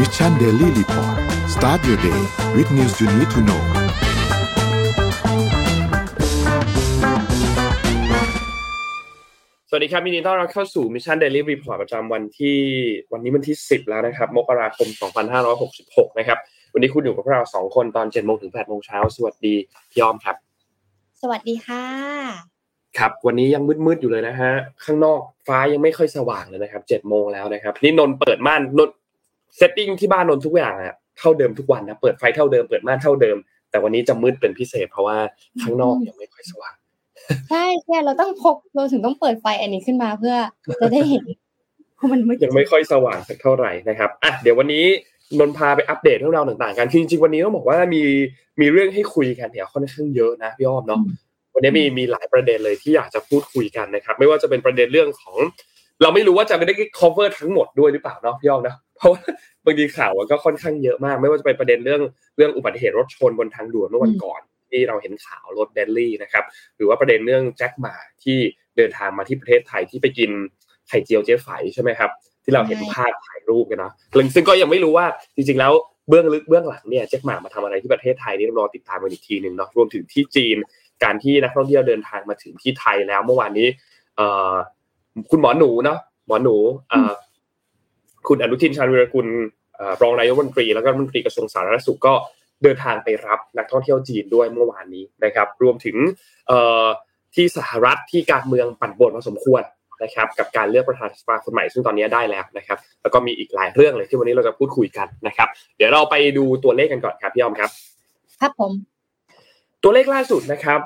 [0.00, 1.16] Mission Daily Report
[1.54, 2.20] start your day
[2.56, 3.62] with news you need to know
[9.68, 12.58] สวัสดีครับยินดีต้อนรับเข้าสู่ Mission Daily Report ประจำวันที่
[13.12, 14.88] วันนี้วันที่ 10 แล้วนะครับ มกราคม
[15.52, 16.38] 2566 นะครับ
[16.72, 19.54] วันนี้คุณอยู่กับพวกเราสองคนตอน7โมงถึง8โมงเช้า สวัสดี
[19.90, 20.36] พี่อ้อมครับ
[21.22, 21.84] สวัสดีค่ะ
[22.98, 24.52] ครับ วันนี้ยังมืดๆอยู่เลยนะฮะ
[24.84, 28.90] ข้างนอกฟ้ายังไม่ค่อยสว่างเลยนะครับ7โมงแล้วนะครับ นี่นนท์เปิดม่านนน
[29.56, 33.36] setting ที่บ้านนนท์ทุกอย่างอะเท่าเดิมทุกวันนะเปิดไฟเท่าเดิมเปิดม่านเท่าเดิม
[33.70, 35.16] แต่วันนี้จะมืดเป็นพิเศษ เพราะว่า
[35.62, 36.76] ข้างนอกยังไม่ค่อยสว่าง
[37.50, 40.36] ใช่ใช่เราต้องพกเราถึงต้องเปิดไฟอันนี้ขึ้นมาเพื่อ
[40.80, 41.24] จะได้เห็น
[41.96, 44.84] เพราะมันมืดยังไม่ค่อยสว่างสักเท่าไหร่นะครับอะเดี๋ยววันนี้
[45.38, 48.02] นนท์พาไปอัปเดตเรื่องราวต่างๆกันคือจริงๆวันนี้ต้องบอกว่ามี
[48.60, 51.00] มีเรื่องให้คุยกันเนี่ยค่อนข้างเยอะนะพี่อ้อมเนาะ
[51.54, 55.36] วันนี้มีมีหลายประเด็นเลยที่อยากจะพูดคุยกันนะครับ ไม่ว่าจะเป็นประเด็นเรื่องของ
[56.02, 59.20] เราไม่รู้ว่าจะไม่ได้ cover ทั้งหมดด้วยหรือเปล่าเนาะพี่อ้อมนะ เพราะว่า
[59.64, 62.02] บางทีข่าวก็ค่อนข้างเยอะมาก ไม่ว่าจะเป็นประเด็นเรื่อง
[62.36, 64.40] เรื่องอุบัติเหตุรถชนบนทางด่วนเมื่อวันก่อน
[64.70, 66.44] ที่เราเห็นข่าวรถเบลลี่นะครับ
[66.76, 68.38] หรือว่าประเด็นเรื่องแจ็คหมาที่
[68.76, 70.30] เดินทางมาที่ประเทศไทยที่ไปกิน
[70.88, 72.10] ไข่เจียวเจ๊ไฝใช่ไหมครับ
[72.44, 73.92] ที่เราเห็นภาพถ่ายรูปกันเนาะ
[74.34, 75.06] ซึ่งก็ยังไม่รู้ว่า
[75.36, 75.72] จริงๆแล้ว
[76.08, 80.56] เบื้องลึกเบื้องหลังเนี่ยแจ็คหมามาทำอะไรที่ประเทศไทยนี่ต้องรอติดตามกันอีกทีหนึ่งเนาะรวมถึงที่จีน
[81.04, 83.68] การที่นักท่องเที่ยวเดินทางมาถึงที่ไทยแล้วเมื่อวานนี้
[85.30, 86.56] คุณหมอหนูเนาะหมอหนู
[86.92, 86.94] อ
[88.28, 89.26] คุณอนุทินชาญวิรกุล
[90.02, 92.14] รองนายกรัฐมนตรี แล้วก็รัฐมนตรีกระทรวงสาธารณสุขก็
[92.62, 95.96] เดินทางไปรับนักท่องเที่ยวจีนด้วยเมื่อวานนี้นะครับ รวมถึง
[97.34, 99.62] ที่สหรัฐที่การเมืองปั่นป่วนพอสมควร
[100.02, 107.70] นะครับกับการเลือกประธานสภาคนใหม่ซึ่งตอนนี้ได้แล้วนะครับแล้วก็มีอีกหลายเรื่องเลยที่วันนี้เราจะพูดคุยกันนะครับ เดี๋ยวเราไปดูตัวเลขกันก่อนครับพี่ออมครับ
[108.40, 108.72] ครับผม
[109.88, 110.80] ตัวเลขล่าสุดนะครับ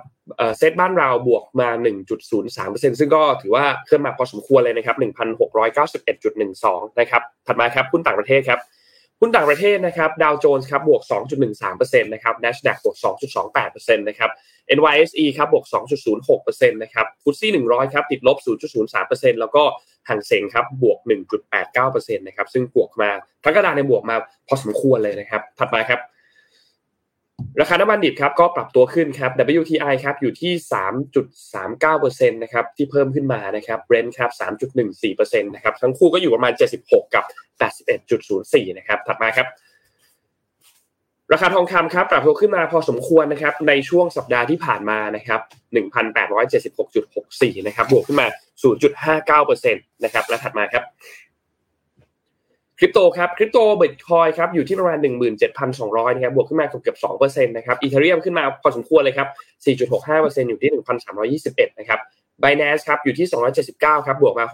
[0.59, 1.69] เซตบ้านเราบวกมา
[2.31, 4.97] 1.03%ซึ่งก็ถือว่าเคลื่อนมาพอสมควรเลยนะครับ
[5.99, 8.61] 1,691.12 นะครับ ถัดมาครับหุ้นต่างประเทศครับ
[9.21, 11.03] หุ้นต่างประเทศนะครับดาวโจนส์ครับบวก
[11.53, 12.97] 2.13%นะครับ NASDAQ บวก
[13.47, 14.31] 2.28%นะครับ
[14.77, 15.65] NYSE ครับบวก
[16.19, 18.37] 2.06%นะครับฟุตซี่100 ครับติดลบ
[18.85, 19.63] 0.03%แล้วก็
[20.09, 20.99] หังเสงครับบวก
[21.59, 23.11] 1.89%นะครับซึ่งบวกมา
[23.45, 24.17] ทั้งกระดานในบวกมา
[24.49, 26.01] พอสมควรเลยนะครับ ถัดมาครับ
[27.61, 29.31] ราคาน้ำมันดิบครับก็ปรับตัวขึ้นครับ
[29.61, 30.53] WTI ครับอยู่ที่
[31.41, 34.31] 3.39%นะครับที่เพิ่มขึ้นมานะครับ Brent ครับ
[34.91, 36.53] 3.14%นะครับทั้งคู่ก็อยู่ประมาณ
[36.83, 37.25] 76 กับ
[38.01, 39.47] 81.04 นะครับถัดมาครับ
[41.33, 45.41] ราคาทองคำครับปรับตัวขึ้นมาพอสมควรนะครับในช่วงสัปดาห์ที่ผ่านมานะครับ
[46.61, 48.27] 1,876.64 นะครับบวกขึ้นมา
[49.05, 50.85] 0.59%นะครับและถัดมาครับ
[52.83, 54.99] คริปโตครับคริปโตบิตคอยครับอยู่ที่ประมาณ
[55.57, 59.29] 17,200นะครับบวกขึ้นมาเกือบ2%นะครับอีเทเรียมขึ้นมาพอสมควรเลยครับ
[59.89, 60.71] 4.65%อยู่ที่
[61.41, 62.01] 1,321นะครับ
[62.43, 63.27] b i n a n c e ครับอยู่ที่
[63.67, 64.47] 279ครับบวกมา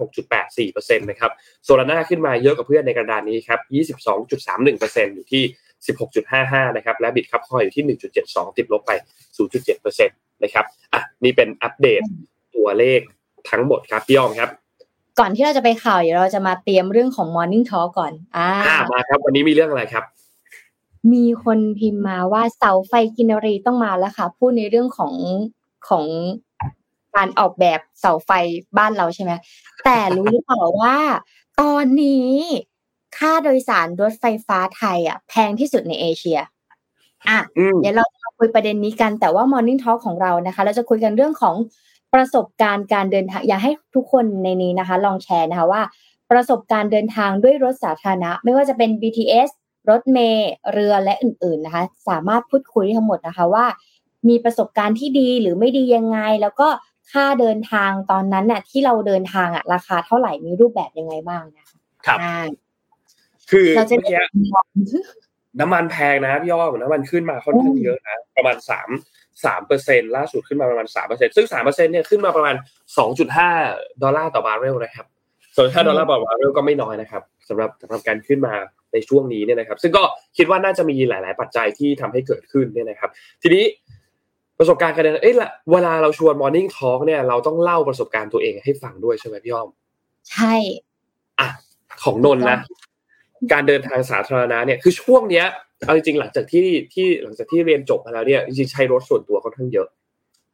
[0.47, 1.31] 6.84%นะครับ
[1.65, 3.61] โซลาร่าขึ้นมาเยอะกว่าเพื่อนในกระดานนี้ครับ
[4.19, 5.43] 22.31%อยู่ที่
[6.11, 7.85] 16.55นะครับและบิตครับคอยอยู่ที่
[8.27, 8.93] 1.72 ติดลบไป
[9.49, 12.03] 0.7%นะครับอะนี่เป็นอัปเดต
[12.57, 13.01] ตัวเลข
[13.51, 14.51] ทั้งหมดครับพี่ยอมครับ
[15.19, 20.05] ก่อนที่เราจะไปข่าวเดี๋ยวเราจะมาเตรียมเรื่องของ Morning Talk ก่อนอ่าอ่ามาครับ วันนี้มีเรื่องอะไรครับ
[21.13, 25.13] มีคนพิมพ์มาว่าเสาไฟกินรีต้องมาแล้วค่ะ พูดในเรื่องของ
[25.89, 26.05] ของ
[27.15, 28.31] การออกแบบเสาไฟ
[28.79, 29.33] บ้านเราใช่ไหม
[29.85, 30.97] แต่รู้หรือเปล่าว่า
[31.61, 32.31] ตอนนี้
[33.19, 36.39] ค่าโดยสารรถไฟฟ้าไทยอะแพงที่สุดในเอเชีย
[37.29, 41.55] อะอืมเดี๋ยวเราจะมาคุยประเด็นนี้กันแต่ว่า Morning Talk ของเรานะคะ เราจะคุยกันเรื่องของ
[42.15, 45.83] ประสบการณ์การเดินทางอยากให้ทุกคนในนี้นะคะ ลองแชร์นะคะว่า
[46.31, 49.49] ประสบการณ์เดินทางด้วยรถสาธารณะ ไม่ว่าจะเป็น BTS
[49.91, 53.67] รถเมล์เรือและอื่น ๆนะคะ สามารถพูดคุยได้ทั้งหมดนะคะว่า
[54.29, 56.69] มีประสบการณ์ที่ดีหรือไม่ดียังไง แล้วก็
[57.13, 62.37] ค่าเดินทางตอนนั้นน่ะ ที่เราเดินทางอะราคาเท่าไหร่มีรูปแบบยังไงบ้างนะคะครับอ่า
[63.51, 64.19] คือเราจะเมื่อกี้
[65.61, 68.89] น้ำมันแพงนะพี่อ้อมน้ำมันขึ้นมาค่อนข้างเยอะนะประมาณสาม
[69.45, 72.55] สามเปอร์เซ็นล่าสุดขึ้นมาประมาณสามเปอร์เซ็นซึ่งสามเปอร์เซ็นเนี่ยขึ้นมาประมาณ
[72.99, 73.51] สองจุดห้า
[74.03, 75.07] ดอลลาร์ต่อบาร์เรลนะครับ
[75.57, 78.55] ส่วนห้าดอลลาร์ต่อบาร์เรลก็ไม่น้อยนะครับสำหรับสำหรับการขึ้นมา
[78.93, 80.03] ในช่วงนี้เนี่ยนะครับ ซึ่งก็
[80.37, 83.11] คิดว่าน่าจะมีหลาย ๆ ปัจจัยที่ทำให้เกิดขึ้นเนี่ยนะครับ
[83.43, 83.65] ทีนี้
[84.59, 89.69] ประสบการณ์การเดินเอ้ยละเวลาเราชวน Morning Talk เนี่ยเราต้องเล่าประสบการณ์ตัวเองให้ฟังด้วยใช่ไหมพี่อ้อม
[90.31, 90.55] ใช่
[91.41, 91.49] อะ
[92.03, 92.59] ของนนท์นะ
[93.53, 95.47] การเดินทางสาธารณะเนี่ยคือช่วงเนี้ย
[95.85, 99.89] เอาจริงๆหลังจากที่ที่หลังจากที่เรียนจบมาแล้วเนี่ยจริงๆใช้รถส่วนตัวค่อนข้างเยอะ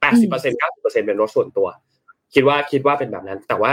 [0.00, 1.68] แปดสิบเปอร์เซ็นต์เก้าสิบเปอร์เซ็นต์เป็นรถส่วนตัว
[2.34, 3.72] คิดว่าคิดว่าเป็นแบบนั้น แต่ว่า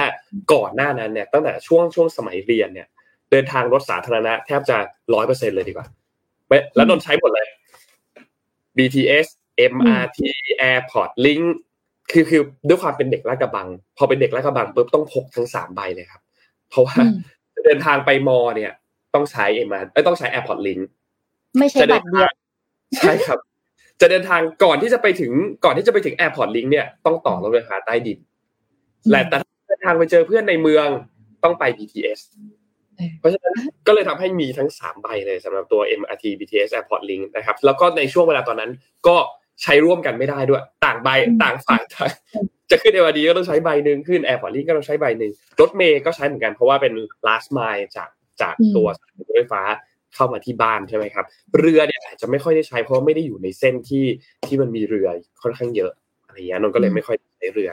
[0.53, 2.87] ก่อนหน้านั้นเนี่ยตั้งแต่ช่วงช่วงสมัยเรียนเนี่ย
[3.31, 4.77] เดินทางรถสาธารณะแทบจะ
[5.13, 5.87] ร้อยเปอร์เซ็นเลยดีกว่า
[6.47, 7.47] ไม่แล้วนนท์ใช้หมดเลย
[8.77, 9.27] BTS
[9.73, 10.19] MRT
[10.71, 11.45] Airport Link
[12.11, 13.67] คือคือด้วยความเป็นเด็กลาดกระบัง
[13.97, 16.21] พอเป็นเด็กลาดกระบังปุ๊บต้องพกทั้งสามใบเลยครับ
[16.69, 17.15] เพราะว่าอืม
[17.65, 18.71] เดินทางไปมอเนี่ย
[19.13, 20.81] ต้องใช้เอ็มอาร์ต้องใช้ AirPod Link
[21.57, 22.31] ไม่ใช่บัตรเดียว
[22.99, 23.39] ใช่ครับ
[24.01, 25.31] จะเดินทางก่อนที่จะไปถึง
[25.65, 28.19] ก่อนที่จะไปถึง AirPod Link เนี่ยต้องต่อรถไฟฟ้าใต้ดิน
[29.11, 29.37] และแต่
[29.67, 30.87] เดินทางไปเจอเพื่อนในเมือง
[31.43, 32.19] ต้องไป BTS
[33.19, 33.55] เพราะฉะนั้น
[33.87, 38.71] ก็เลยทำให้มีทั้งสามใบเลยสำหรับตัว MRT BTS Airport Link นะครับ แล้วก็ในช่วงเวลาตอนนั้น
[39.07, 39.17] ก็
[39.63, 41.09] ใช้ร่วมกันไม่ได้ด้วย ต่างใบ
[41.43, 41.81] ต่างฝ่าย
[42.71, 46.93] จะขึ้น MRT ก็ต้องใช้ใบหนึ่งขึ้น Airport Link ก็ต้องใช้ใบหนึ่งรถเมย์ก็ใช้เหมือนกันเพราะว่าเป็น
[47.27, 48.09] last mile จาก
[48.41, 48.87] จากตัว
[49.17, 49.61] รถไฟฟ้า
[50.15, 51.25] เข้ามาที่บ้านใช่ไหมครับ
[51.59, 54.05] เรือเนี่ยอาจจะไม่ค่อยได้ใช้เพราะไม่ได้อยู่ในเส้นที่
[54.47, 55.07] ที่มันมีเรือ
[55.43, 55.91] ค่อนข้างเยอะ
[56.25, 57.69] อะไรเงี้ยนนก็เลยไม่ค่อยใช้เรือ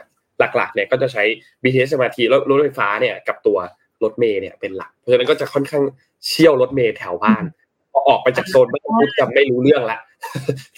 [0.56, 1.24] หลักๆเนี่ยก็จะใช้
[1.62, 3.58] BTS MRT แล้วรถไฟฟ้าเนี่ยกับตัว
[4.02, 5.82] รถเมย์เนี่ยเป็นหลัก เพราะฉะนั้นก็จะค่อนข้าง
[6.26, 7.44] เชี่ยวรถเมย์แถวบ้าน
[7.92, 9.98] พอออกไปจากโซนบ้านปุ๊บจะไม่รู้เรื่องละ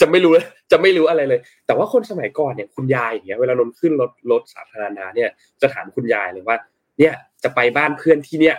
[0.01, 0.33] จะไม่รู้
[0.73, 5.31] จะไม่รู้อะไรเลย แต่ว่าคนสมัยก่อนเนี่ยคุณยายอย่างเงี้ยเวลานนขึ้นรถรถสาธารณะเนี่ย
[5.61, 6.57] จะถามคุณยายเลยว่า
[6.99, 7.15] เนี่ย
[7.45, 8.57] จะไปบ้านเพื่อนที่เนี่ย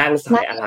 [0.00, 0.66] นั่งสายอะไร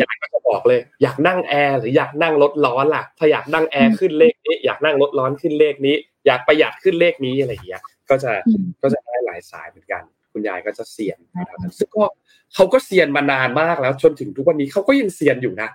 [0.00, 5.96] ยายก็จะบอกเลย อยากนั่งแอร์หรืออยากนั่งรถร้อนล่ะ ถ้าอยากนั่งแอร์ขึ้นเลขนี้ อยากนั่งรถร้อนขึ้นเลขนี้
[6.26, 8.32] อยากประหยัดขึ้นเลขนี้อะไรอย่างเงี้ย ก็จะ
[8.82, 10.02] ก็จะได้หลายสายเหมือนกัน
[10.32, 11.18] คุณยายก็จะเสียน
[11.78, 12.04] ซึ่งก็
[12.54, 15.68] เขาก็เซียนมานานมากแล้วจนถึงทุกวันนี้เขาก็ยังเซียนอยู่นะ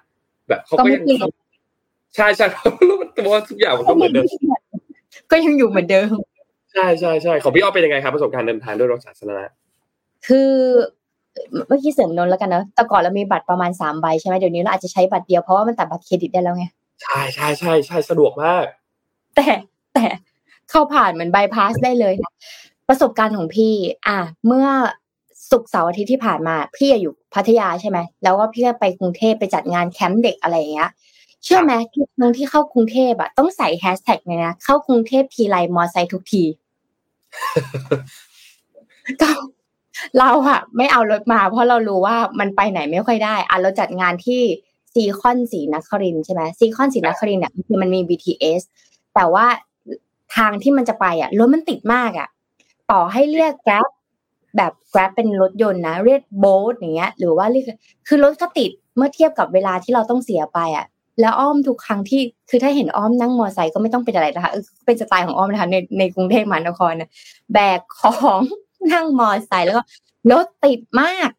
[0.48, 1.04] แบบเขาก็ยัง
[2.16, 2.46] ใช่ใช่
[2.90, 4.26] รู้ตัวทุกอย่างมันก็เหมือนเดิม
[5.32, 6.16] ก็ยังอยู่เหมือนเดิม
[6.74, 9.46] ใช่ใช่ใช่ของพี่อ้อเป็นยังไงครับประสบการณ์เดินทางด้วยรถสาธารณะ
[10.28, 10.52] คือ
[11.68, 16.66] เมื่อกี้เสริมนนแล้วกันนะแต่ก่อนเรามีบัตรประมาณสามใบใช่ไหมเดี๋ยวนี้เราอาจจะใช้บัตรเดียวเพราะว่ามันตัดบัตรเครดิตได้แล้วไง
[17.02, 18.66] ใช่ใช่ใช่ใช่สะดวกมาก
[19.36, 19.48] แต่
[19.94, 20.06] แต่
[20.70, 22.34] เข้าผ่านเหมือนบายพาสได้เลยนะ
[22.90, 23.74] ประสบการณ์ของพี่
[24.08, 24.68] อะเมื่อ
[25.50, 30.90] ศุกร์เสาร์อาทิตย์ที่ผ่านมา พี่อยู่พัทยาใช่ไหมแล้วก็พี่ก็ไปกรุงเทพไปจัดงานแคมป์เด็กอะไรอย่างเงี้ย
[31.44, 36.44] เชื่อไหมทุกครั้งที่เข้ากรุงเทพอะต้องใส่แฮชแท็กเลยนะเข้ากรุงเทพทีไรมอไซค์ทุกที
[39.22, 39.30] ก็
[40.20, 44.42] เราอะไม่เอารถมา เพราะเรารู้ว่ามันไปไหนไม่ค่อยได้อะเราจัดงานที่
[44.94, 48.62] ซีคอนศรีนครินทร์ใช่ไหมซีคอนศรีนครินทร์เนี่ยคือมันมี BTS
[49.16, 49.46] แต่ว่า
[50.36, 52.28] ทางที่มันจะไปอะรถมันติดมากอะ
[52.92, 53.88] ต่อให้เรียกแกร็บ
[54.58, 57.66] แบบ Grab เป็นรถยนต์นะ เรียกโบ๊ทอย่างเงี้ย หรือว่าเรียก
[58.08, 60.86] คือรถก็ติดเมื่อเทียบกับเวลาที่เราต้องเสียไปอะ
[61.22, 64.52] แล้วอ้อมทุกครั้งที่คือถ้าเห็นอ้อมนั่งมอไซค์ก็ไม่ต้องเป็นอะไรนะคะ
[64.86, 67.10] เป็นสไตล์ของอ้อมนะคะในในกรุงเทพมหานครนะ
[67.54, 68.40] แบกของ
[68.94, 69.84] นั่งมอไซค์แล้วก็
[70.32, 71.30] รถติดมาก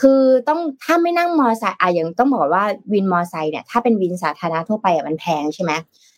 [0.00, 5.72] คือต้องถ้าไม่นั่งมอไซค์อะอย่างต้องบอกว่าวินมอไซค์เนี่ยถ้าเป็นวินสาธารณะทั่วไปอะมันแพงใช่ไหม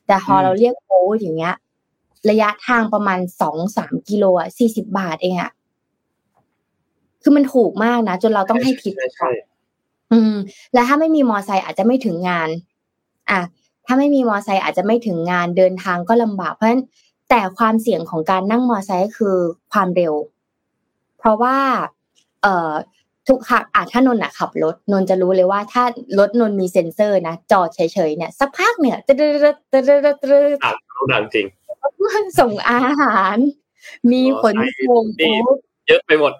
[0.07, 1.55] แต่พอเราเรียกโบ๊ทอย่างเงี้ย
[2.31, 5.51] ระยะทางประมาณสองสามกิโลอะสี่สิบาทเองอะ
[7.23, 8.95] คือมันถูกมากนะ จนเราต้องให้ทิป
[10.13, 10.35] อืม
[10.75, 12.49] แล้วถ้าไม่มีมอไซค์อาจจะไม่ถึงงาน
[13.31, 13.41] อะ
[13.87, 16.83] ถ้าไม่มีมอไซค์อาจจะไม่ถึงงานเดินทางก็ลำบากเพราะฉะนั้น
[17.31, 19.37] แต่ความเสี่ยงของการนั่งมอไซค์คือ
[19.73, 20.36] ความเร็วเพ
[21.27, 21.57] ราะว่า
[22.43, 22.73] เอ่อ
[23.29, 25.85] ทุกครั้งอะถ้านนท์อะขับรถนนจะรู้เลยว่าถ้า
[26.19, 31.47] รถนนมีเซ็นเซอร์นะจอดเฉยๆเนี่ยสักพักเนี่ยตึ๊ดตึ๊ดตึ๊ดตึ๊ดตึ๊ดอะรู้ดังจริง
[32.41, 33.37] ส่งอาหาร
[34.13, 34.55] มีขน
[34.89, 35.05] ส่ง
[35.89, 36.33] เยอะไปหมด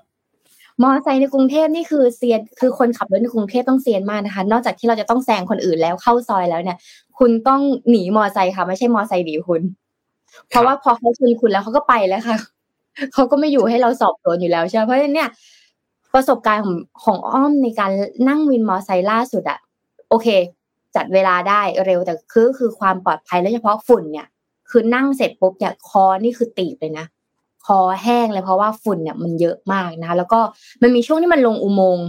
[0.83, 6.79] มอไซค์ในกรุงเทพนี่คือเซียนคือคนขับรถในกรุงเทพต้องเซียนมากนะคะ นอกจากที่เราจะต้องแซงคนอื่นแล้วเข้าซอยแล้วเนี่ย
[7.19, 7.61] คุณต้อง
[7.91, 9.63] หนีมอไซค์ค่ะ ไม่ใช่มอไซค์หนีคุณ
[10.49, 12.37] เพราะว่าพอเขาชนคุณแล้วเขาก็ไปแล้วค่ะ
[13.15, 15.29] เขาก็ไม่อยู่ให้เราสอบสวนอยู่แล้วใช่ไหมเพราะฉะนั้นเนี่ย
[16.15, 17.91] ประสบการณ์ของของอ้อมในการ
[18.29, 19.59] นั่งวินมอไซค์ล่าสุดอะ
[20.11, 20.29] โอเค
[20.97, 24.27] จัดเวลาได้เร็วแต่คือคือความปลอดภัยและเฉพาะฝุ่นเนี่ย
[24.71, 27.07] คือนั่งเสร็จปุ๊บเนี่ยคอนี่คือตีบเลยนะ
[27.67, 30.41] คอแห้งเลยเพราะว่าฝุ่นเนี่ยมันเยอะมากนะแล้วก็
[30.83, 32.07] มันมีช่วงที่มันลงอุโมงค์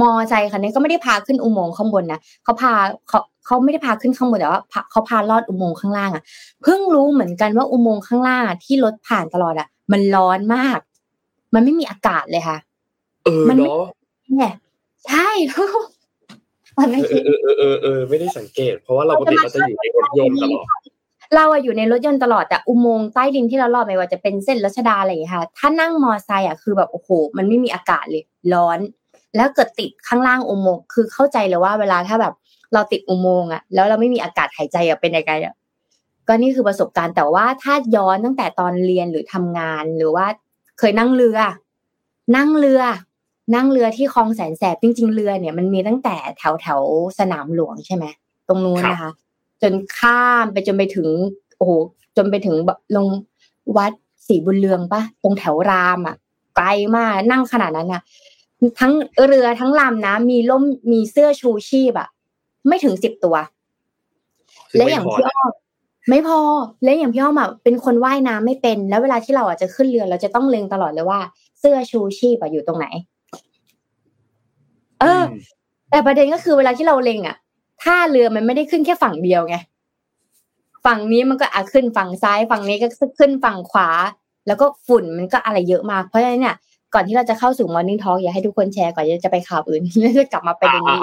[0.00, 2.72] มอใจคันนี้ก็ไม่ได้พาขึ้นอุโมงค์ข้างบนนะเขาพา
[3.08, 6.22] เขา เขาไม่ได้พาขึ้นข้างบนแต่ว่าเขาพาลอดอุโมงค์ข้างล่างอะ
[6.62, 10.78] เพิ่งรู้เหมือนกันว่าอุโมงค์ข้างล่างที่รถผ่านตลอดอะ มันร้อนมาก
[11.54, 12.56] มันไม่มีอากาศเลยค่ะ
[13.24, 13.84] เออเนาะ
[14.30, 14.52] เนี่ย
[15.06, 15.28] ใช่
[16.78, 20.66] มันไม่เออเออเออเออไม่ได้สังเกต เพราะว่าเราปกติเราจะอยู่ในรถยนต์ตลอด
[21.34, 28.22] เราอะอยู่ในรถยนต์ตลอดแต่อุโมงค์ใต้ดินที่เราลอดไม่ว่าจะเป็นเส้นรัชดาอะไรอย่างเงี้ยค่ะ ถ้านั่งมอไซค์อะคือแบบโอ้โห มันไม่มีอากาศเลย
[28.54, 28.78] ร้อน
[29.36, 32.34] แล้วเกิดติดข้างล่างอุโมงค์คือเข้าใจเลยว่าเวลาถ้าแบบ
[32.74, 35.54] เราติดอุโมงค์อะแล้วเราไม่มีอากาศหายใจอะเป็นยังไงอะ
[36.26, 40.26] ก็นี่คือประสบการณ์แต่ว่าถ้าย้อนตั้งแต่ตอนเรียนหรือทำงานหรือว่า
[40.78, 41.38] เคยนั่งเรือ
[42.36, 42.82] นั่งเรือ
[43.54, 46.80] นั่งเรือที่คลองแสนแสบจริง ๆ เรือเนี่ยมันมีตั้งแต่แถวแถว
[47.18, 48.04] สนามหลวงใช่ไหม
[48.48, 49.10] ตรงนู้นนะคะ
[49.62, 51.08] จนข้ามไปจนไปถึง
[51.56, 51.72] โอ้โห
[52.16, 52.56] จนไปถึง
[52.96, 53.08] ลง
[53.76, 53.92] วัด
[54.26, 56.16] ศรีบุญเรืองปะตรงแถวรามอะ
[56.56, 58.02] ไกลมากนั่งขนาดนั้นอะ
[58.80, 58.92] ทั้ง
[59.26, 62.08] เรือทั้งลำนะมีล่มมีเสื้อชูชีพอะ
[62.68, 63.36] ไม่ถึงสิบตัว
[64.76, 65.50] และอย่างพี่อ้อม
[66.10, 66.38] ไม่พอ
[66.84, 71.20] และอย่างพี่อ้อมอะเป็นคนว่ายน้ำไม่เป็น แล้วเวลาที่เราอะจะขึ้นเรือเราจะต้องเล็งตลอดเลยว่า
[71.58, 72.86] เสื้อชูชีพอะอยู่ตรงไหน
[75.00, 75.04] เอ
[75.90, 77.36] แต่ประเด็นก็คือเวลาที่เราเล็งอะ
[77.82, 79.56] ท่าเรือมันไม่ได้ขึ้นแค่ฝั่งเดียวไง
[80.86, 82.86] ฝั่งนี้มันก็อาขึ้นฝั่งซ้าย ฝั่งนี้ก็
[83.18, 83.88] ขึ้นฝั่งขวา
[84.46, 86.56] แล้วก็ฝุ่นมันก็อะไรเยอะมาก เพราะฉะนั้นเนี่ย
[86.94, 90.98] ก่อนที่เราจะเข้าสู่ Morning Talk อยากให้ทุกคนแชร์ก่อนจะไปข่าวอื่นแล้วจะกลับมาประเด็นนี้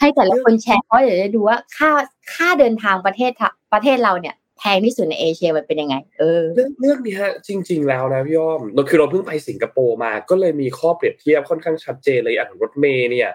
[0.00, 1.90] ให้แต่ละคนแชร์เพราะเดี๋ยวจะดูว่าค่า
[2.34, 3.32] ค่าเดินทางประเทศ
[3.72, 13.30] ประเทศเราเนี่ยแพงที่สุดในเอเชียมันเป็นยังไง เออ เรื่องเรื่องนี้ฮะจริง ๆ แล้วนะพี่อ้อมเราคือเราเพิ่งไปสิงคโปร์มา ก็เลยมีข้อเปรียบเทียบค่อนข้างชัดเจนเลยอะรถเมย์เนี่ย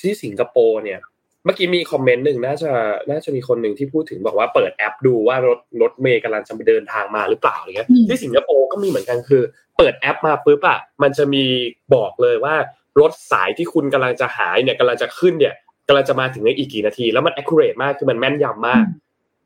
[0.08, 0.98] ี่สิงคโปร์เนี่ย
[1.44, 2.70] เมื่อกี้มีคอมเมนต์หนึ่งน่าจะ
[3.10, 9.42] น่าจะมีคนหนึ่งที่พูดถึงบอกว่าเปิดแอปดูว่ารถรถเมย์กำลังจะไปเดินทางมาหรือเปล่าอะไรเงี้ยที่สิงคโปร์ก็มีเหมือนกันคือ
[9.76, 11.44] เปิดแอปมาปุ๊บอะมันจะมี
[11.94, 12.54] บอกเลยว่า
[13.00, 15.54] รถสายที่คุณกำลังจะหายเนี่ยกำลังจะขึ้นเนี่ย
[15.88, 18.84] กำลังจะมาถึงในอีกกี่นาที แล้วมัน accurate มากคือมันแม่นยำมาก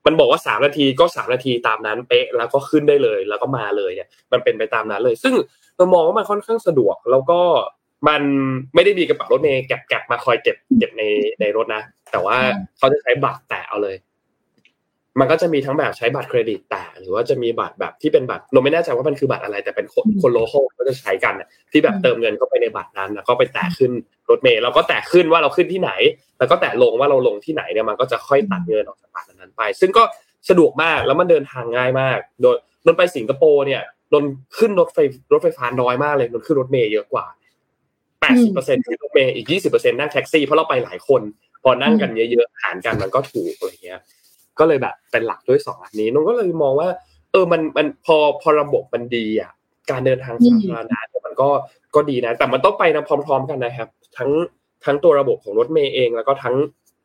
[0.06, 5.34] มันบอกว่าสามนาทีก็สามนาทีตามนั้นเป๊ะแล้วก็ขึ้นได้เลย แล้วก็มาเลยเนี่ย มันเป็นไปตามนั้นเลย ซึ่ง
[5.76, 7.40] เรามองว่ามันค่อนข้างสะดวก แล้วก็
[8.08, 8.22] มัน
[8.74, 11.02] ไม่ได้มีกระเป๋ารถเมย์แก็บๆมาคอยเก็บเก็บใน
[11.40, 12.36] ในรถนะ แต่ว่า
[12.78, 13.96] เขาจะใช้บัตรแตะเอาเลย
[15.18, 21.34] มันก็จะมีทั้งแบบใช้บัตรเครดิตแตะหรือว่าจะมีบัตรแบบที่เป็นบัตรเราไม่แน่ใจว่ามันคือบัตรอะไร แต่เป็นคนคนโลโก้ก็จะใช้กัน
[21.72, 23.92] ที่แบบเติมเงินเข้าไปในบัตรนั้นแล้วก็ไปแตะขึ้น
[24.30, 25.90] รถเมล์เราก็แตะขึ้นว่าเราขึ้นที่ไหน
[26.38, 30.02] แล้วก็แตะลงว่าเราลงที่ไหนเนี่ยมันก็จะค่อยตัดเงินออกจากบัตรนั้นไป ซึ่งก็
[30.48, 34.24] สะดวกมากแล้วมันเดินทางง่ายมาก โดยนนไปสิงคโปร์เนี่ยนน
[34.58, 34.98] ขึ้นรถไฟ
[35.32, 37.26] รถไฟฟ้าน้อยมากเลยนนขึ้นรถเมล์เยอะกว่า
[38.20, 41.22] แปดสิบเปอร์เซ็นต์ขึ้นรถเมล์อีกยี่สิบเปอร์เซ็นต์นั่งแท็กซี่เพราะเราไปหลายคน
[41.62, 44.00] พอนั่งกันเยอะๆหารกันมันก็ถูกอะไรเงี้ย
[44.58, 46.88] ก็เลยแบบเป็นหลักด้วยสองอันนี้นนก็เลยมองว่า
[47.32, 49.52] เออมันมันพอพอระบบมันดีอะ
[49.90, 51.48] การเดินทางสาธารณะมันก็
[51.94, 53.88] ก็ดีนะ แต่มันต้องไปนะพร้อม ๆ กันนะครับ
[54.18, 54.30] ทั้ง
[54.84, 56.54] ทั้งตัวระบบของรถเมย์เอง แล้วก็ทั้ง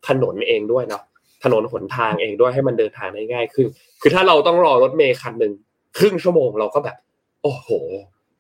[0.08, 1.04] ถนนเองด้วยเนาะ
[1.44, 3.68] ถนนหนทางเองด้วยให้มันเดินทางได้ง่ายขึ้น
[4.02, 5.54] คือถ้าเราต้องรอรถเมย์คันหนึ่ง
[5.98, 6.98] ครึ่งชั่วโมงเราก็แบบ
[7.44, 7.68] โอ้โห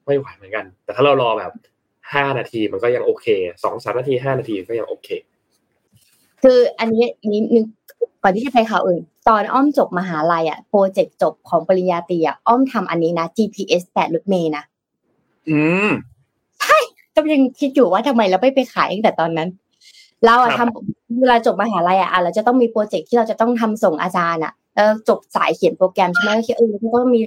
[0.05, 1.51] ไม่ไหวเหมือนกัน แต่ถ้าเรารอแบบ
[2.13, 3.27] ห้านาทีมันก็ยังโอเค
[3.63, 5.09] สองสามนาทีห้านาทีก็ยังโอเค
[6.41, 7.65] คืออันนี้นิดนึง
[8.23, 14.63] ก่อนที่จะไปข่าวอื่น ตอนอ้อมจบมหาลัยอะ project จบของปริญญาตรีอะอ้อมทำอันนี้นะ GPS แปดรถเมย์นะ
[15.49, 15.89] อืม
[16.61, 16.77] ใช่
[17.15, 19.49] ก็ยังคิดอยู่ว่าทำไมเราไม่ไปขายตั้งแต่ตอนนั้น
[20.25, 27.21] เราอะทำเวลาจบมหาลัยอะเราจะต้องมี project ที่เราจะต้องทำส่งอาจารย์อะแล้วจบสายเขียนโปรแกรมใช่ไหมก็คิดเออก็ต้องมี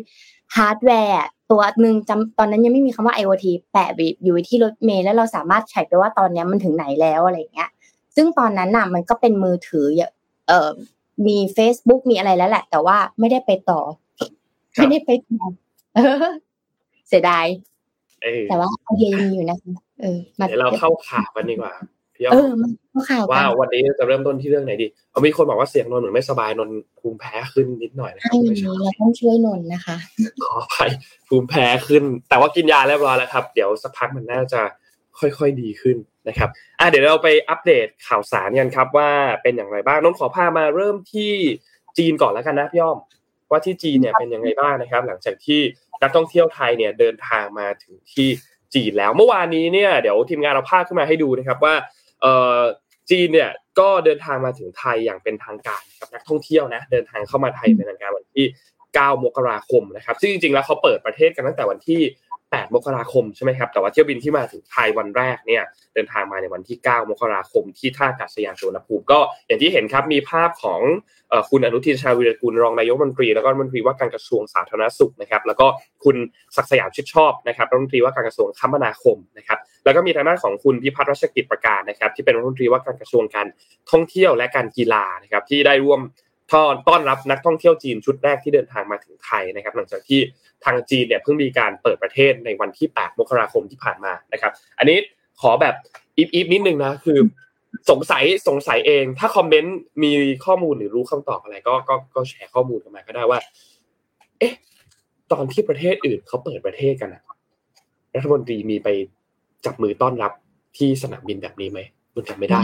[0.56, 3.90] ฮาร์ดแวร์ตัวหนึ่งจำตอนนั้นยังไม่มีคำว่า IoT แปะ
[4.24, 7.70] อยู่ที่รถเมล์แล้วเราสามารถใช้ไปว่าตอนนี้มันถึงไหนแล้วอะไรเงี้ย
[8.20, 9.86] ซึ่งตอนนั้นน่ะมันก็เป็นมือถือ
[10.48, 10.70] เอ่อ
[11.26, 13.80] มี Facebook มีอะไรแล้วแหละ แต่ว่าไม่ได้ไปต่อ
[14.76, 15.44] ไม่ได้ไปต่อ
[17.08, 17.46] เสียดาย
[18.48, 21.72] แต่ว่าไอเดียยังมีอยู่นะคะเออเดี๋ยวเราเข้าข่าวกันดีกว่า
[22.14, 22.32] พี่อ้อ
[22.96, 29.96] มข่าวว่าวันนี้จะเริ่มต้นที่เรื่องไหนดีเอามีคนบอกว่าเสียงนนเหมือนไม่สบายนนภูมิแพ้ขึ้นนิดหน่อยนะครับไม่ใช่เราต้องช่วยนนนะคะ
[30.44, 30.76] ขอไป
[31.28, 34.60] ภูมิแพ้ขึ้น แต่ว่ากินยาเรียบร้อยแล้วครับ เดี๋ยวสักพักมันน่าจะ
[35.20, 35.96] ค่อยๆดีขึ้น
[36.28, 39.10] นะครับอะเดี๋ยวเราไปอัปเดตข่าวสารกันครับว่า
[39.42, 41.32] เป็นอย่างไรบ้างนนขอพามาเริ่มที่
[41.98, 42.98] จีนก่อนแล้วกันนะพี่อ้อม
[43.50, 45.60] ว่าที่จีนเนี่ยเป็นยังไงบ้างนะครับ หลังจากที่
[46.02, 48.28] นักท่องเที่ยวไทยเนี่ยเดินทางมาถึงที่
[48.74, 51.74] จีนแล้วเมื่อวานนี้เนี่ยเดี๋ยวทีมงานเราพาขึ้นมาให้ดูนะครับว่า
[52.20, 52.58] เอ่อ
[53.10, 58.46] จีนเนี่ยก็เดินทางมาถึงไทยอย่างเป็นทางการครับนักท่องเที่ยวนะเดินทางเข้ามาไทยเป็นทางการวันที่
[58.84, 62.00] 9 มกราคมนะครับซึ่งจริงๆแล้วเขาเปิดประเทศกันตั้งแต่วันที่
[62.56, 65.62] 8 มกราคมใช่ไหมครับ แต่ว่าเที่ยวบินที่มาถึงไทยวันแรกเนี่ย
[65.94, 70.80] เดินทางมาในวันที่ 9 มกราคมที่ท่าอากาศยานสุวรรณภูมิก็อย่างที่เห็นครับมีภาพของ
[71.50, 75.66] คุณอนุทินชาญวิรกูลรองนายกรัฐมนตรี แล้วก็รัฐมนตรีว่าการกระทรวงสาธารณสุขนะครับแล้วก็
[76.04, 76.16] คุณ
[76.56, 83.46] ศักสยามชิดชอบนะครับรัฐมนตรีว่าการกระทรวงคมนาคมนะครับแล้วก็มีทางด้านของคุณพิพัฒน์รัชกิจประการนะครับที่เป็นรัฐมนตรีว่าการกระทรวงการ
[83.90, 86.00] ท่องเที่ยวและการกีฬานะครับที่ได้ร่วม
[86.88, 90.20] ต้อนรับนักท่องเที่ยวจีนชุดแรกที่เดินทางมาถึงไทยนะครับหลังจากที่
[90.64, 94.98] ทางจีนเนี่ยเพิ่งมีการเปิดประเทศในวันที่ 8 มกราคมที่ผ่านมานะครับ อันนี้
[95.40, 95.74] ขอแบบ
[96.16, 97.18] อีฟอีฟนิดนึงนะคือ
[97.90, 100.12] สงสัยสงสัยเอง ถ้าคอมเมนต์มี
[100.44, 103.38] ข้อมูลหรือรู้คำตอบอะไรก็ก็ก็แชร์ข้อมูลกันมาก็ได้ว่า
[104.38, 104.54] เอ๊ะ
[105.32, 107.22] ตอนที่ประเทศอื่นเขาเปิดประเทศกันอะ
[108.14, 108.88] รัฐมนตรีมีไป
[109.64, 110.32] จับมือต้อนรับ
[110.76, 111.80] ที่สนามบินแบบนี้ไหม
[112.14, 112.60] นนจำไม่ได้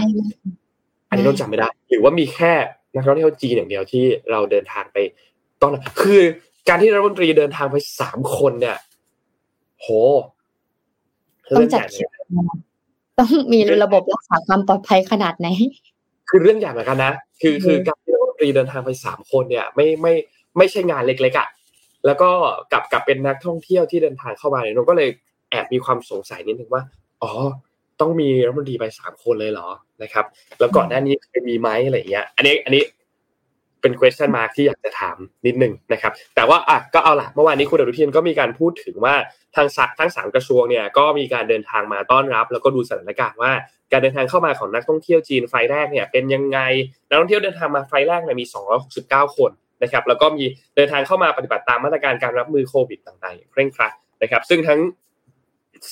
[1.09, 2.53] อันนี้นนจำไม่ได้ หรือว่ามีแค่
[2.95, 4.99] นักท่องเที่ยวจีนอย่างเดียวที่เราเดินทางไป
[5.61, 6.23] ต้อนรับคือ
[6.69, 8.79] การที่รัฐมนตรีเดินทางไปสามคนเนี่ย
[9.81, 9.87] โห
[11.57, 11.87] ต้องจัด
[13.19, 15.49] ต้องมีระบบรักษาความปลอดภัยขนาดไหน
[16.29, 20.15] คือเรื่องใหญ่เหมือนกันนะ คือคือการที่รัฐมนตรีเดินทางไปสามคนเนี่ย ไม่ไม่
[20.57, 21.49] ไม่ใช่งานเล็กๆอะ
[22.07, 22.31] แล้วก็
[22.73, 25.09] กับกับเป็นนักท่องเที่ยวที่เดินทางเข้ามาเนี่ยนก็เลย
[25.51, 26.83] แอบมีความสงสัยนิดนึงว่า
[27.23, 27.31] อ๋อ
[28.01, 29.69] ต้องมีรัฐมนตรีไปสามคนเลยเหรอ
[30.03, 30.25] นะครับ
[30.59, 32.83] แล้วก่อนหน้านี้เคยมีไหมอะไรอย่างเงี้ย อันนี้ อันนี้
[33.85, 39.15] เป็น question mark ที่อยากจะถามนิดนึงนะครับ แต่ว่าอะก็เอาละเมื่อวานนี้คุณอนุทินก็มีการพูดถึงว่า
[39.57, 43.53] ทางสักทั้งสามกระทรวงเนี่ยก็มีการเดินทางมาต้อนรับ แล้วก็ดูสถานการณ์ว่า
[43.93, 46.59] การเดินทางเข้ามาของนักท่องเที่ยวจีนไฟแรกเนี่ยเป็นยังไง
[47.09, 48.47] นักท่องเที่ยวเดินทางมาไฟแรกเนี่ยมี
[48.91, 49.51] 269 คน
[49.83, 50.45] นะครับ แล้วก็มี
[50.77, 54.81] เดินทางเข้ามาปฏิบัติตามมาตรการการรับมือโควิดต่างๆเคร่งครัดนะครับ ซึ่งทั้ง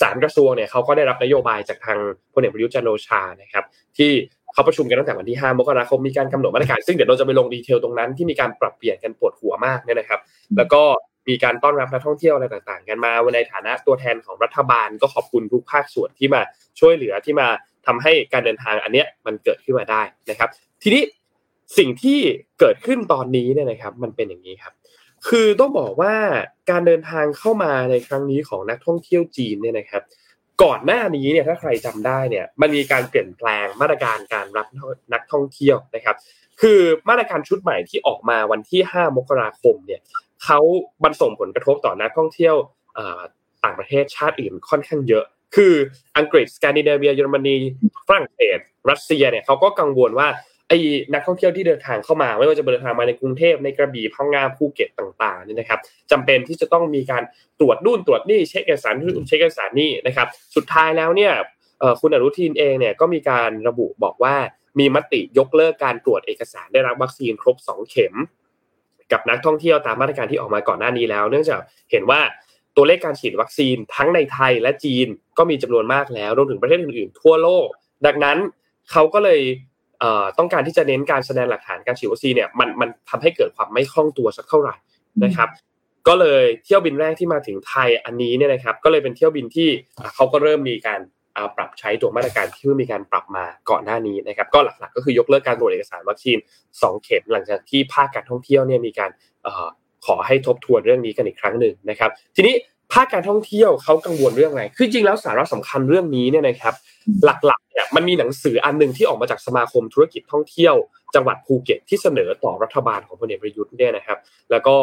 [0.02, 1.98] สามกระทรวงเนี่ยเขาก็ได้รับนโยบายจากทาง
[2.34, 3.64] พลเอกประยุทธ์จันโอชานะครับ
[3.98, 4.12] ที่
[4.52, 10.20] เขาประชุมกันตั้งแต่วันที่ 5 มกราคมมีการกำหนดมาตรการ ซึ่งเดี๋ยวเราจะไปลงดีเทลตรงนั้นที่มีการปรับเปลี่ยนกันปวดหัวมากเนี่ยนะครับ
[10.56, 10.82] แล้วก็
[11.28, 16.40] มีการต้อนรับนักท่องเที่ยวอะไรต่างๆ กันมาในฐานะตัวแทนของรัฐบาลก็ขอบคุณทุกภาคส่วนที่มา
[16.80, 17.48] ช่วยเหลือที่มา
[17.86, 20.48] ทำให้การเดินทางอันเนี้ยมันเกิดขึ้นมาได้นะครับ
[20.82, 21.02] ทีนี้
[21.78, 22.18] สิ่งที่
[22.60, 24.72] เกิดขึ้นตอนนี้เนี่ยนะครับ มันเป็นอย่างนี้ครับ
[25.28, 26.14] คือต้องบอกว่า
[26.70, 30.02] การเดินทางเข้ามาในครั้งนี้ของนักท่องเที่ยวจีนเนี่ยนะครับ
[30.62, 34.66] ก่อนหน้านี้เนี่ยถ้าใครจำได้เนี่ยมันมีการเปลี่ยนแปลงมาตรการการรับ
[35.12, 36.16] นักท่องเที่ยวนะครับ
[36.60, 40.00] คือมาตรการชุดใหม่ที่ออกมาวันที่ 5 มกราคมเนี่ย
[40.44, 40.58] เขา
[41.02, 42.54] บรรส่งผลกระทบต่อนักท่องเที่ยว
[43.64, 45.24] ต่างประเทศชาติอื่นค่อนข้างเยอะ
[45.56, 45.74] คือ
[46.18, 47.56] อังกฤษสแกนดิเนเวียเยอรมนี
[48.08, 48.58] ฝรั่งเศส
[48.90, 50.28] รัสเซียเนี่ยเขาก็กังวลว่า
[50.72, 50.82] ไอ้
[51.14, 57.22] นักท่องเที่ยวที่เดินทางเข้ามา ไม่ว่าจะเดินทางมาในกรุงเทพในกระบี่พังงาภูเก็ตต่างๆนี่นะครับจำเป็นที่จะต้องมีการ
[57.60, 58.94] ตรวจนู่นตรวจนี่เช็คเอกสาร
[59.26, 60.26] เช็คเอกสารนี่นะครับ
[60.56, 61.32] สุดท้ายแล้วเนี่ย
[62.00, 64.34] คุณอนุทินเองเนี่ยก็มีการระบุบอกว่า
[64.78, 68.14] มีมติยกเลิกการตรวจเอกสารได้รับวัคซีนครบ 2 เข็ม
[69.12, 71.60] กับนักท่องเที่ยวตามมาตรการที่ออกมาก่อนหน้านี้แล้ว เนื่องจาก
[71.90, 72.20] เห็นว่า
[72.76, 75.06] ตัวเลขการฉีดวัคซีนทั้งในไทยและจีน
[75.38, 77.66] ก็มีจำนวนมากแล้วรวมถึงประเทศอื่นๆ ทั่วโลก
[78.06, 78.38] ดังนั้น
[78.92, 79.40] เขาก็เลย
[80.38, 84.74] ต้องการที่จะเน้นการแสดงหลักฐานการฉีดวัคซีนเนี่ยมันมันทำให้เกิดความไม่คล่องตัวสักเท่าไหร่
[85.24, 85.48] นะครับ
[86.08, 89.68] ก็เลยเที่ยวบินแรกที่มาถึงไทยอันนี้เนี่ยนะครับ ก็เลยเป็นเที่ยวบินที่
[90.14, 91.00] เขาก็เริ่มมีการ
[91.56, 96.38] ปรับใช้ตัวมาตรการที่มีการปรับมาก่อนหน้านี้นะครับ ก็หลักๆก็คือยกเลิกการตรวจเอกสารวัคซีน
[96.70, 99.10] 2 เข็มหลังจากที่ภาคการท่องเที่ยวเนี่ยมีการ
[100.06, 102.54] ขอให้ทบทวนเรื่องนี้กันอีกครั้งหนึ่งนะครับ ทีนี้
[102.92, 106.74] ภาคการท่องเที่ยวเขากังวลเรื่องอะไรคือจริงแล้วสาระสำคัญเรื่องนี้เนี่ยนะครับ
[107.24, 110.74] หลักๆเนี่ยมันมีหนังสืออันหนึ่งที่ออกมาจากสมาคมธุรกิจท่องเที่ยว
[111.14, 114.18] จังหวัดภูเก็ตที่เสนอต่อรัฐบาลของพลเอกประยุทธ์เนี่ยนะครับ
[114.50, 114.76] แล้วก็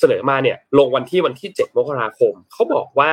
[0.00, 3.10] เสนอมาเนี่ยลงวันที่วันที่ 7 มกราคม เขาบอกว่า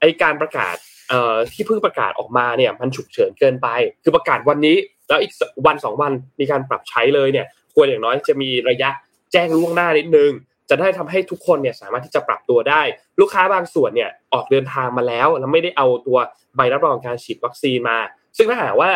[0.00, 0.76] ไอการประกาศ
[1.08, 3.68] เอ่อที่เพิ่งประกาศออกมาเนี่ยมันฉุกเฉินเกินไป
[4.02, 4.76] คือประกาศวันนี้
[5.08, 5.32] แล้วอีก
[5.66, 8.90] วันสองวันมีการปรับใช้เลยเนี่ยควรอย่างน้อยจะมีระยะ
[9.32, 10.30] แจ้งล่วงหน้านิดนึง
[10.70, 12.82] จะได้ทำให้ทุกคนเนี่ยสามารถที่จะปรับตัวได้
[13.20, 16.18] ลูกค้าบางส่วนเนี่ยออกเดินทางมาแล้ว แล้วไม่ได้เอาตัว
[16.56, 17.98] ใบรับรองการฉีดวัคซีนมา
[18.36, 18.90] ซึ่งถ้าหากว่า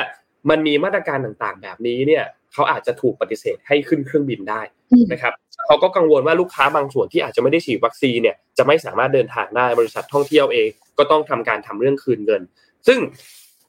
[0.50, 4.62] มันมีมาตรการต่างๆ แบบนี้เนี่ยเขาอาจจะถูกปฏิเสธให้ขึ้นเครื่องบินได้
[5.12, 5.32] นะครับ
[5.66, 12.42] เขาก็กังวลว่าลูกค้าบางส่วนที่อาจจะไม่ได้ฉีดวัคซีนเนี่ยจะไม่สามารถเดินทางได้บริษัทท่องเที่ยวเอง ก็ต้องทำการทำเรื่องคืนเงิน
[12.86, 12.98] ซึ่ง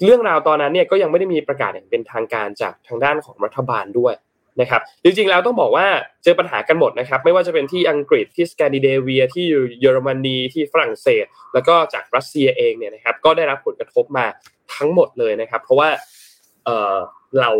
[0.03, 4.13] เรื่องราวตอนนั้นเนี่ยก็ยังไม่ได้มีประกาศอย่างเป็นทางการจากทางด้านของรัฐบาลด้วย
[4.59, 5.85] นะครับจริงๆแล้วต้องบอกว่า
[6.23, 9.45] เจอปัญหากันหมดนะครับไม่ว่าจะเป็นที่อังกฤษที่สแกนดิเนเวียที่
[9.81, 14.25] เยอรมนีที่ฝรั่งเศส แล้วก็จากรัสเซียเองเนี่ยนะครับก็ได้รับผลกระทบมา
[14.75, 15.89] ทั้งหมดเลยนะครับ เพราะว่า
[16.65, 17.51] เเรา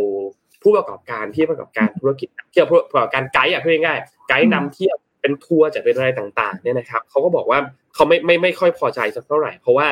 [0.62, 7.60] ผู้ประกอบการที่ประกอบการธุรกิจเที่ยวประกอบการไกด์อะพูดง่ายๆไกด์นำเที่ยวเป็นทัวร์จะเป็นอะไรต่างๆเนี่ยนะครับเขาก็บอกว่า
[7.94, 9.88] เขาไม่ไม่ไม่ค่อยพอใจสักเท่าไหร่ เพราะว่า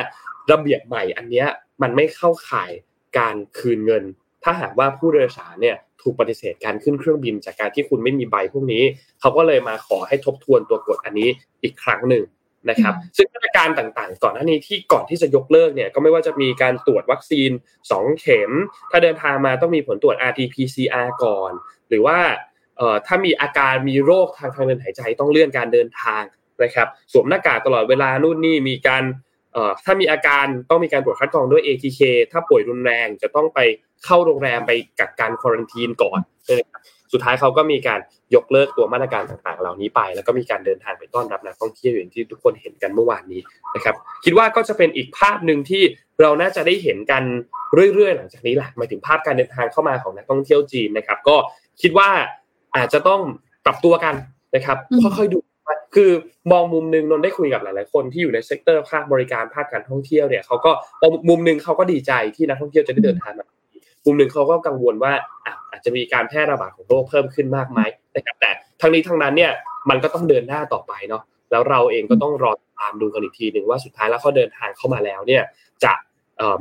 [0.52, 1.46] ระเบียบใหม่อันเนี้ย
[1.82, 2.70] มันไม่เข้าข่าย
[3.18, 4.04] การคืนเงิน
[4.44, 8.84] ถ้าหากว่าผู้โดยสารเนี่ยถูกปฏิเสธการขึ้นเครื่องบินจากการที่คุณไม่มีใบพวกนี้
[9.20, 11.28] เขาก็เลยมาขอให้ทบทวนตัวกฎอันนี้
[11.62, 12.24] อีกครั้งหนึ่ง
[12.70, 17.50] นะครับ ซึ่งมาตรการต่างๆ ก่อนหน้านี้ที่ก่อนที่จะยกเลิกเนี่ยก็ไม่ว่าจะมีการตรวจวัคซีน
[17.88, 18.50] 2 เข็ม
[18.90, 21.52] ถ้าเดินทางมาต้องมีผลตรวจ RT-PCR ก่อน
[21.88, 22.18] หรือว่า
[23.06, 26.22] ถ้ามีอาการมีโรคทางทางเดินหายใจต้องเลื่อนการเดินทาง
[26.62, 29.04] นะครับ สวมหน้ากากตลอดเวลานู่นนี่มีการ
[29.84, 32.00] ถ้ามีอาการต้องมีการตรวจคัดกรองด้วย ATK
[32.32, 33.58] ถ้าป่วยรุนแรงจะต้องไป
[34.04, 36.82] เข้าโรงแรมไปกักกัน quarantine ก่อนนะครับ
[37.12, 38.00] สุดท้ายเขาก็มีการ
[38.34, 43.40] ยกเลิกตัวมาตรการต่างๆ เหล่านี้ไป แล้วก็มีการเดินทางไปต้อนรับนักท่องเที่ยวอย่างที่ทุกคนเห็นกันเมื่อวานนี้
[43.74, 45.82] นะครับ คิดว่าก็จะเป็นอีกภาพหนึ่งที่
[46.22, 47.22] เราน่าจะได้เห็นกัน
[47.94, 51.36] เรื่อยๆ หลังจากนี้แหละหมายถึงภาพการเดินทางเข้ามาของนักท่องเที่ยวจีนนะครับ ก็
[51.82, 52.08] คิดว่า
[52.76, 53.20] อาจจะต้อง
[53.64, 54.14] ปรับตัวกัน
[54.54, 55.38] นะครับค่อยๆดู
[55.94, 56.10] คือ
[56.52, 60.70] มองมุมหนึ่งนนท์ได้คุยกับหลาย ๆ คนที่อยู่ใน sector ภาคบริการภาคการท่องเที่ยวเนี่ยเขาก็
[61.28, 63.46] มุมหนึ่งเขาก็ดีใจที่นักท่องเที่ยวจะได้เดินทางมา
[64.04, 65.12] มุมหนึ่งเขาก็กังวลว่า
[65.70, 67.80] อาจจะมีการแพร่ระบาดของโรคเพิ่มขึ้นมากไหม
[68.16, 68.50] นะครับแต่
[68.80, 69.52] ทั้งนี้ทั้งนั้นเนี่ย
[69.90, 75.42] มันก็ต้องเดินหน้าต่อไปเนาะแล้วเราเองก็ต้องรอตามดูกันอีกทีหนึ่งว่าสุดท้ายแล้วเขาเดินทางเข้ามาแล้วเนี่ย
[75.84, 75.92] จะ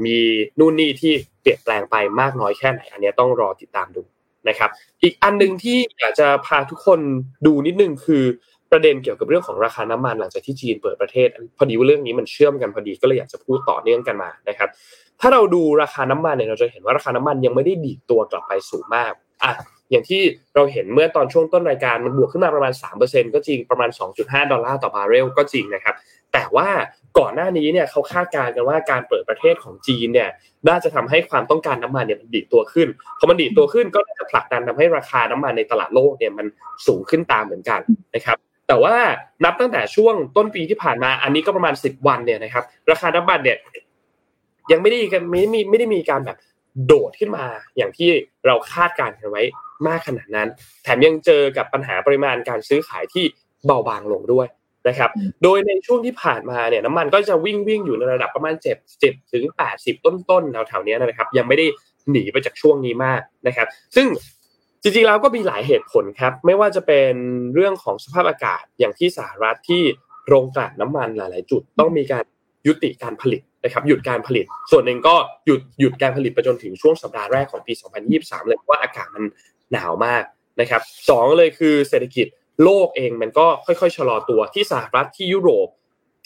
[0.06, 0.18] มี
[0.60, 4.04] นู่นนี่ที่เปลี่ยนแปลงไปมากน้อยแค่ไหนอันนี้ต้องรอติดตามดู
[4.50, 4.70] นะครับ
[5.04, 7.00] อีกอันหนึ่งที่อยากจะพาทุกคน
[7.46, 8.24] ดูนิดนึงคือ
[8.72, 11.28] ประเด็นเกี่ยวกับเรื่องของราคาน้ำมันหลังจากที่จีนเปิดประเทศ
[11.58, 14.70] พอดีว่าเรื่องนี้มันเชื่อมกันพอดีก็เลยอยากจะพูดต่อเนื่องกันมานะครับ
[15.22, 19.12] ถ้าเราดูราคาน้ำมันเนี่ยเราจะเห็นว่าราคาน้ำมันยังไม่ได้ดีดตัวกลับไปสูงมาก
[19.44, 19.52] อะ
[19.92, 20.22] อย่างที่
[20.56, 25.96] เราเห็นเมื่อตอนช่วงต้นรายการมันบวกขึ้นมาประมาณ 3%ก็จริงประมาณ 2.5 ดอลลาร์ต่อบาร์เรลก็จริงนะครับ
[26.34, 26.70] แต่ว่า
[27.20, 30.30] ก่อนหน้านี้เนี่ยเขาคาดการณ์กันว่าการเปิดประเทศของจีนเนี่ย
[30.70, 32.88] น่าจะทำให้ความต้องการน้ำมันเนี่ยมันดีดตัวขึ้น
[33.20, 36.46] พอมันดีดตัวขึ้นก็จะผลักดันทำให้ราคาน้ำมันในตลาดโลกเนี่ยมัน
[36.88, 37.80] สูงขึ้นตามเหมือนกัน
[38.16, 38.38] นะครับ
[38.70, 38.96] แต่ว่า
[39.46, 43.58] นับตั้งแต่ช่วงต้นปีที่ผ่านมา อันนี้ก็ประมาณ 10 วันเนี่ยนะครับ ราคาน้ำมันเนี่ย
[44.72, 46.38] ยังไม่ได้กันไม่มีไม่ได้มีการแบบ
[46.86, 47.46] โดดขึ้นมา
[47.78, 48.10] อย่างที่
[48.46, 49.44] เราคาดการณ์กันไว้
[49.88, 50.48] มากขนาดนั้น
[50.84, 53.26] แถมยังเจอกับปัญหาปริมาณการซื้อขายที่
[53.66, 54.48] เบาบางลงด้วย
[54.88, 55.10] นะครับ
[55.44, 59.44] โดยในช่วงที่ผ่านมาเนี่ยน้ำมันก็จะวิ่งวิ่งอยู่ในระดับประมาณ7 7ถึง
[59.76, 61.66] 80 ต้นๆแถวๆนี้นะครับ ยังไม่ได้
[62.12, 64.08] หนีไปจากช่วงนี้มากนะครับ ซึ่ง
[64.82, 67.14] จริงๆแล้วก็มีหลายเหตุผลครับ ไม่ว่าจะเป็น
[67.54, 69.84] เรื่องของสภาพอากาศอย่างที่สหรัฐที่
[70.28, 72.24] โรงกลั่นน้ำมันหลาย ๆ จุดต้องมีการ
[72.68, 75.16] ยุติการผลิตนะครับหยุดการผลิต ส่วนหนึ่งก็
[75.46, 77.74] หยุดหยุดการผลิตไปจนถึงช่วงสัปดาห์แรกของปี
[78.12, 79.24] 2023 เลยเพราะว่าอากาศมัน
[79.72, 80.24] หนาวมาก
[80.62, 82.28] นะครับสองเลยคือเศรษฐกิจ
[82.64, 85.68] โลกเองมันก็ค่อย ๆ ชะลอตัวที่สหรัฐที่ยุโรป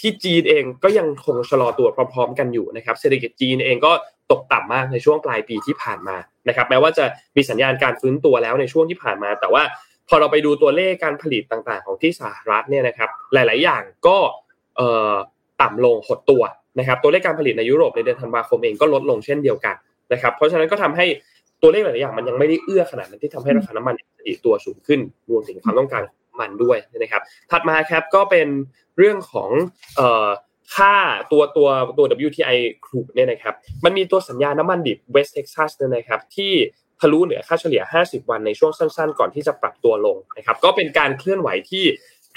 [0.01, 3.91] ที่จีนเองก็ยังคงชะลอตัวพร้อม ๆ กันอยู่นะครับ เศรษฐกิจจีนเองก็
[4.33, 6.17] ตกต่ำมากในช่วงปลายปีที่ผ่านมา
[6.47, 9.63] นะครับ แม้ว่าจะมีสัญญาณการฟื้นตัวแล้วในช่วงที่ผ่านมา แต่ว่า
[10.09, 14.17] พอเราไปดูตัวเลขการผลิตต่างๆ ของที่สหรัฐเนี่ยนะครับ หลาย ๆ อย่างก็
[15.61, 16.43] ต่ำลงหดตัว
[16.79, 19.75] นะครับ ตัวเลขการผลิตในยุโรปในเดือนธันวาคมเองก็ลดลงเช่นเดียวกัน
[20.13, 21.05] นะครับ เพราะฉะนั้นก็ทำให้
[21.61, 23.95] ตัวเลขหลาย ๆ อย่างมันยังไม่ได้เอื้อขนาดนั้นที่ทำให้ราคาน้ำมัน
[24.27, 26.01] ดีตัวสูงขึ้น รวมถึงความต้องการ
[26.39, 28.47] มันด้วยนะครับ ถัดมาครับก็เป็น
[28.97, 29.49] เรื่องของ
[30.75, 30.95] ค่า
[31.31, 36.53] ตัวตัวตัว WTI ครูเนี่ยนะครับมันมีตัวสัญญาณน้ำมันดิบ West Texas เนี่ยนะครับที่
[37.01, 41.83] ทะลุเหนือค่าเฉลี่ย 50 วันในช่วงสั้น ๆ ก่อนที่จะปรับตัวลงนะครับก็เป็นการเคลื่อนไหวที่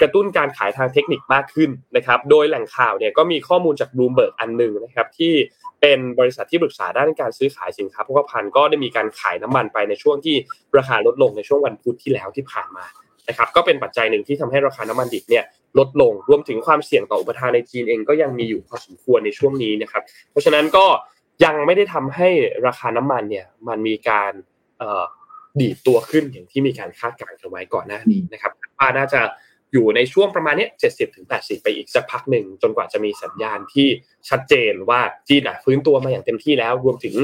[0.01, 5.33] กระตุ้นการขายทางเทคนิคมากขึ้นนะครับโดยแหล่งข่าวเนี่ยก็มีข้อมูลจาก Bloomberg อันหนึ่งนะครับที่
[5.81, 10.35] เป็นบริษัทที่ปรึกษาด้านการซื้อขายสินค้าโภคภัณฑ์ก็ได้มีการขายน้ำมันไปในช่วงที่
[10.77, 12.85] ราคาลดลงในช่วงวันพุธที่แล้วที่ผ่านมา
[13.29, 15.43] นะครับก็เป็นปัจจัยหนึ่งที่ทำให้ราคาน้ำมันดิบเนี่ย
[15.77, 20.85] ลดลงรวมถึงความเสี่ยงต่ออุปทานในจีนเองก็ยังมีอยู่พอสมควรในช่วงนี้นะครับ เพราะฉะนั้นก็
[21.45, 22.29] ยังไม่ได้ทำให้
[22.67, 24.31] ราคาน้ำมันเนี่ยมันมีการ
[25.59, 29.21] ดีดตัวขึ้นอย่างที่มีการคาดการณ์กันไว้ก่อนหน้านี้นะครับว่าน่าจะ
[29.73, 33.87] อยู่ในช่วงประมาณนี้เจ็ดสิบถึงแปดสิบไปอีกสักพักหนึ่งจนกว่าจะมีสัญญาณที่
[34.29, 37.15] ชัดเจนว่าจีนฟื้นตัวมาอย่างเต็มที่แล้ว รวมถึง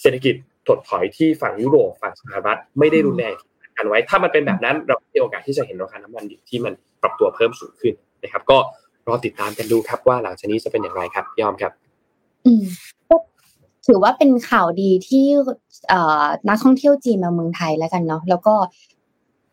[0.00, 0.34] เศรษฐกิจ
[0.68, 3.34] ถดถอยที่ฝั่งยุโรปฝั่งสหรัฐไม่ได้รุนแรง
[3.78, 8.58] กันไว้ ถ้ามันเป็นแบบนั้นเรามีโอกาสที่จะเห็นราคาน้ำมันดิบที่มันปรับตัวเพิ่มสูงขึ้นนะครับ ก็
[9.06, 11.72] รอติดตามกันดูครับว่าหลังจากนี้จะเป็นอย่างไรครับยอมครับ
[12.46, 12.64] อืม
[13.86, 15.26] ถือว่าเป็นข่าวดีที่
[16.48, 18.54] นักท่องเที่ยวจีนมาเมืองไทยแล้วกันเนาะแล้วก็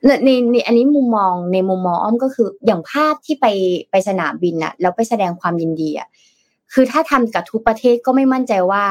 [0.06, 3.46] ในในอันนี้มุมมองในมุมมองอ้อมก็คืออย่างภาพที่ไป
[3.92, 6.08] ไปสนามบินอะแล้วไปแสดงความยินดีอะ
[6.74, 8.84] คือถ้าทำกับทุกประเทศก็ไม่มั่นใจว่า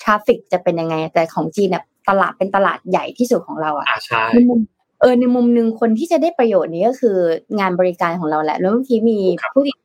[0.00, 4.60] ทราฟฟิกจะเป็นยังไง แต่ของจีนเนี่ย ตลาดเป็นตลาดใหญ่ที่สุดของเราอะใช่ในมุม
[5.00, 7.16] เออในมุมหนึ่งคนที่จะได้ประโยชน์นี้ก็คือ
[7.58, 9.18] งานบริการของเราแหละแล้วเมื่อกี้มี
[9.54, 9.76] ผู้ติด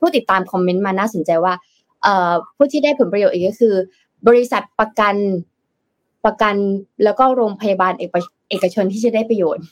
[0.00, 1.54] ผู้ติดตามคอมเมนต์มาน่าสนใจว่า
[2.02, 3.74] เอ่อผู้ที่ได้ผลประโยชน์อีกก็คือ
[4.28, 5.16] บริษัทประกัน
[6.24, 6.54] ประกัน
[7.04, 7.92] แล้วก็โรงพยาบาล
[8.48, 9.64] เอกชนที่จะได้ประโยชน์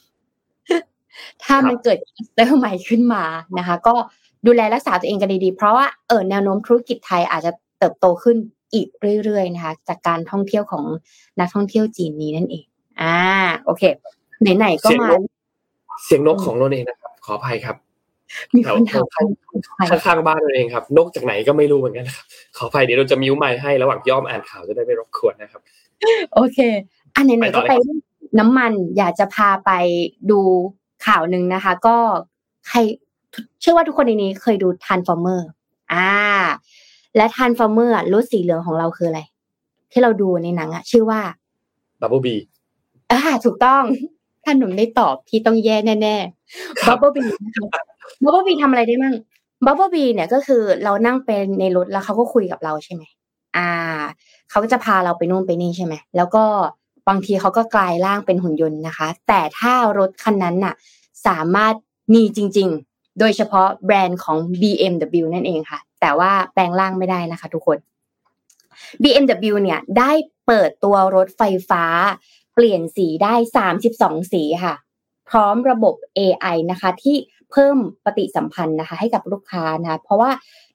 [1.45, 1.99] ถ้ามันเกิด
[2.35, 3.25] เรื่องใหม่ขึ้นมา
[3.59, 3.95] นะคะ ก็
[4.47, 8.37] ดูแลรักษาตัวเองกันดีๆ เพราะว่าเออแนวโน้มธุรกิจไทยอาจจะเติบโตขึ้น
[8.75, 8.89] อีก
[9.23, 10.85] เรื่อยๆนะคะจากการท่องเที่ยวของ
[11.41, 12.65] นักท่องเที่ยวจีนนี้นั่นเอง
[13.01, 13.19] อ่า
[13.65, 13.83] โอเค
[14.59, 15.09] ไหนๆก็มา
[16.05, 17.77] เสียงนกของเราเองนะครับ ขออภัยครับ
[18.55, 19.05] มีคนถาม
[19.91, 22.25] ข้างๆบ้านเราเองครับ นกจากไหนก็ไม่รู้เหมือนกันครับ
[22.57, 25.61] ขออภัยเดี๋ยวเราจะมิวไมค์ให้ระหว่างย่อมอ่านข่าวจะได้ไม่รบกวนนะครับ
[26.35, 26.59] โอเค
[27.17, 27.75] อันไหนๆก็ไป
[28.39, 29.71] น้ำมันอยากจะพาไป
[30.31, 30.41] ดู
[31.07, 31.97] ข่าวหนึ่งนะคะ ก็
[32.69, 32.79] ใคร
[33.61, 35.49] เชื่อว่าทุกคนในนี้เคยดู Transformer
[35.93, 36.11] อ่า
[37.17, 39.21] และ Transformer รถสีเหลืองของเราคืออะไร
[39.93, 41.21] ที่เราดูในหนังอะชื่อว่า
[42.01, 42.37] Bumblebee
[43.11, 43.83] อ่าถูกต้อง
[44.45, 49.15] ถ้าหนุ่มได้ตอบพี่ต้องแย่แน่ๆ Bumblebee Bumblebee ทำอะไรได้มั่ง
[49.67, 53.03] Bumblebee เนี่ยก็คือเรานั่งเป็นในรถแล้วเขาก็คุยกับเราใช่ไหม
[53.57, 53.69] อ่า
[54.51, 56.45] เขาก็จะพาเราไปนู่นไปนี่ใช่ไหมแล้วก็
[57.09, 60.75] บางทีเขาก็กลายร่างเป็นหุ่นยนต์นะคะ แต่ถ้ารถคันนั้นน่ะ
[61.27, 61.75] สามารถ
[62.15, 67.79] มีจริง ๆ โดยเฉพาะแบรนด์ของ BMW นั่นเองค่ะ แต่ว่าแปลงร่างไม่ได้นะคะ ทุกคน
[69.03, 70.13] BMW เนี่ยได้
[70.47, 71.85] เปิดตัวรถไฟฟ้า
[72.55, 73.35] เปลี่ยนสีได้
[73.81, 74.75] 32 สีค่ะ
[75.29, 77.17] พร้อมระบบ AI นะคะ ที่
[77.51, 80.31] เพิ่มปฏิสัมพันธ์นะคะ ให้กับลูกค้านะคะ เพราะว่า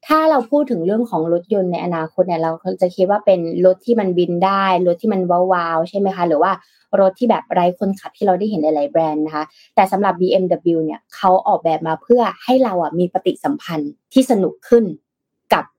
[0.08, 5.22] ถ้าเราพูดถึงเรื่องของรถยนต์ในอนาคตเนี่ยเราจะคิดว่าเป็นรถที่มันบินได้ รถที่มัน
[5.54, 6.52] ว้าวๆใช่ไหมคะ หรือว่า
[7.00, 9.44] รถที่แบบไร้คนขับที่เราได้เห็นหลายๆแบรนด์นะคะ
[9.76, 14.86] แต่สำหรับ BMW เนี่ยเขาออกแบบมาเพื่อให้เราอะมีปฏิสัมพันธ์ที่สนุกขึ้น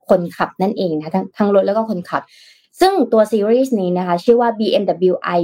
[0.09, 2.23] คนขับนั่นเองนะทั้งทั้งรถแล้วก็คนขับ
[2.81, 5.41] ซึ่งตัวซีรีส์นี้นะคะ ชื่อว่า BMW i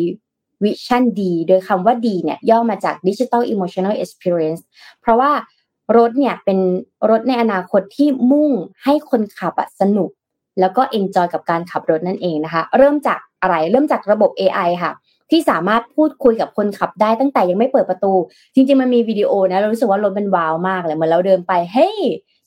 [0.64, 4.62] Vision D โดยคำว่า D เนี่ยย่อมาจาก Digital Emotional Experience
[5.00, 5.30] เพราะว่า
[5.96, 6.58] รถเนี่ยเป็น
[7.10, 8.52] รถในอนาคตที่มุ่ง
[8.84, 10.10] ให้คนขับสนุก
[10.60, 14.92] แล้วก็ enjoy กับการขับรถนั่นเองนะคะ เริ่มจากอะไรเริ่มจากระบบ AI ค่ะ
[15.30, 18.12] ที่สามารถพูดคุยกับคนขับได้ตั้งแต่ยังไม่เปิดประตู
[18.54, 21.96] จริงๆมันมีวิดีโอนะ เรารู้สึกว่ารถมันว้าวมากเลยเหมือนเราเดินไปเฮ้ย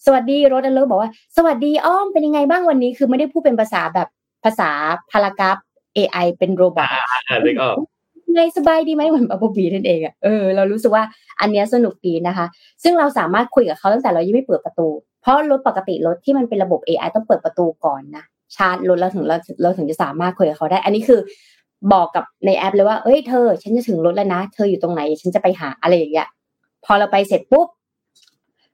[0.10, 4.08] สวัสดีรถอันเลิบอกว่า สวัสดีอ้อมเป็นยังไงบ้างวันนี้ คือไม่ได้พูดเป็นภาษาแบบ
[4.46, 4.70] ภาษา
[5.12, 5.58] paragraph
[5.98, 7.76] AI เป็น robot อ่านึกออก
[8.34, 11.04] ไงสบายดีไหมเหมือนบับบีนั่นเองอะเออเรารู้สึกว่า
[11.42, 12.46] อันเนี้ยสนุกดีนะคะ
[12.84, 14.88] ซึ่งเราสามารถคุยกับเขาตั้งแต่เรายังไม่เปิดประตู
[15.22, 18.24] เพราะรถปกติรถที่มันเป็นระบบ AI ต้องเปิดประตูก่อนนะ
[18.56, 21.20] ชาร์จรถแล้วถึงเราเราถึงจะสามารถคุยกับเขาได้ อันนี้คือ
[21.94, 26.28] บอกกับในแอปเลยว่า เอ้ยเธอ ฉันจะถึงรถแล้วนะ เธออยู่ตรงไหน ฉันจะไปหาอะไรอย่างเงี้ย
[26.86, 27.68] พอเราไปเสร็จปุ๊บ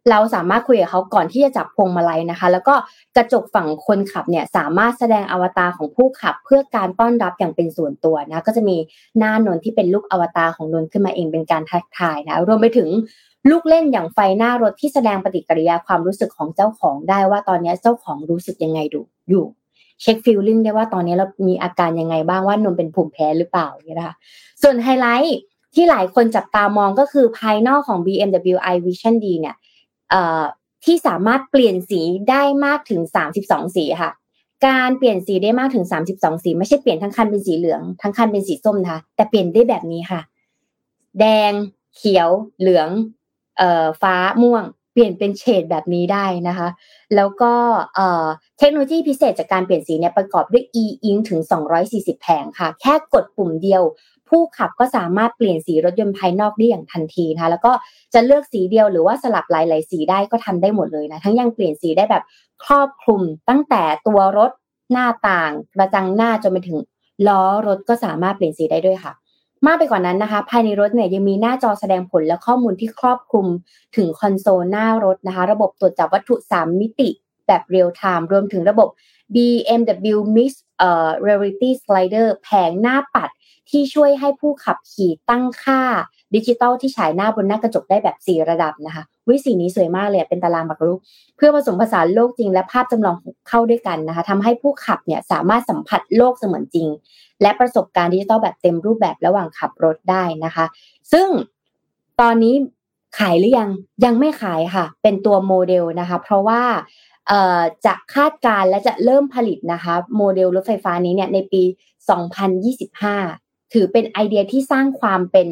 [0.09, 2.75] เราสามารถคุยกับเขาก่อนที่จะจับพวงมาลัยนะคะ แล้วก็
[3.15, 8.77] กระจกฝั่งคนขับเนี่ยสามารถแสดงอวตารของผู้ขับ เพื่อการต้อนรับอย่างเป็นส่วนตัวนะ ก็จะมี
[9.19, 12.89] หน้านนท์ที่เป็นลูกอวตารของนนท์ขึ้นมาเองเป็นการทักทายนะ รวมไปถึง
[13.49, 19.45] ลูกเล่นอย่างไฟหน้ารถที่แสดงปฏิกิริยาความรู้สึกของเจ้าของได้ว่าตอนนี้เจ้าของรู้สึกยังไงดูอยู่
[20.01, 24.15] เช็ค feeling ได้ว่าตอนนี้เรามีอาการยังไงบ้างว่านนท์เป็นภูมิแพ้หรือเปล่าเนี่ยนะคะ
[24.61, 25.39] ส่วนไฮไลท์
[25.75, 29.55] ที่หลายคนจับตามองก็คือภายนอกของ BMW i Vision Dee เนี่ย
[30.83, 33.01] ที่สามารถเปลี่ยนสีได้มากถึง
[33.35, 34.11] 32 สีค่ะ
[34.67, 40.21] การเปลี่ยนสีได้มากถึง 32 สี ไม่ใช่เปลี่ยนทั้งคันเป็นสีเหลืองทั้งคันเป็นสีส้มนะคะแต่เปลี่ยนได้แบบนี้ค่ะ
[41.19, 41.51] แดง
[41.95, 42.89] เขียว เหลือง
[43.57, 44.63] เอ่อฟ้าม่วง
[44.93, 46.69] เปลี่ยนเป็นเฉดแบบนี้ได้นะคะ
[47.15, 47.53] แล้วก็
[47.95, 48.25] เอ่อ
[48.59, 51.41] เทคโนโลยีพิเศษจากการเปลี่ยนสีเนี่ยประกอบด้วย e-ink ถึง
[51.81, 53.83] 240 แผงค่ะ แค่กดปุ่มเดียว
[54.33, 57.71] ผู้ขับก็สามารถเปลี่ยนสีรถยนต์ภายนอกได้อย่างทันทีนะคะแล้วก็
[58.13, 62.23] จะเลือกสีเดียวหรือว่าสลับหลาย ๆ สีได้ก็ทำได้หมดเลยนะทั้งยังเปลี่ยนสีได้แบบ
[62.65, 64.51] ครอบคลุมตั้งแต่ตัวรถ
[64.91, 66.79] หน้าต่างกระจังหน้าจนไปถึง
[67.27, 69.13] ล้อรถก็สามารถเปลี่ยนสีได้ด้วยค่ะ
[69.65, 73.47] มากไปกว่านั้นนะคะ ภายในรถเนี่ยยังมีหน้าจอแสดงผลและข้อมูลที่ครอบคลุม
[73.95, 77.09] ถึงคอนโซลหน้ารถนะคะ ระบบตรวจจับวัตถุ 3 มิติ
[77.47, 78.89] แบบเรียลไทม์รวมถึงระบบ
[79.33, 83.29] BMW Mixed เอ่อ Reality Slider แผงหน้าปัด
[83.69, 85.81] ที่ช่วยให้ผู้ขับขี่ตั้งค่า
[86.35, 90.99] ดิจิตอลที่ฉายหน้าบนหน้ากระจกได้แบบสี่ระดับนะคะวิสีนี้สวยมากเลยเป็นตารางหมากรุก
[91.37, 93.15] เพื่อผสมผสานโลกจริง และภาพจำลอง
[93.49, 96.87] เข้าด้วยกันนะคะทำให้ผู้ขับเนี่ยสามารถสัมผัสโลกเสมือนจริง
[97.41, 100.65] และประสบการณ์ดิจิตอลแบบเต็มรูปแบบระหว่างขับรถได้นะคะ
[101.11, 101.27] ซึ่ง
[102.21, 102.55] ตอนนี้
[103.19, 103.69] ขายหรือยัง
[104.05, 106.63] ยังไม่ขายค่ะ เป็นตัวโมเดลนะคะ เพราะว่า
[107.85, 111.63] จะคาดการและจะเริ่มผลิตนะคะ โมเดลรถไฟฟ้านี้เนี่ยในปี
[112.57, 113.42] 2025
[113.73, 115.47] ถือเป็นไอเดียที่สร้างความเป็น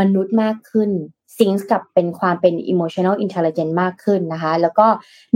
[0.00, 0.90] มนุษย์มากขึ้น
[1.38, 4.86] ซิงส์กับเป็นความเป็น emotional intelligent มากขึ้นนะคะ แล้วก็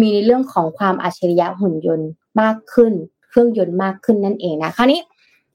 [0.00, 2.92] มีในเรื่องของความอัจฉริยะหุ่นยนต์มากขึ้น
[3.28, 5.00] เครื่องยนต์มากขึ้นนั่นเองนะคราวนี้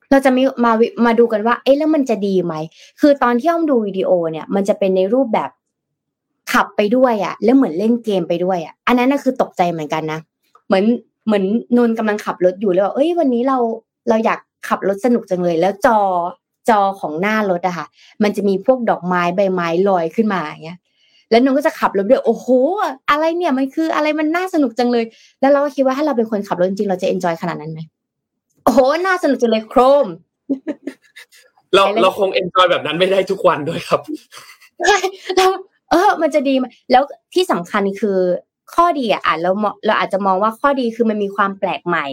[0.09, 0.71] เราจะมีมา
[1.05, 2.53] มาดูกันว่า เอ๊ะแล้วมันจะดีไหม
[3.01, 5.49] คือตอนที่อ้อมดูวิดีโอเนี่ย มันจะเป็นในรูปแบบ
[6.51, 10.19] ขับไปด้วยอะแล้วเหมือนเล่นเกมไปด้วยอะอันนั้นน่ะคือตกใจเหมือนกันนะ
[10.67, 10.85] เหมือน
[11.25, 11.43] เหมือน
[11.77, 13.57] นนกำลังขับรถอยู่แล้วเอ้ยวันนี้เรา
[14.09, 15.99] เราอยากขับรถสนุกจังเลย แล้วจอ
[16.69, 17.85] จอของหน้ารถอะค่ะ
[18.23, 20.79] มันจะมีพวกดอกไม้ใบไม้ลอยขึ้นมาอย่างเงี้ย
[21.31, 22.47] แล้วนนก็จะขับรถด้วยโอ้โห
[23.09, 25.05] อะไรเนี่ยมันคืออะไรมันน่าสนุกจังเลย
[25.41, 27.79] แล้วเราก็คิดว่าถ้าเราเป็นคนขับรถจริงเราจะเอนจอยขนาดนั้นไหม
[28.63, 30.07] โอ้โหน่าสนุกจังเลยโครม
[31.75, 34.01] เราเราคงเอนจอยแบบนั้นไม่ได้ทุกวันด้วยครับ
[34.87, 34.97] ใช่
[35.37, 35.45] เรา
[35.91, 38.17] เออ มันจะดีมแล้วที่สำคัญคือ
[38.73, 39.51] ข้อดีอะเรา
[39.85, 42.05] เราอาจจะมองว่าข้อดีคือมันมีความแปลกใหม่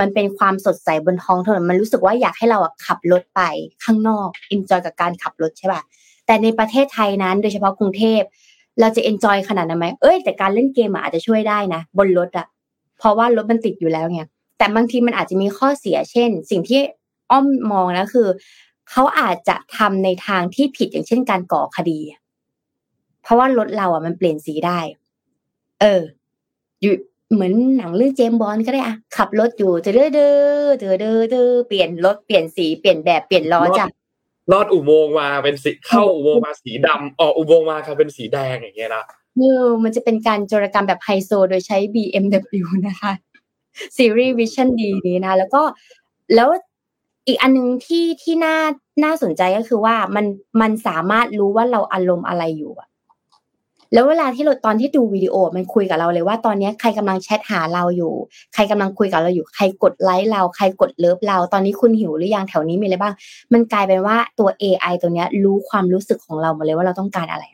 [0.00, 3.40] มันเป็นความสดใสบนท้องถนนมันรู้สึกว่าอยากให้เราขับรถไป
[3.84, 5.82] ข้างนอก enjoy กับการขับรถใช่ป่ะ
[6.26, 8.22] แต่ในประเทศไทยนั้น โดยเฉพาะกรุงเทพ
[8.80, 12.46] เราจะ enjoy ขนาดนั้นไหมเอ้ยแต่การเล่นเกมอาจจะช่วยได้นะ บนรถอะ
[12.98, 14.22] เพราะว่ารถมันติดอยู่แล้วไง
[14.58, 16.80] แต่บางทีมันอาจจะมีข้อเสียเช่น สิ่งที่
[17.30, 18.28] อ้อมมองนะคือ
[18.90, 22.00] เขาอาจจะทำในทางที่ผิดอย่างเช่นการก่อคดี
[23.22, 24.80] เพราะว่ารถเราอะมันเปลี่ยนสีได้
[25.82, 26.02] เออ
[26.82, 26.94] อยู่
[27.32, 33.86] เหมือนหนังเรื่องเจมบอลก็ได้อะขับรถอยู่เด้อเด้อเด้อเด้อเด้อเปลี่ยนรถเปลี่ยนสีเปลี่ยนแบบเปลี่ยนล้อจ้ะ
[34.52, 39.04] ลอดอุโมงค์มาเป็นสีเข้าอุโมงค์มาสีดำออกอุโมงค์มาค่ะเป็นสีแดงอย่างเงี้ยนะ
[39.36, 43.12] เออมันจะเป็นการโจรกรรมแบบไฮโซโดยใช้ BMW นะคะ
[43.96, 45.62] ซีรีส์ Vision Dee นี้นะ แล้วก็
[46.34, 46.48] แล้ว
[47.26, 48.56] อีกอันนึงที่ที่น่า
[49.04, 50.26] น่าสนใจก็คือว่ามัน
[50.60, 52.88] มันสามารถรู้ว่าเราอารมณ์อะไรอยู่อะ
[53.92, 58.12] แล้วเวลาที่เราตอนที่ดูวิดีโอมันคุยกับเราเลยว่าตอนนี้ใครกำลังแชทหาเราอยู่
[58.54, 63.14] ใครกำลังคุยกับเราอยู่ ใครกดไลค์เรา ใครกดเลิฟเรา ตอนนี้คุณหิวหรือยังแถวนี้มีอะไรบ้าง
[63.52, 67.44] มันกลายเป็นว่าตัว AI ตัวเนี้ยรู้ความรู้สึกของเราหมดเลยว่าเราต้องการอะไร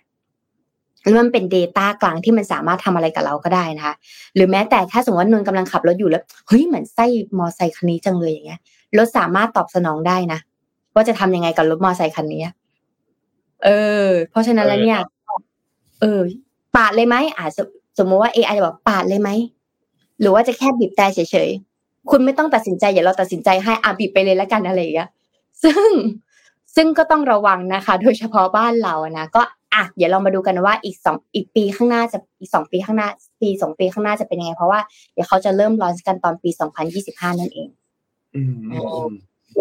[1.02, 3.94] แล้วมันเป็น Data กลางที่มันสามารถทำอะไรกับเราก็ได้นะคะ
[4.34, 7.06] หรือแม้แต่ถ้าสมมติว่านนกำลังขับรถอยู่แล้วเฮ้ยเหมือนไส้
[7.38, 8.60] มอไซคันนี้จังเลยอย่างเงี้ย
[8.98, 10.40] รถสามารถตอบสนองได้นะ
[10.94, 12.42] ว่าจะทำยังไงกับรถมอไซคันนี้
[13.64, 13.68] เอ
[14.06, 15.00] อ เพราะฉะนั้นแล้วเนี่ย
[16.00, 16.20] เออ
[16.76, 17.62] ปาดเลยไหมอาจจะ
[17.98, 19.30] สมมติว่าเอไอจะบอกปาดเลยไหม
[20.20, 25.08] หรือว่าจะแค่บีบแต่เฉยๆคุณไม่ต้องตัดสินใจอย่าเราตัดสินใจให้อาบีบไปเลยแล้วกันอะไรอย่างเงี้ย
[25.62, 25.90] ซึ่ง
[26.76, 29.42] ซึ่งก็ต้องระวังนะคะ โดยเฉพาะบ้านเรานะก็
[29.74, 33.08] อะเดี๋ยวเรามาดูกันว่าอีกสองอีกปีข้างหน้าจะอีกสองปีข้างหน้า
[33.40, 34.80] ปีสองปีข้างหน้าจะเป็นยังไง เพราะว่า
[35.12, 37.68] เดี๋ยวเขาจะเริ่มลอนกันตอนปีสองพันยี่สิบห้านั่นเอง
[38.34, 38.78] อืมอื
[39.10, 39.12] ม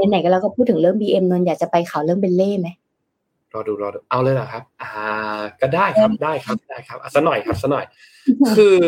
[0.09, 2.69] ไหนๆก็เราก็พูดถึงเรื่องบีเอ็มนนท์อยากจะไปข่าวเรื่องเบลเล่ไหม
[3.53, 4.76] รอดูรอดูเอาเลยเหรอครับอ่า
[5.61, 7.85] ก็ได้ครับได้ครับได้ครับอะสักหน่อยครับสักหน่อย
[8.55, 8.79] คือ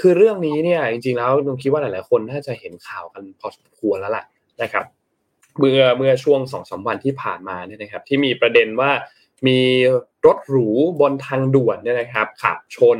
[0.00, 4.24] คือเรื่องนี้เนี่ย จริงๆแล้วนุงคิดว่าหลายๆคนน่าจะเห็นข่าวกันพอสมควรแล้วล่ะ
[4.62, 4.84] นะครับ
[5.58, 8.90] เมื่อเมื่อช่วงสองสามวันที่ผ่านมาเนี่ยนะครับ ที่มีประเด็นว่า
[9.46, 9.60] มี
[10.26, 10.68] รถหรู
[11.00, 12.98] บนทางด่วนเนี่ยนะครับขับชน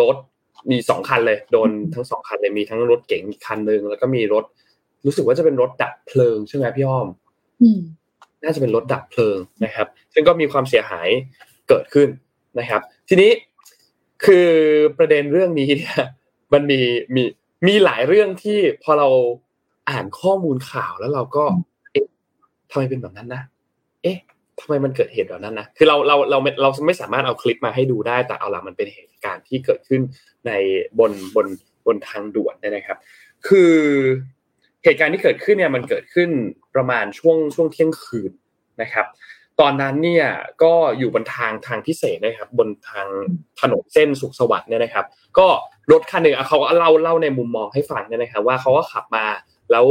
[0.00, 0.16] รถ
[0.70, 4.44] มีสองคันเลยโดนทั้งสองคันเลยมีทั้งรถเก๋งอีกคันหนึ่งแล้วก็มีรถ
[5.04, 7.08] รู้สึกว่าจะเป็นรถดับเพลิงใช่ไหมพี่อ้อม
[7.62, 7.80] อืม
[8.42, 11.08] น่าจะเป็นรถดับเพลิงนะครับ ซึ่งก็มีความเสียหาย
[11.68, 12.08] เกิดขึ้น
[12.58, 13.30] นะครับ ทีนี้
[14.24, 14.48] คือ
[14.98, 15.96] ประเด็นเรื่องนี้เนี่ย
[16.52, 16.80] มันมี
[17.14, 17.22] มี
[17.66, 19.08] มีหลายเรื่องที่พอเรา
[19.90, 21.44] อ่านข้อมูลข่าวแล้วเราก็
[21.92, 22.06] เอ๊ะ
[22.70, 23.42] ทำไมเป็นแบบนั้นนะ
[24.02, 24.18] เอ๊ะ
[24.60, 30.00] ทำไมมันเกิดเหตุแบบนั้นนะ คือเราเราเราเราไม่สามารถเอาคลิปมาให้ดูได้ แต่เอาละมันเป็นเหตุการณ์ที่เกิดขึ้น
[30.46, 30.52] ใน
[30.98, 31.46] บนบน
[31.86, 32.98] บนทางด่วนนะครับ
[33.48, 33.74] คือ
[34.84, 36.30] เหตุการณ์ที่เกิดขึ้นเนี่ยมันเกิดขึ้น
[36.74, 38.32] ประมาณช่วงช่วงเที่ยงคืน
[38.82, 39.06] นะครับ
[39.60, 40.26] ตอนนั้นเนี่ย
[40.62, 43.06] ก็อยู่บนทางทางพิเศษนะครับ บนทาง
[43.60, 45.04] ถนนเส้นสุขสวัสดิ์เนี่ยนะครับ
[45.38, 45.46] ก็
[45.92, 49.26] รถคันหนึ่งเขาเล่าเล่าในมุมมองให้ฟังเนี่ยนะครับ ว่าเขาก็ขับมา
[49.72, 49.86] แล้ว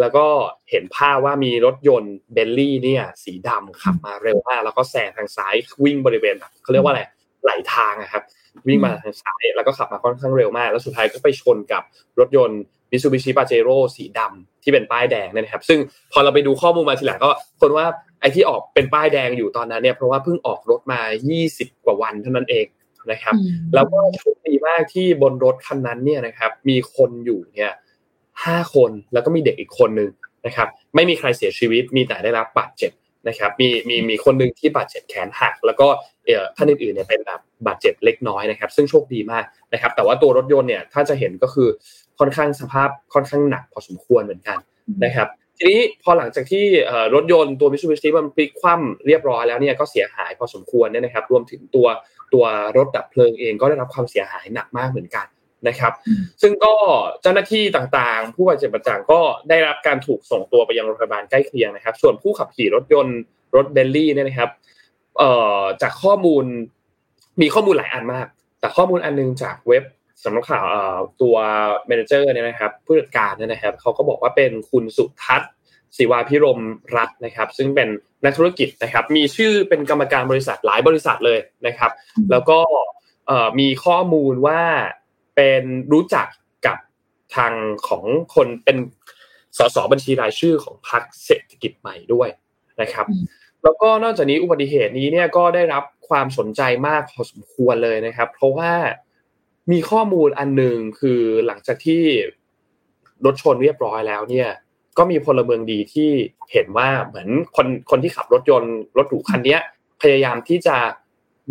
[0.00, 0.26] แล้วก็
[0.70, 7.02] เห็นภาพว่ามีรถยนต์เบลลี่เนี่ย สีดำขับมาเร็วมากแล้วก็แซงทางซ้ายวิ่งบริเวณแบบเขาเรียกว่าอะไร
[7.44, 8.22] ไหลทางอะครับ
[8.66, 11.82] วิ่งมาทางซ้ายแล้วก็ขับมาค่อนข้างเร็วมาก แล้วสุดท้ายก็ไปชนกับ
[12.20, 15.78] รถยนต์ มิ t ซูบิชิปาเจโร่สีดำที่เป็นป้ายแดงเนี่ยนะครับ ซึ่ง
[16.12, 17.86] พอเราไปดูข้อมูลมาทีหลังก็คนว่า
[18.20, 21.00] ไอ้ที่ออกเป็นป้ายแดงอยู่ตอนนั้นเนี่ยเพราะว่าเพิ่งออกรถมา
[21.42, 22.66] 20 กว่าวันเท่านั้นเอง
[23.12, 23.34] นะครับ
[23.74, 27.72] แล้วก็โชคดีมากที่บนรถคันนั้นเนี่ยนะครับ มีคนอยู่เนี่ย
[28.44, 30.10] ห้าคนแล้วก็มีเด็กอีกคนนึง
[30.46, 32.92] นะครับ ไม่มีใครเสียชีวิตมีแต่ได้รับบาดเจ็บ
[33.28, 35.86] นะครับมีมีมีคนหนึ่งที่บาดเจ็บแขนหัก แล้วก็
[36.26, 41.68] เอ่อท่านอื่นๆเนี่ยเป็นแบบบาดเจ็บเล็กน้อยนะครับ ซึ่งโชคดีมากนะครับ แต่ว่าตัวรถยนต์เนี่ยถ้าจะเห็นก็คือ
[42.18, 44.58] ค่อนข้างสภาพค่อนข้างหนักพอสมควรเหมือนกัน
[45.04, 46.64] นะครับทีนี้พอหลังจากที่
[47.14, 51.86] รถยนต์ตัวมิ t ซูบิชิมันพลิกคว่ำเรียบร้อยแล้วเนี่ยก็เสียหายพอสมควรเนี่ยนะครับ รวมถึงตัว
[52.34, 52.44] ตัว
[52.76, 55.26] รถดับเพลิงเองก็ได้รับความเสียหายหนักมากเหมือนกัน
[55.68, 55.92] นะครับ
[56.42, 56.74] ซึ่งก็
[57.22, 63.18] เจ้าหน้าที่ต่างๆ ผู้บาดเจ็บต่างๆก็ได้รับการถูกส่งตัวไปยังโรงพยาบาลใกล้เคียงนะครับ ส่วนผู้ขับขี่รถยนต์
[63.56, 64.50] รถเบลลี่เนี่ยนะครับ
[65.18, 66.44] เอ่อจากข้อมูล
[67.40, 68.26] มีข้อมูลหลายอันมาก
[68.60, 69.84] แต่ข้อมูลอันนึงจากเว็บ
[70.24, 70.66] สำนักข่าว
[71.22, 71.36] ตัว
[71.86, 75.50] เมนเจอร์เนี่ยนะครับผู้จัดการเนี่ยนะครับเขาก็บอกว่าเป็นคุณสุทัศน์
[75.96, 76.60] ศิวาพิรม
[76.96, 77.88] รัตน์นะครับ ซึ่งเป็น
[78.24, 81.90] นักธุรกิจนะครับ มีชื่อเป็นกรรมการบริษัทหลายบริษัทเลยนะครับ
[82.30, 82.58] แล้วก็
[83.58, 84.62] มีข้อมูลว่า
[85.36, 86.26] เป็นรู้จัก
[86.66, 86.78] กับ
[87.36, 87.52] ทาง
[87.88, 88.76] ของคนเป็น
[89.58, 92.28] สสบัญชีรายชื่อของพรรคเศรษฐกิจใหม่ด้วย
[92.80, 93.06] นะครับ
[93.62, 98.72] แล้วก็นอกจากนี้อุบัติเหตุนี้เนี่ยก็ได้รับความสนใจมากพอสมควรเลยนะครับ เพราะว่า
[99.72, 102.02] มีข้อมูลอันหนึ่งคือหลังจากที่
[103.24, 104.48] รถชนเรียบร้อยแล้วเนี่ย
[104.98, 106.10] ก็มีพลเมืองดีที่
[106.52, 109.58] เห็นว่าเหมือนคนคนที่ขับรถยนต์รถหรูคันนี้
[110.02, 110.76] พยายามที่จะ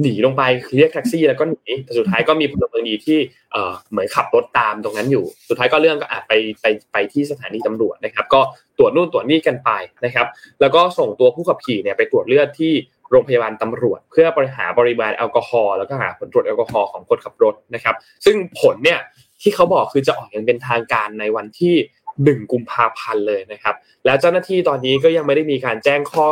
[0.02, 0.44] หนีลงไป
[0.78, 3.20] เรียกแท็กซี่แล้วก็หนีแต่สุดท้ายก็มีพลเมืองดีที่
[3.52, 8.42] เอ่อเหมือนขับรถตามตรงนั้นอยู่ สุดท้ายก็เรื่องก็อาจไปไปไปที่สถานีตำรวจนะครับ ก็
[8.78, 9.70] ตรวจนู่นตรวจนี่กันไป
[10.06, 10.28] นะครับ
[10.62, 12.74] แล้วก็ส่งตัวผู้ขับขี่เนี่ยไปตรวจเลือดที่
[13.16, 19.00] รงพยาบาลตำรวจ เพื่อบริหารปริมาณแอลกอฮอล์แล้วก็หาผลตรวจแอลกอฮอล์ของคนขับรถนะครับ ซึ่งผลเนี่ย
[19.42, 21.76] ที่เขาบอกคือจะออกอย่างเป็นทางการในวันที่
[22.24, 23.76] หนึ่งกุมภาพันธ์เลยนะครับ
[24.06, 26.30] แล้วเจ้าหน้าที่ตอนนี้ก็ยังไม่ได้มีการแจ้งข้อ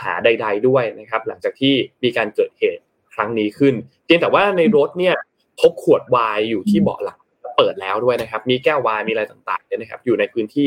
[0.00, 2.82] หาใด ๆ ด้วยนะครับ หลังจากที่มีการเกิดเหตุ
[3.14, 5.14] ครั้งนี้ขึ้นเพียงแต่ว่าในรถเนี่ย
[5.60, 7.18] พบขวดวน์อยู่ที่เบาะหลัง
[7.56, 10.66] เปิดแล้วด้วยนะครับ มีแก้ววน์มีอะไรต่างๆเนี่ยนะครับ อยู่ในพื้นที่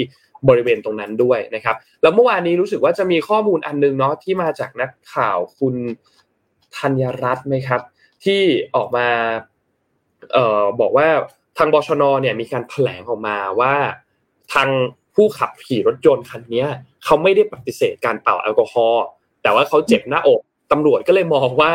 [0.49, 5.75] บริเวณตรงนั้นด้วยนะครับ แล้วเมื่อวานนี้รู้สึกว่าจะมีข้อมูลอันนึงเนาะที่มาจากนักข่าวคุณ
[6.77, 7.81] ธัญรัตน์ไหมครับ
[8.23, 8.41] ที่
[8.75, 9.07] ออกมา
[10.33, 11.07] เอ่อบอกว่า
[11.57, 13.73] ทางบชนเนี่ยมีการแถลงออกมาว่า
[14.53, 14.69] ทาง
[15.15, 16.65] ผู้ขับขี่รถยนต์คันนี้
[17.03, 19.05] เขาไม่ได้ปฏิเสธการเป่าแอลกอฮอล์
[19.43, 20.39] แต่ว่าเขาเจ็บหน้าอก
[20.71, 21.73] ตำรวจก็เลยมองว่า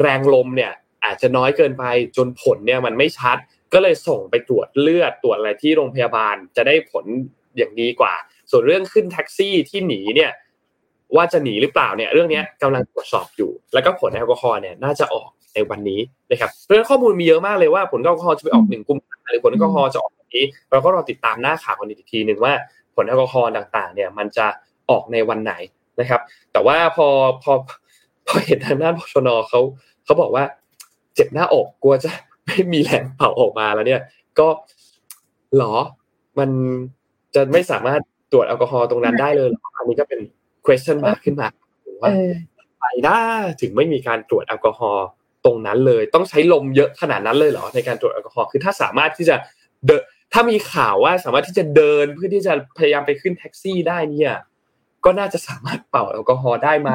[0.00, 0.72] แรงลมเนี่ย
[1.04, 1.84] อาจจะน้อยเกินไป
[2.16, 3.36] จนผลเนี่ยมันไม่ชัด
[3.72, 7.04] ก็เลยส่งไปตรวจเลือดตรวจอะไรที่โรงพยาบาล จะได้ผล
[7.56, 8.14] อย่างดีกว่า
[8.50, 10.30] ส่วนเรื่องขึ้นแท็กซี่ที่หนีเนี่ย
[11.16, 16.00] ว่าจะหนีหรือเปล่าเนี่ย เรื่องนี้กำลังตรวจสอบอยู่ แล้วก็ผลแอลกอฮอล์เนี่ยน่าจะออกในวันนี้
[16.30, 22.52] นะครับเพราะฉะนั้นข้อมูลมีเยอะมากเลยว่าผลแอลกอฮอล์จะไปออกหนึ่งกุมภาพันธ์หรือผลแอลกอฮอล์จะออกวันนี้ เราก็รอติดตามหน้าข่าวกันอีกทีหนึ่งว่า
[22.94, 24.46] ผลแอลกอฮอล์ต่างๆ เนี่ย มันจะ
[24.90, 25.54] ออกในวันไหน
[26.00, 26.20] นะครับ
[26.52, 27.06] แต่ว่าพอ
[27.42, 27.52] พอ
[28.26, 29.60] พอเห็นทางด้านพชนเขา
[30.04, 30.44] เขาบอกว่า
[31.14, 32.10] เจ็บหน้าอกกลัวจะ
[32.46, 34.02] ไม่มีแรงเป่าออกมาแล้วเนี่ย
[34.38, 34.48] ก็
[35.56, 35.74] หรอ
[36.38, 36.50] มัน
[37.34, 38.00] จะไม่สามารถ
[38.32, 40.20] ตรวจแอลกอฮอล์ตรงนั้นได้เลยอันนี้ก็เป็น
[40.66, 41.48] question mark ขึ้นมา
[42.02, 42.10] ว่า
[42.80, 43.24] ไปได้
[43.60, 45.06] ถึงไม่มีการตรวจแอลกอฮอล์
[45.44, 49.36] ตรงนั้นเลย ต้องใช้ลมเยอะขนาดนั้นเลยเหรอในการตรวจแอลกอฮอล์คือถ้าสามารถที่จะ
[49.86, 54.32] เดินถ้ามีข่าวว่าสามารถที่จะเดินเพื่อที่จะพยายามไปขึ้นแท็กซี่ได้เนี่ย
[55.04, 56.90] ก็น่าจะสามารถเป่าแอลกอฮอล์ได้ไหม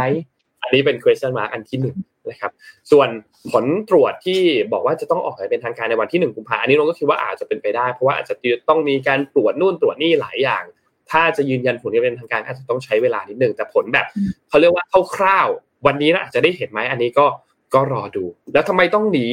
[0.61, 1.97] อันนี้เป็น question mark อันที่หนึ่ง
[2.31, 2.51] นะครับ
[2.91, 3.09] ส่วน
[3.51, 4.41] ผลตรวจที่
[4.73, 8.35] บอกว่าจะต้องออกเป็นทางการในวันที่หนึ่งกุมภาอันนี้น้องก็คิดว่าอาจจะเป็นไปได้ เพราะว่าอาจจะ
[8.69, 10.63] ต้องมีการตรวจนู่นตรวจนี่หลายอย่าง
[11.11, 14.05] ถ้าจะยืนยันผลที่เป็นทางการอาจจะต้องใช้เวลานิดนึงแต่ผลแบบ
[14.49, 17.25] เขาเรียกว่าคร่าวๆวันนี้นะอาจจะได้เห็นไหมอันนี้ก็
[17.73, 18.23] ก็รอดู
[18.53, 19.27] แล้วทำไมต้องหนี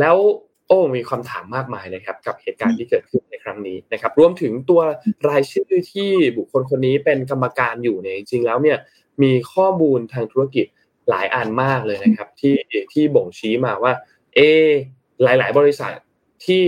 [0.00, 0.16] แล้ว
[0.68, 4.80] โอ้มีคำถามมากมายเลยครับกับเหตุการณ์ที่เกิดขึ้นในครั้งนี้นะครับ รวมถึงตัว
[5.28, 8.78] รายชื่อที่บุคคลคนนี้เป็นกรรมการอยู่เนี่ยจริงๆแล้วเนี่ย
[9.22, 10.66] มีข้อมูลทางธุรกิจ
[11.10, 12.54] หลายอันมากเลยนะครับ ที่
[12.92, 13.92] ที่บ่งชี้มาว่า
[14.34, 14.40] เอ
[15.22, 15.92] หลาย ๆ บริษัท
[16.46, 16.64] ที่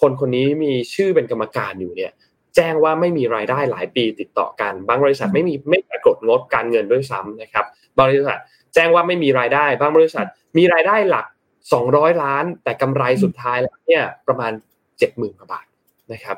[0.00, 2.12] คนคนนี้มีชื่อเป็นกรรมการอยู่เนี่ย
[2.56, 7.64] แจ้งว่าไม่มีรายได้หลายปีติดต่อกัน บางบริษัทไม่มีไม่ปรากฏงดการเงินด้วยซ้ำนะครับ
[8.00, 8.38] บริษัท
[8.74, 10.26] แจ้งว่าไม่มีรายได้ บางบริษัท
[10.58, 11.26] มีรายได้หลัก
[11.74, 14.52] 200 ล้าน แต่กำไรสุดท้ายแล้วเนี่ยประมาณ
[14.94, 15.66] 70,000กว่าบาท
[16.12, 16.36] นะครับ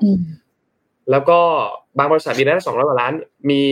[1.11, 1.39] แล้วก็
[1.99, 3.13] บางบริษัทมีรายได้200กว่าล้าน
[3.51, 3.63] มี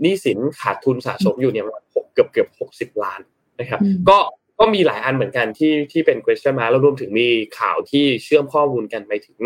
[0.00, 1.84] หนี้สินขาดทุนสะสมอยู่เนี่ยประมาณ
[2.14, 3.20] เกือบเกือบหกสิบล้าน
[3.60, 4.18] นะครับ ก็
[4.58, 7.28] ก็มีหลายอันเหมือนกันที่ที่เป็น question mark แล้วรวมถึงมี
[7.58, 9.38] ข่าวที่เชื่อมข้อมูลกันไปถึง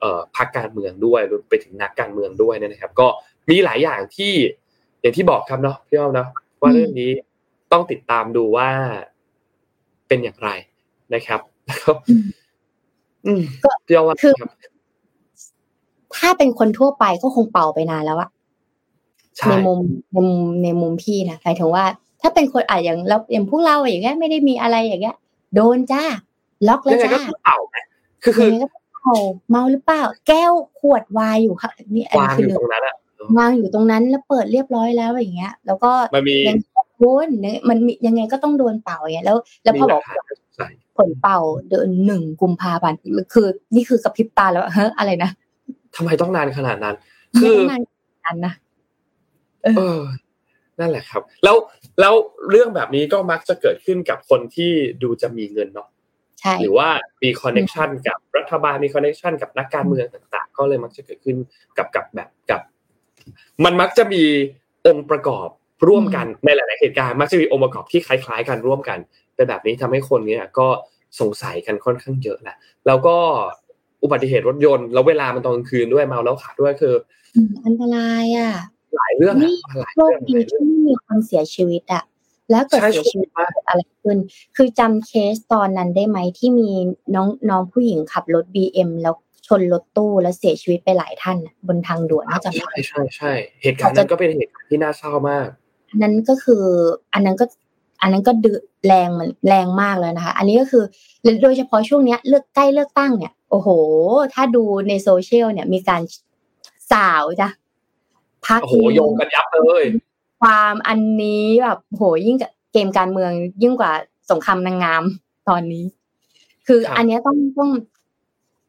[0.00, 3.06] เอ่อพรรคการเมืองด้วยรวมไปถึงนักการเมืองด้วยนะครับ ก็
[3.50, 4.32] มีหลายอย่างที่
[5.00, 6.28] อย่างที่บอกครับเนาะพี่อ้อมเนาะ
[6.60, 7.10] ว่าเรื่องนี้
[7.72, 8.68] ต้องติดตามดูว่า
[10.08, 10.50] เป็นอย่างไร
[11.14, 11.90] นะครับแล้วก็
[13.26, 13.42] อืม
[13.86, 14.50] พี่อ้อมว่าครับ
[16.16, 18.30] ถ้าเป็นคนทั่วไปก็คงเป่าไปนานแล้วอะ
[19.48, 19.78] ในมุม
[20.12, 20.28] ในมุม
[20.62, 21.84] ในมุมพี่นะหมายถึงว่า
[22.20, 25.16] ถ้าเป็นคนอะอย่างเราอย่างพวกเราอย่างเงี้ยไม่ได้มีอะไรอย่างเงี้ย
[25.54, 26.02] โดนจ้า
[26.68, 27.10] ล็อกแล้วจ้า
[27.44, 27.76] เป่าไหม
[28.22, 28.50] คือคือ
[29.02, 29.14] เมา
[29.50, 32.94] เมาหรือเปล่า แก้วขวดวายอยู่ค่ะนี่อันนี้คือตรงนั้นอะ
[33.38, 35.92] วางอยู่ตรงนั้นแล้วเปิดเรียบร้อยแล้วอย่างเงี้ย แล้วก็
[36.48, 36.56] ยัง
[36.98, 37.28] โดน
[37.68, 40.02] มันยังไงก็ต้องโดนเป่าอย่างเงี้ยแล้ว แล้วพอบอก
[40.96, 42.98] ผลเป่าเดือนหนึ่งกุมภาพันธ์
[43.32, 45.30] คือ นี่คือกระพริบตาแล้วเฮ้อะไรนะ
[45.96, 46.94] ทำไมต้องนานขนาดนั้น
[47.38, 47.78] คือนา
[48.24, 48.52] นันนะ
[49.76, 50.00] เออ
[50.80, 51.56] นั่นแหละครับ แล้ว
[52.00, 52.14] แล้ว
[52.50, 55.88] เรื่องแบบนี้ก็มักจะเกิดขึ้นกับคนที่ดูจะมีเงินเนาะ
[56.40, 56.88] ใช่หรือว่า
[57.22, 61.36] มี connection กับรัฐบาลมี connection กับนักการเมืองต่าง ๆ ก็เลยมักจะเกิดขึ้น
[61.78, 62.60] กับกับแบบกับ
[63.64, 64.22] มันมักจะมี
[64.86, 65.48] องค์ประกอบ
[65.88, 68.98] ร่วมกันในหลาย ๆ เหตุการณ์มักจะมีองค์ประกอบที่คล้าย ๆ กันร่วมกัน
[69.34, 70.68] เป็นแบบนี้ทำให้คนเนี้ยก็
[71.20, 72.56] สงสัยกันค่อนข้างเยอะแหละ
[72.86, 73.16] แล้วก็
[74.02, 76.94] อุบัติเหตุรถยนต์แล้วเวลามันตอนกลางคืนด้วยเมาแล้วขับด้วยคือ
[77.64, 78.52] อันตรายอะ
[78.94, 79.56] หลายเรื่องนี่
[79.96, 82.04] โลกดีที่ไม่มีคนเสียชีวิตอะ
[82.50, 83.28] แล้วเกิดเสียชีวิต
[83.68, 84.16] อะไรขึ้น
[84.56, 86.70] คือจำเคสตอนนั้นได้ไหมที่มี
[87.14, 89.14] น้องน้องผู้หญิงขับรถบีเอ็มแล้ว
[89.46, 93.32] ชนรถตู้แล้วเสียชีวิตไปหลายท่านบนทางด่วนน่าจะใช่ใช่ใช่
[93.62, 95.46] เหตุการณ์นั้นก็เป็นเหตุการณ์ที่น่าเศร้ามาก
[95.90, 96.64] อันนั้นก็คือ
[97.14, 97.44] อันนั้นก็
[98.02, 98.52] อันนั้นก็ดื
[98.86, 100.84] แรงมันแรงมากเลยนะคะ อันนี้ก็คือ
[101.42, 103.68] โดยเฉพาะช่วงเนี้ยเลือกใกล้เลือกตั้งเนี่ย โอ้โห
[104.34, 106.02] ถ้าดูในโซเชียลเนี่ยมีการ
[106.92, 107.48] สาวจ้ะ
[108.46, 109.84] พักโอ้โหโยงกันยับเลย
[110.40, 113.32] ความอันนี้แบบโหยิ่งกับเกมการเมือง
[113.62, 113.92] ยิ่งกว่า
[114.30, 115.02] สงครามนางงาม
[115.48, 115.84] ตอนนี้
[116.66, 117.70] คืออันนี้ต้องต้อง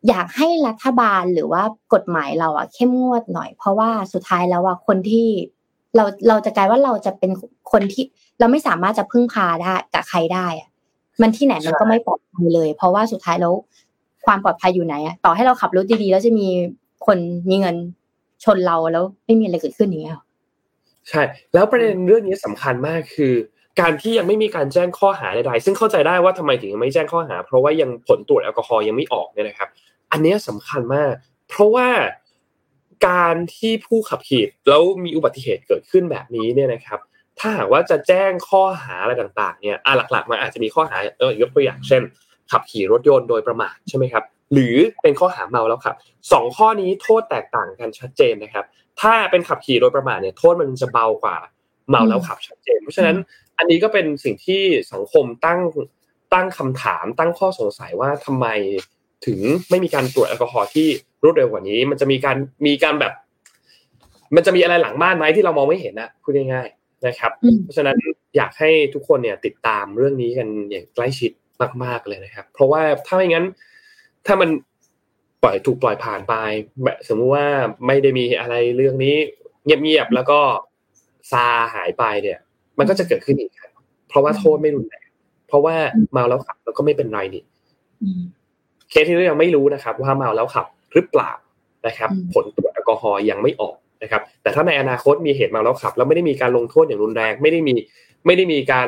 [0.07, 1.63] อยากให้รัฐบาลหรือว่า
[1.93, 5.27] กฎหมายเราอะเข้มงวดหน่อย เพราะว่าสุดท้ายแล้วอะคนที่
[5.95, 7.31] เราเราจะกลายว่าเราจะเป็น
[7.71, 8.03] คนที่
[8.39, 10.69] เราไม่สามารถจะพึ่งพาได้กับใครได้อะ
[11.21, 13.53] มันที่ไหนมันก็ไม่ปลอดภัยเลย เพราะว่าสุดท้ายแล้ว
[14.25, 16.47] ความปลอดภัยอยู่ไหนอะต่อให้เราขับรถดีๆแล้วจะมี
[17.05, 17.17] คน
[17.49, 17.75] มีเงิน
[18.43, 20.15] ชนเราแล้วไม่มีอะไรเกิดขึ้นอย่างเงี้ย
[21.09, 21.21] ใช่
[21.53, 23.33] แล้วประเด็นเรื่องนี้สำคัญมากคือ
[23.81, 29.69] การที่ยังไม่มีการแจ้งข้อหาใดๆซึ่งเข้าใจได้ว่าทำไมถึงยังไม่แจ้งข้อหา เพราะว่ายังผลตรวจแอลกอฮอล์ยังไม่ออกเนี่ยนะครับ
[30.11, 31.13] อันนี้สำคัญมาก
[31.49, 31.87] เพราะว่า
[33.07, 36.99] การที่ผู้ขับขี่แล้วมีอุบัติเหตุเกิดขึ้นแบบนี้เนี่ยนะครับ
[37.39, 42.01] ถ้าหากว่าจะแจ้งข้อหาอะไรต่างๆเนี่ยอะหลักๆมันอาจจะมีข้อหาเออยกตัวอย่างเช่น
[42.51, 44.23] ขับขี่รถยนต์โดยประมาทใช่ไหมครับ
[44.53, 45.95] หรือเป็นข้อหาเมาแล้วครับ
[46.31, 48.65] สองข้อนี้โทษแตกต่างกันชัดเจนนะครับ
[49.01, 51.37] ถ้าเป็นขับขี่โดยประมาทเนี่ยโทษมันจะเบากว่า
[51.89, 53.17] เมาแล้วขับชัดเจน เพราะฉะนั้น
[53.57, 55.59] อันนี้ก็เป็นสิ่งที่สังคมตั้ง
[56.33, 58.47] ตั้งคำถาม ตั้งข้อสงสัยว่าทำไม
[59.25, 59.39] ถึง
[59.69, 60.87] ไม่มีการตรวจแอลกอฮอล์ที่
[61.23, 62.37] รวดเร็วกว่านี้ มันจะมีการ
[62.67, 63.13] มีการแบบ
[64.35, 67.31] มันจะมีอะไรหลังบ้านไหมที่เรามองไม่เห็นนะพูดง่ายๆนะครับ
[67.63, 67.97] เพราะฉะนั้น
[68.35, 71.31] อยากให้ทุกคนเนี่ยติดตามเรื่องนี้กันอย่างใกล้ชิด
[71.83, 73.45] มาก ๆเลยนะครับ เพราะว่าถ้าไม่งั้น
[74.25, 74.49] ถ้ามัน
[75.43, 76.33] ปล่อยถูกปล่อยผ่านไป
[76.83, 77.47] แบบสมมุติว่า
[77.87, 79.15] ไม่ได้มีอะไรเรื่องนี้
[79.65, 80.39] เงียบๆแล้วก็
[81.31, 82.39] ซาหายไปเนี่ย
[82.79, 83.71] มันก็จะเกิดขึ้นอีกครับ
[84.09, 85.07] เพราะว่าโทษไม่รุนแรง
[85.47, 85.75] เพราะว่า
[86.11, 87.43] เมาแล้วขับแล้วก็ไม่เป็นไรนี่
[88.89, 91.31] เคสที่เรายังไม่รู้นะครับ ว่าเมาแล้วขับหรือเปล่า
[91.87, 97.75] นะครับ ผลตรวจแอลกอฮอล์ยังไม่ออกนะครับ แต่ถ้าในอนาคตมีเหตุเมาแล้วขับ แล้วไม่ได้มีการลงโทษอย่างรุนแรง ไม่ได้มี
[98.25, 98.87] ไม่ได้มีการ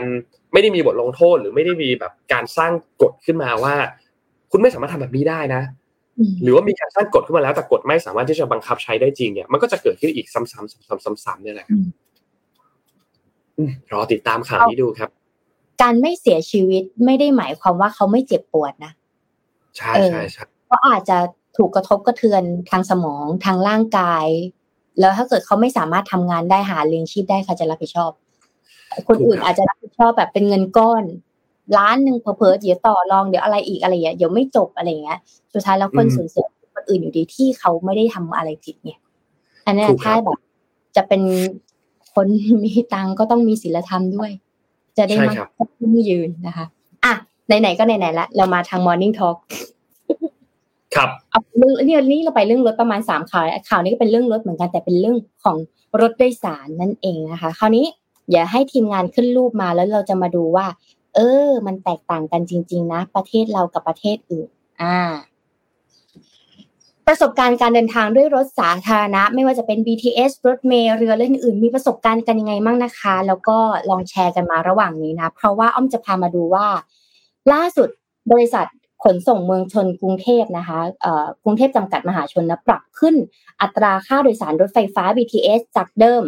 [0.53, 2.71] ไม่ได้มีบทลงโทษหรือไม่ได้มีแบบการสร้าง
[3.01, 3.75] กฎขึ้นมาว่า
[4.57, 5.61] คุณไม่สามารถทำแบบนี้ได้นะ
[6.43, 11.79] หรือว่ามีการสร้างกฎขึ้นมาแล้วแต่กฎไม่สามารถที่จะบังคับใช้ได้จริงเนี่ยมันก็จะเกิดขึ้นอีกซ้ำๆซ้ำๆๆเนี่ยแหละครับ
[13.91, 15.09] รอติดตามข่าวนี้ดูครับ
[15.81, 18.91] การไม่เสียชีวิตไม่ได้หมายความว่าเขาไม่เจ็บปวดนะ
[19.77, 21.17] ใช่ใช่ใช่เพราะอาจจะ
[21.57, 24.25] ถูกกระทบกระเทือนทางสมองทางร่างกาย
[24.99, 28.11] แล้วถ้าเกิดเขาไม่สามารถทำงานได้หาเลี้ยงชีพได้เขาจะรับผิดชอบ
[29.07, 31.03] คนอื่นอาจจะรับผิดชอบแบบเป็นเงินก้อน
[31.77, 35.19] ล้านหนึ่งเผลอๆเดี๋ยวต่อรองเดี๋ยวอะไรอีกอะไรอย่างเงี้ยเดี๋ยวไม่จบอะไรเงี้ย
[35.53, 36.45] สุดท้ายแล้วคนสูญเสีย
[36.75, 38.99] คนอื่นอยู่ดีที่เขาไม่ได้ทำอะไรผิดเนี่ย
[39.65, 40.39] อันนี้ถ้าแบบ
[40.95, 41.21] จะเป็น
[42.13, 42.27] คน
[42.63, 44.31] มีตังก็ต้องมีศีลธรรมด้วย
[44.97, 45.33] จะได้มา
[45.77, 46.65] ขึ้นยืนนะคะ
[47.05, 47.13] อะ
[47.47, 49.37] ไหนๆก็ไหนๆละเรามาทาง Morning Talk
[50.95, 55.57] ครับเอาเรื่องนี่นี่เราไปเรื่องรถประมาณสามข่าวข่าวนี้ก็เป็นเรื่องรถเหมือนกันแต่เป็นเรื่องของ
[56.01, 57.85] รถโดยสารนั่นเองนะคะ คราวนี้
[58.31, 60.65] อย่าให้ทีมงานขึ้นรูปมาแล้วเราจะมาดูว่า
[61.15, 64.49] เออ มันแตกต่างกันจริง ๆ นะ ประเทศเรากับประเทศอื่น
[64.81, 64.97] อ่า
[67.07, 73.57] ประสบการณ์การเดินทางด้วยรถสาธารณะ ไม่ว่าจะเป็น BTS รถเมล์เรือเล่นอื่น มีประสบการณ์กันยังไงบ้างนะคะ แล้วก็
[73.89, 76.67] ลองแชร์กันมาระหว่างนี้นะ เพราะว่าอ้อมจะพามาดูว่า
[77.53, 77.89] ล่าสุด
[78.31, 78.67] บริษัท
[79.03, 80.79] ขนส่งเมืองชนกรุงเทพนะคะ
[81.43, 83.15] กรุงเทพจำกัดมหาชนนะปรับขึ้น
[83.61, 86.23] อัตราค่าโดยสารรถไฟฟ้า BTS จากเดิม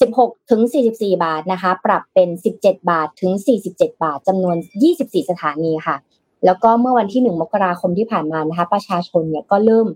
[0.00, 2.28] 16 ถึง 44 บาทนะคะ ปรับเป็น
[2.60, 3.32] 17 บาทถึง
[3.68, 4.56] 47 บาทจำนวน
[4.92, 5.96] 24 สถานีค่ะ
[6.44, 9.88] แล้วก็เมื่อวันที่ 1 มกราคมที่ผ่านมานะคะ ประชาชนเนี่ยก็เริ่ม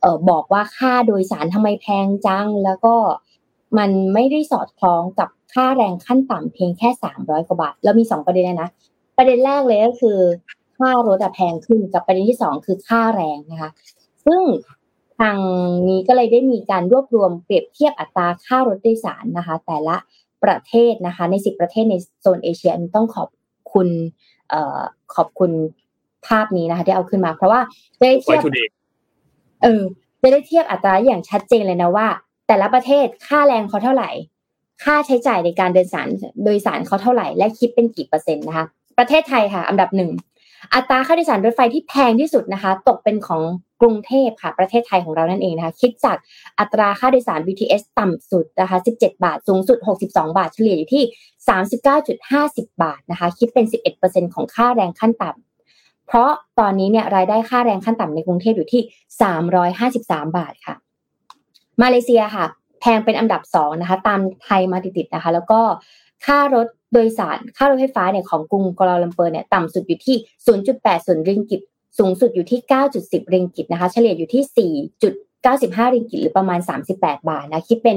[0.00, 2.94] เออบอกว่าค่าโดยสารทำไมแพงจัง แล้วก็
[3.78, 8.70] มันไม่ได้สอดคล้องกับค่าแรงขั้นต่ำเพียงแค่ 300 กว่าบาท แล้วมี 2 ประเด็นนะ
[9.16, 10.18] ประเด็นแรกเลยก็คือ
[10.78, 13.70] ค่ารถแพงขึ้นกับประเด็นที่สองคือค่าแรงนะคะ
[14.26, 14.40] ซึ่ง
[15.18, 15.38] ทาง
[15.88, 19.96] นี้ก็เลยได้มีการรวบรวมเปรียบเทียบอัตราค่ารถโดยสารนะคะ แต่ละ
[20.44, 23.28] ประเทศนะคะ ในสิบประเทศในโซนเอเชียต้องขอบ
[23.72, 23.88] คุณ
[24.48, 24.80] เอ่อ
[25.14, 25.50] ขอบคุณ
[26.26, 27.60] ภาพนี้นะคะที่เอาขึ้นมา เพราะว่า
[28.00, 28.40] ได้เทียบ
[29.62, 29.82] เออ
[30.20, 32.06] จะได้เทียบอัตราอย่างชัดเจนเลยนะว่า
[32.46, 34.10] แต่ละประเทศค่าแรงเขาเท่าไหร่
[34.84, 36.08] ค่าใช้จ่ายในการเดินสาร
[36.44, 38.64] โดยสารเขาเท่าไหร่ และคิดเป็นกี่เปอร์เซ็นต์นะคะ
[38.98, 40.10] ประเทศไทยค่ะ อันดับหนึ่ง
[40.74, 43.42] อัตราค่าโดยสารรถไฟที่แพงที่สุดนะคะ ตกเป็นของ
[43.80, 46.16] กรุงเทพค่ะ ประเทศไทยของเรานั่นเองนะคะ คิดจาก
[46.58, 51.04] อัตราค่าโดยสาร BTS ต่ำสุดนะคะ 17 บาท สูงสุด 62 บาท เฉลี่ยอยู่ที่
[52.68, 53.66] 39.50 บาทนะคะ คิดเป็น
[54.00, 58.82] 11%ของค่าแรงขั้นต่ำเพราะตอนนี้เนี่ยรายได้ค่าแรงขั้นต่ำในกรุงเทพอยู่ที่
[59.58, 60.74] 353 บาทค่ะ
[61.82, 62.44] มาเลเซียค่ะ
[62.80, 65.60] แพงเป็นอันดับ2นะคะ ตามไทยมาติดๆนะคะ แล้วก็
[66.26, 70.16] ค่ารถโดยสาร ค่ารถไฟฟ้าเนี่ยของกรุงกัวลาลัมเปอร์เนี่ยต่ำสุดอยู่ที่
[70.62, 71.60] 0.8ส่วนริงกิต
[71.98, 72.60] สูงสุดอยู่ที่
[72.96, 74.42] 9.10 ริงกิตนะคะ เฉลี่ยอยู่ที่
[75.44, 76.60] 4.95 ริงกิตหรือประมาณ
[76.94, 77.96] 38 บาทนะคิดเป็น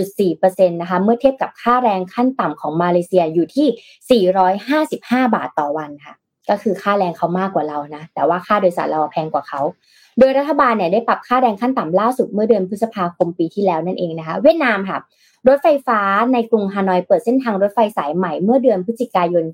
[0.00, 3.68] 8.4%นะคะเมื่อเทียบกับค่าแรงขั้นต่ำของมาเลเซียอยู่ที่
[4.46, 6.14] 455 บาทต่อวันค่ะ
[6.50, 9.60] ก็คือค่าแรงเขามากกว่าเรานะ แต่ว่าค่าโดยสารเราแพงกว่าเขา
[10.18, 14.98] โดยรัฐบาลเนี่ยได้ปรับค่าแรงขั้นต่ำล่าสุดเมื่อเดือนพฤษภาคมปีที่แล้วนั่นเองนะคะ เวียดนามค่ะ
[15.48, 16.00] รถไฟฟ้า
[16.32, 19.44] ในกรุงฮานอยเปิดเส้นทางรถไฟสายใหม่เมื่อเดือนพฤศจิกายน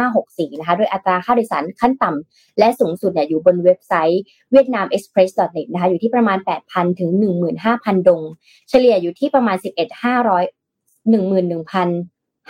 [0.00, 6.38] 2564 นะคะ โดยอัตราค่าโดยสารขั้นต่ำและสูงสุดเนี่ยอยู่บนเว็บไซต์เวียดนาม express.net นะคะ อยู่ที่ประมาณ
[6.68, 7.10] 8,000 ถึง
[7.60, 8.22] 15,000 ดง
[8.70, 11.12] เฉลี่ยอยู่ที่ประมาณ 11,500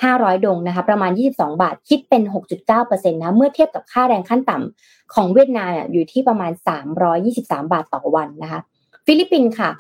[0.03, 2.22] 500 ดงนะคะประมาณ 22 บาทคิดเป็น
[2.66, 6.53] 6.9%นะเมื่อเทียบกับค่าแรงขั้นต่ำของเวียดนามอยู่ที่ประมาณ
[7.12, 8.61] 323 บาทต่อวันนะคะ
[9.07, 9.70] ฟิลิปปินส์ค่ะ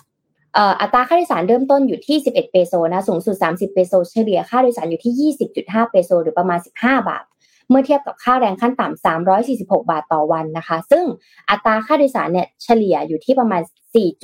[0.80, 7.24] อัตราค่าโดยสารเริ่มต้นอยู่ที่ 11 เปโซนะสูงสุด 30 เปโซเฉลี่ยค่าโดยสารอยู่ที่ 20.5 เปโซหรือประมาณ 15 บาท
[7.68, 9.04] เมื่อเทียบกับค่าแรงขั้นต่ำ
[9.46, 11.04] 346 บาทต่อวันนะคะ ซึ่ง
[11.50, 13.62] อัตราค่าโดยสารเนี่ยเฉลี่ยอยู่ที่ประมาณ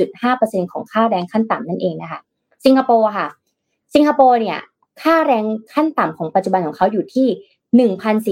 [0.05, 2.21] 4.5%ของค่าแรงขั้นต่ำนั่นเองนะคะ
[2.65, 3.27] สิงคโปร์ค่ะ
[3.95, 4.59] สิงคโปร์เนี่ย
[5.03, 5.45] ค่าแรง
[5.75, 7.29] ขั้นต่ำของปัจจุบันของเขาอยู่ที่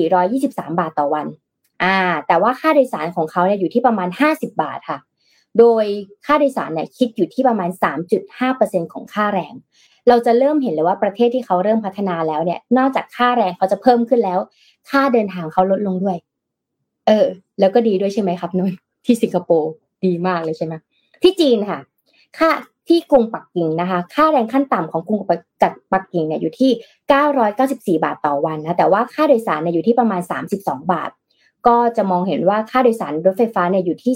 [0.00, 0.48] 1,423
[0.80, 1.26] บาทต่อวัน
[1.82, 1.96] อ่า
[2.26, 4.98] แต่ว่าค่าโดยสารของเขาเนี่ยอยู่ที่ประมาณ 50 บาทค่ะ
[5.58, 5.84] โดย
[6.26, 7.70] ค่าโดยสารเนี่ยคิดอยู่ที่ประมาณ
[8.30, 9.54] 3.5%ของค่าแรง
[10.08, 14.38] เราจะเริ่มเห็นเลยว่าประเทศที่เขาเริ่มพัฒนาแล้วเนี่ย นอกจากค่าแรงเขาจะเพิ่มขึ้นแล้ว
[14.90, 16.16] ค่าเดินทางเขาลดลงด้วย
[17.06, 17.26] เออ
[17.60, 18.70] แล้วก็ดีด้วยใช่ไหมครับนุ่น
[19.06, 19.70] ที่สิงคโปร์
[20.04, 20.74] ดีมากเลยใช่ไหม
[21.22, 21.78] ที่จีนค่ะ
[22.38, 22.50] ค่า
[22.88, 25.20] ที่กรุงปักกิ่งนะคะ ค่าแรงขั้นต่ำของกรุง
[25.92, 26.70] ปักกิ่งเนี่ยอยู่ที่
[27.98, 30.20] 994 บาทต่อวันนะแต่ว่าค่าโดยสารเนี่ยอยู่ที่ประมาณ
[30.54, 31.10] 32 บาท
[31.66, 34.12] ก็จะมองเห็นว่าค่าโดยสารรถไฟฟ้าเนี่ยอยู่ที่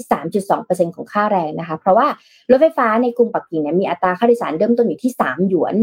[0.47, 2.07] 3.2%ของค่าแรงนะคะ เพราะว่า
[2.51, 5.75] รถไฟฟ้าในกรุงปักกิ่งเนี่ยมีอัตราค่าโดยสารเริ่มต้นอยู่ที่ 3 หยวน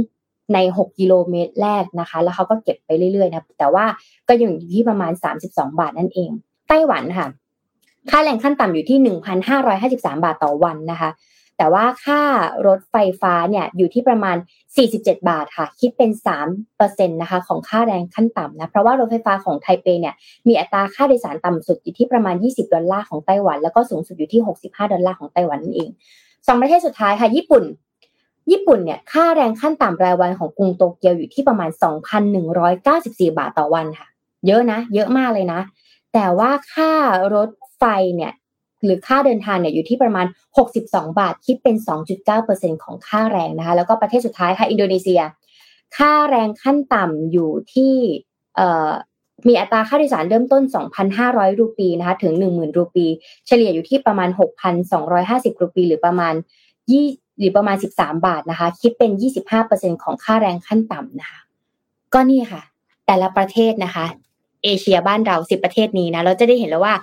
[0.54, 3.84] ใน 6 กิโลเมตรแรกนะคะ แล้วเขาก็เก็บไปเรื่อยๆนะแต่ว่า
[4.28, 5.12] ก็อยู่ที่ประมาณ
[5.46, 6.30] 32 บาทนั่นเอง
[6.68, 7.28] ไต้หวันค่ะ
[8.10, 8.98] ค่าแรงขั้นต่ำอยู่ที่
[9.62, 11.10] 1,553 บาทต่อวันนะคะ
[11.58, 12.22] แต่ว่าค่า
[12.66, 14.36] รถไฟฟ้าเนี่ยอยู่ที่ประมาณ
[14.76, 16.10] 47 บาทค่ะ คิดเป็น
[16.62, 20.14] 3%นะคะของค่าแรงขั้นต่ำนะ เพราะว่ารถไฟฟ้าของไทเปเนี่ย
[20.48, 25.90] มีอัตราค่าโดยสารต่ำสุดอยู่ที่ประมาณ 20 ดอลลาร์ของไต้หวัน แล้วก็สูงสุดอยู่ที่ 65 ดอลลาร์ของไต้หวันนั่นเอง
[26.46, 27.64] สองประเทศสุดท้ายค่ะ ญี่ปุ่น
[28.50, 31.70] ญี่ปุ่นเนี่ยค่าแรงขั้นต่ำรายวันของกรุงโตเกียวอยู่ที่ประมาณ
[32.54, 34.06] 2,194 บาทต่อวันค่ะ
[34.46, 35.60] เยอะนะ เยอะมากเลยนะ
[36.14, 36.92] แต่ว่าค่า
[37.34, 37.84] รถไฟ
[38.16, 38.32] เนี่ย
[38.84, 40.26] หรือค่าเดินทางเนี่ยอยู่ที่ประมาณ
[40.68, 41.76] 62 บาท คิดเป็น
[42.30, 45.20] 2.9%ของค่าแรงนะคะ แล้วก็ประเทศสุดท้ายค่ะอินโดนีเซีย
[45.96, 47.94] ค่าแรงขั้นต่ำอยู่ที่
[49.48, 50.62] มีอัตราค่าโดยสารเริ่มต้น
[51.10, 53.06] 2,500 รูปีนะคะถึง 10,000 รูปี
[53.46, 54.28] เฉลี่ยอยู่ที่ประมาณ
[54.94, 56.34] 6,250 รูปี หรือประมาณ
[56.86, 59.10] 20หรือประมาณ 13 บาทนะคะ คิดเป็น
[59.56, 61.40] 25%ของค่าแรงขั้นต่ำนะคะ
[62.12, 62.62] ก็นี่ค่ะ
[63.06, 64.06] แต่ละประเทศนะคะ
[64.64, 66.94] เอเชียบ้านเรา 10 ประเทศนี้นะ เราจะได้เห็นแล้วว่า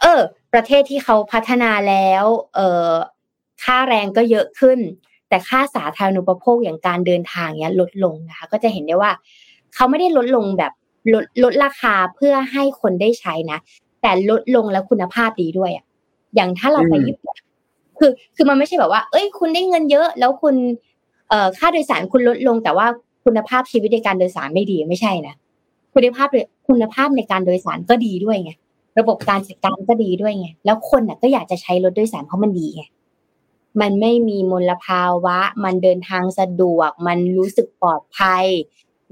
[0.00, 0.20] เออ
[0.52, 2.24] ประเทศที่เขาพัฒนาแล้ว
[2.54, 2.92] เออ
[3.64, 4.78] ค่าแรงก็เยอะขึ้น
[5.28, 9.10] แต่ค่าสาธารณูปโภคอย่างการเดินทางเนี้ยลดลงนะคะ ก็จะเห็นได้ว่า
[9.74, 10.72] เขาไม่ได้ลดลงแบบ
[11.14, 13.58] ลดลดราคาเพื่อให้คนได้ใช้นะ
[14.02, 15.84] แต่ลดลงแล้วคุณภาพดีด้วยอะ
[16.34, 17.36] อย่างถ้าเราไปญี่ปุ่น
[17.98, 20.54] คือคือมันไม่ใช่แบบว่า เอ้ย คุณได้เงินเยอะ แล้วคุณ
[21.28, 22.86] เอ่อค่าโดยสารคุณลดลง แต่ว่า
[23.24, 25.34] คุณภาพชีวิตในการโดยสารไม่ดีไม่ใช่นะ
[25.94, 26.28] คุณภาพ
[26.68, 28.52] คุณภาพในการโดยสารก็ดีด้วยไง
[28.98, 32.82] ระบบการจัดการก็ดีด้วยไงแล้วคนน่ะก็อยากจะใช้รถโดยสารเพราะมันดีไง
[33.80, 38.44] มันไม่มีมลภาวะ มันเดินทางสะดวก มันรู้สึกปลอดภัย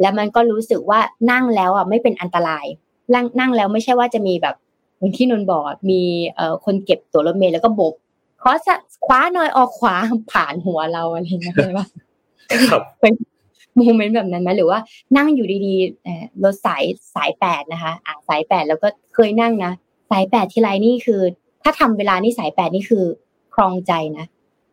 [0.01, 2.67] แล้วมันก็รู้สึกว่านั่งแล้วอะไม่เป็นอันตราย
[3.15, 4.55] นั่งนั่งแล้วไม่ใช่ว่าจะมีแบบ
[4.99, 6.01] อย่างที่นนบอกมี
[6.37, 7.95] เอ่อคนเก็บตัวรถเมล์แล้วก็บก
[8.43, 8.53] ขอ
[9.07, 9.95] คว้าหน่อยออกขวา
[10.33, 11.87] ผ่านหัวเราอะไรเงี้ยใช่ปะ
[12.69, 12.83] ครับ
[13.77, 14.79] โมเมนต์แบบนั้นไหมหรือว่า
[15.17, 16.83] นั่งอยู่ดีๆรถสาย
[17.15, 19.73] สายแปดนะคะอ่าสายแปดแล้วก็เคยนั่งนะ
[20.11, 21.21] สายแปดที่ไรนี่คือ
[21.63, 23.05] ถ้าทำเวลานี่สายแปดนี่คือ
[23.55, 24.25] ครองใจนะ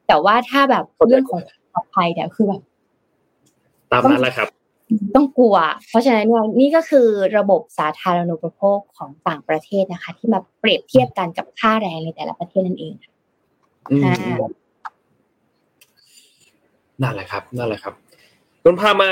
[0.08, 1.42] แต่ว่าถ้าแบบเรื่องของ
[1.72, 2.62] ปลอดภัยเนี่ยคือแบบ
[3.92, 4.48] ตามนั้นแหละครับ
[5.16, 5.56] ต้องกลัว
[5.90, 12.94] เพราะฉะนั้นเนี่ยนี่ก็คือระบบสาธารณูปโภคของต่างประเทศนะคะ ที่มาเปรียบเทียบกันกับค่าแรงในแต่ละประเทศนั่นเอง
[13.92, 14.16] อืมค่ะ
[17.02, 17.94] นั่นแหละครับ นั่นแหละครับ
[18.66, 19.10] นนพามา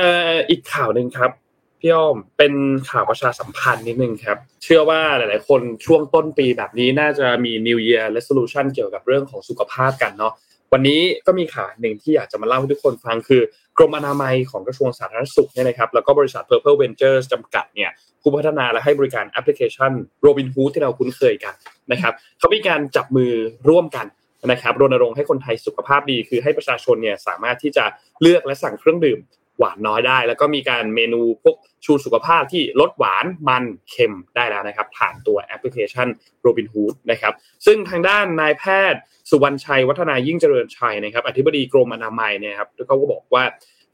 [0.49, 1.31] อีกข่าวหนึ่งครับ
[1.79, 2.53] พี่อ้อมเป็น
[2.89, 10.33] ข่าวประชาสัมพันธ์นิดนึงครับ เชื่อว่าหลาย ๆ คนช่วงต้นปีแบบนี้น่าจะมี New Year Resolution เกี่ยวกับเรื่องของสุขภาพกันเนาะ
[10.73, 13.41] วันนี้ก็มีข่าวหนึ่งที่อยากจะมาเล่าให้ทุกคนฟังคือ
[13.77, 17.89] กรมอนามัยของกระทรวงสาธารณสุขเนี่ยนะครับแล้วก็บริษัท Purple Ventures จำกัดเนี่ย
[18.21, 19.91] ผู้พัฒนาและให้บริการแอปพลิเคชัน
[20.25, 21.53] Robinhood ที่เราคุ้นเคยกัน
[21.91, 23.31] นะครับเขามีการจับมือ
[23.69, 24.05] ร่วมกัน
[24.51, 27.85] นะครับรณรงค์ให้คนไทยสุขภาพดี คือให้ประชาชนเนี่ยสามารถที่จะ
[28.21, 29.19] เลือกและสั่งเครื่องดื่ม
[29.59, 36.07] หวานน้อยได้ แล้วก็มีการเมนูพวกชูสุขภาพที่ลดหวานมันเค็มได้แล้วนะครับ ผ่านตัวแอปพลิเคชัน
[36.45, 37.33] Robinhood นะครับ
[37.65, 43.43] ซึ่งทางด้านนายแพทย์ สุวรรณชัย วัฒนายิ่งเจริญชัยนะครับอธิบดีกรมอนามัยเนี่ยครับเขาก็บอกว่า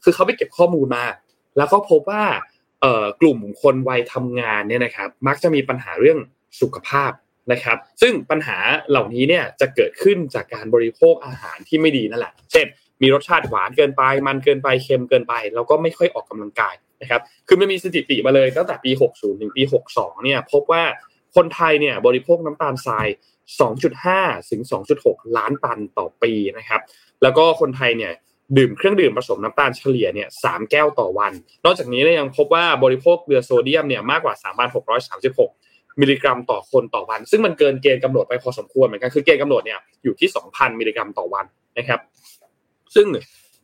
[0.03, 1.05] คือเขาไปเก็บข้อมูลมา
[1.58, 2.24] แล้วก็พบว่า
[3.22, 6.20] กลุ่มคนวัยทำงานเนี่ยนะครับ มักจะมีปัญหาเรื่อง
[6.62, 7.12] สุขภาพ
[7.51, 8.58] นะครับ ซึ่งปัญหา
[8.89, 12.68] เหล่านี้เนี่ยจะเกิดขึ้นจากการบริโภคอาหารที่ไม่ดีนั่นแหละ เช่น
[13.01, 20.83] มีรสชาติหวานเกินไป มันเกินไปเค็มเกินไป แล้วก็ไม่ค่อยออกกำลังกายนะครับคือมันมีสถิติมาเลยตั้งแต่ปี 60 ถึงปี 62 เนี่ยพบว่า
[21.35, 23.07] คนไทยเนี่ยบริโภคน้ำตาลทราย
[23.77, 24.61] 2.5 ถึง
[24.99, 26.81] 2.6 ล้านตันต่อปีนะครับ
[27.23, 28.11] แล้วก็คนไทยเนี่ย
[28.57, 31.33] ดื่มเครื่องดื่มผสมน้ำตาลเฉลี่ยเนี่ยสามแก้วต่อวัน
[31.65, 34.35] นอกจากนี้เนี่ยยังพบว่าบริโภคเกลือโซเดียมเนี่ยมากกว่า
[35.17, 41.45] 3,636 มิลลิกรัมต่อคนต่อวัน ซึ่งมันเกินเกณฑ์กำหนดไปพอสมควรเหมือนกันคือเกณฑ์กำหนดเนี่ยอยู่ที่ 2,000 มิลลิกรัมต่อวัน
[41.77, 41.99] นะครับ
[42.95, 43.07] ซึ่ง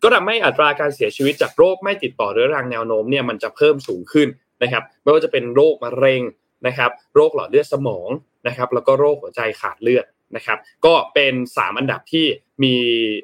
[0.04, 4.28] ก็ทำให้อัตราการเสียชีวิตจากโรคไม่ติดต่อเรื้อรังแนวโน้มเนี่ยมันจะเพิ่มสูงขึ้น
[4.64, 6.22] นะครับไม่ว่าจะเป็นโรคมะเร็ง
[6.68, 8.10] นะครับ โรคหลอดเลือดสมอง
[8.48, 10.06] นะครับ แล้วก็โรคหัวใจขาดเลือด
[10.36, 12.26] นะครับ ก็เป็น 3 อันดับที่
[12.64, 12.76] มี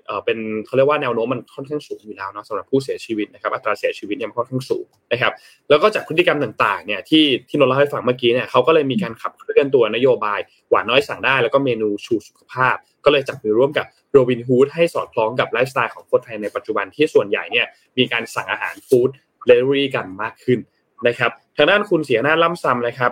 [0.06, 5.34] เออเป็นเขาเรียกว่าแนวโน้มมันค่อนข้างสูงอยู่แล้วเนาะสำหรับผู้เสียชีวิตนะครับอัตราเสียชีวิตเนี่ยมันค่อนข้างสูงนะครับ
[5.70, 10.40] แล้วก็จากพฤติกรรมต่างๆเนี่ยที่ที่นนท์เล่าให้ฟังเมื่อกี้เนี่ยเขาก็เลยมีการขับเคลื่อนตัวนโยบาย
[10.70, 17.66] หวานน้อยสั่งได้ แล้วก็เมนูชูสุขภาพ ก็เลยจับมือร่วมกับโรบินฮูดให้สอดคล้องกับไลฟ์สไตล์ของคนไทยในปัจจุบันที่ส่วนใหญ่เนี่ย
[17.98, 20.60] มีการสั่งอาหาร food delivery กันมากขึ้น
[21.08, 23.12] นะครับทางด้านคุณเสียหน้าล่ำซำเลยครับ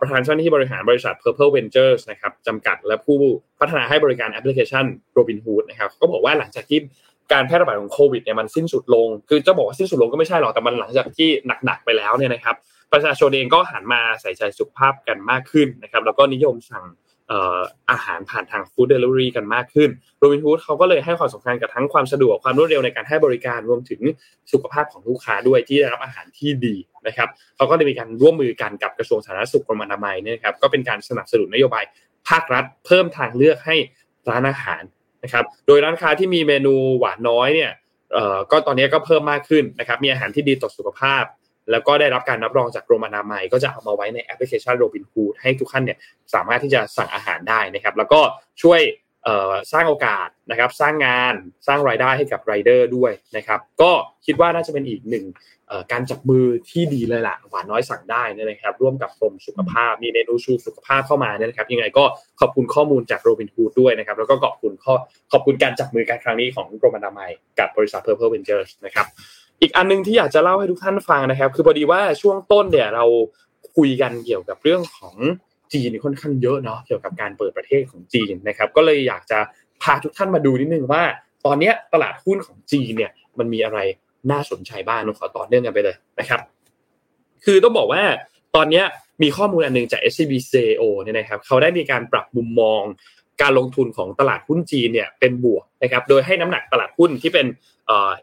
[0.00, 3.18] ประธานเจ้าหน้าที่บริหารบริษัท Purple Ventures นะครับจำกัดและผู้
[3.60, 4.84] พัฒนาให้บริการแอปพลิเคชัน
[5.16, 6.80] Robinhood นะครับก็บอกว่าหลังจากที่
[7.32, 11.28] การแพร่ระบาดของโควิดเนี่ยมันสิ้นสุดลง คือจะบอกว่าสิ้นสุดลงก็ไม่ใช่หรอก แต่มันหลังจากที่
[11.64, 12.56] หนักๆไปแล้วเนี่ยนะครับ
[12.92, 16.84] ประชาชนเองก็หันมาใส่ใจสุขภาพกันมากขึ้นนะครับ แล้วก็นิยมสั่ง
[17.90, 24.00] อาหารผ่านทาง food delivery กันมากขึ้นโรบินฮูดเขาก็เลยให้ความสำคัญกับทั้งความสะดวกความรวดเร็วในการให้บริการรวมถึง
[24.52, 26.76] สุขภาพของลูกค้าด้วยที่ได้รับอาหารที่ดี
[27.06, 31.84] นะครับเขาก็ได้มีการร่วมมือกันกับกระทรวงสาธารณสุขกรมอนามัยเนี่ยครับก็เป็นการสนับสนุนนโยบาย
[32.28, 33.76] ภาครัฐ เพิ่มทางเลือกให้
[34.28, 34.82] ร้านอาหาร
[35.24, 37.70] นะครับโดยร้านค้าที่มีเมนูหวานน้อยเนี่ย
[38.50, 41.24] ก็ตอนนี้ก็เพิ่มมากขึ้นนะครับมีอาหารที่ดีต่อสุขภาพ
[41.70, 45.98] แล้วก็ได้รับการรับรองจากกรมอนามัย ก็จะเอามาไว้ในแอปพลิเคชันโรบินฮูดให้ทุกท่านเนี่ย
[46.34, 48.20] สามารถที่จะสั่งอาหารได้นะครับ แล้วก็
[48.62, 48.80] ช่วย
[49.72, 51.34] สร้างโอกาสนะครับสร้างงาน
[51.66, 53.90] สร้างรายได้ให้กับไรเดอร์ด้วยนะครับก็
[54.26, 55.24] คิดว่าน่าจะเป็นอีกหนึ่ง
[55.92, 62.04] การจับมือที่ดีเลยล่ะหวานน้อยสั่งได้นะครับ ร่วมกับกรมสุขภาพมีเมนูชูสุขภาพเข้ามาเนี่ยนะครับ ยังไงก็
[62.40, 64.94] ขอบคุณข้อมูลจากโรบินฮูดด้วยนะครับ แล้วก็ขอบคุณข้อ
[65.32, 69.06] ขอบคุณการจับมือกันครั้งนี้ของกรมอนามัยกับบริษัท Purple Ventures นะครับ
[69.60, 73.04] อีกอันนึงที่อยากจะเล่าให้ทุกท่านฟังนะครับ คือพอดีว่าช่วงต้นเนี่ยเรา
[73.76, 75.14] คุยกันเกี่ยวกับเรื่องของ
[75.72, 79.38] จีนค่อนข้างเยอะเนาะเกี่ยวกับการเปิดประเทศของจีนนะครับ ก็เลยอยากจะ
[79.82, 81.02] พาทุกท่านมาดูนิดนึงว่า
[81.46, 83.78] ตอนนี้ตลาดหุ้นของจีนเนี่ยมันมีอะไร
[84.30, 86.40] น่าสนใจบ้างนขอต่อเนื่องกันไปเลยนะครับ
[87.44, 88.02] คือต้องบอกว่า
[88.56, 88.82] ตอนนี้
[89.22, 92.82] มีข้อมูลอันนึงจาก SCBCO เนี่ยนะครับเขาได้มีการปรับมุมมอง
[93.42, 97.46] การลงทุนของตลาดหุ้นจีนเนี่ยเป็นบวกนะครับ โดยให้น้ำหนักตลาดหุ้นที่เป็น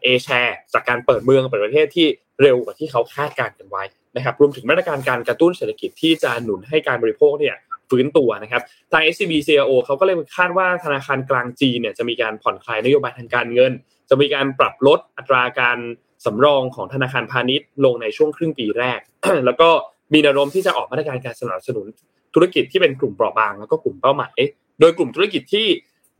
[0.02, 2.06] เอแชร์จากการเปิดเมืองเปิดประเทศที่
[2.42, 3.84] เร็วกว่าที่เขาคาดการณ์กันไว้
[4.16, 7.56] นะครับรวมถึงมาตรการการกระตุ้นเศรษฐกิจที่จะหนุนให้การบริโภคเนี่ย
[7.90, 8.62] ฟื้นตัวนะครับ
[8.92, 13.72] ทาง SCB CIO เขาก็เลยคาดว่าธนาคารกลางจีนเนี่ยจะมีการผ่อนคลายนโยบายทางการเงิน
[14.10, 15.78] จะมีการปรับลดอัตราการ
[16.24, 19.00] สำรองของธนาคารพาณิชย์ลงในช่วงครึ่งปีแรก
[19.46, 19.68] แล้วก็
[20.12, 21.86] มีแนวโน้มที่จะออกมาตรการการสนับสนุน
[22.34, 24.38] ธุรกิจที่เป็นกลุ่มเปราะบางแล้วก็กลุ่มเป้าหมาย
[24.80, 25.66] โดยกลุ่มธุรกิจที่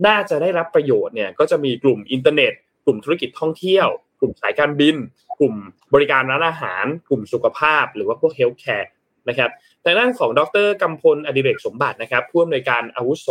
[0.06, 2.52] น่าจะได้รับประโยชน์เนี่ยก็จะมีกลุ่มอินเทอร์เน็ต
[2.88, 3.88] กลุ่มธุรกิจท่องเที่ยว
[4.20, 4.96] กลุ่มสายการบิน
[5.40, 5.54] กลุ่ม
[5.94, 8.92] บริการร้านอาหาร กลุ่มสุขภาพ หรือว่าพวก healthcare
[9.28, 9.50] นะครับ
[9.82, 13.28] แต่ด้านของดรกำพลอดิเรกสมบัตินะครับผู้อำนวยการอาวุโส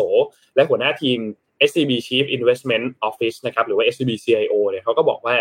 [0.56, 1.20] และหัวหน้าทีม
[1.70, 5.36] SCB Chief Investment Office นะครับหรือว่า SCB CIO เนี่ยเขาก็บอกว่า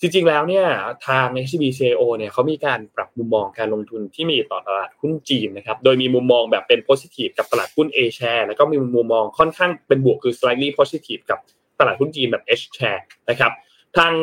[0.00, 0.66] จริงๆ แล้วเนี่ย
[1.06, 11.38] ทาง SCB CIO เนี่ยเขามีการปรับมุมมองการลงทุนที่มีต่อตลาดหุ้นจีนนะครับโดยมีมุมมองแบบเป็น positive กับตลาดหุ้น A share แล้วก็มีมุมมองค่อนข้างเป็นบวกคือ slightly positive กับ
[11.78, 13.52] ตลาดหุ้นจีนแบบ H share นะครับ
[13.96, 14.14] ทาง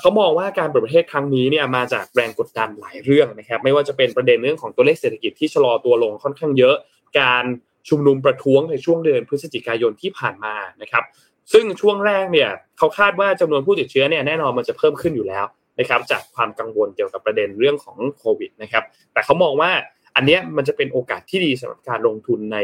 [0.00, 6.76] เขามองว่าการเปิดประเทศครั้งนี้เนี่ยมาจากแรงกดดันหลายเรื่องนะครับไม่ว่าจะเป็นประเด็นเรื่องของตัวเลขเศรษฐกิจที่ชะลอตัวลงค่อนข้างเยอะ
[7.20, 7.44] การ
[7.88, 11.04] ชุมนุมประท้วงในช่วงเดือนพฤศจิกายนที่ผ่านมานะครับ
[11.52, 15.44] ซึ่งช่วงแรกเนี่ยเขาคาดว่าจำนวนผู้ติดเชื้อเนี่ยแน่นอนมันจะเพิ่มขึ้นอยู่แล้ว
[15.78, 19.70] นะครับจากความกังวลเกี่ยวกับประเด็นเรื่องของโควิดนะครับแต่เขามองว่า
[20.16, 22.58] อันนี้มันจะเป็นโอกาสที่ดีสำหรับการลงทุนใน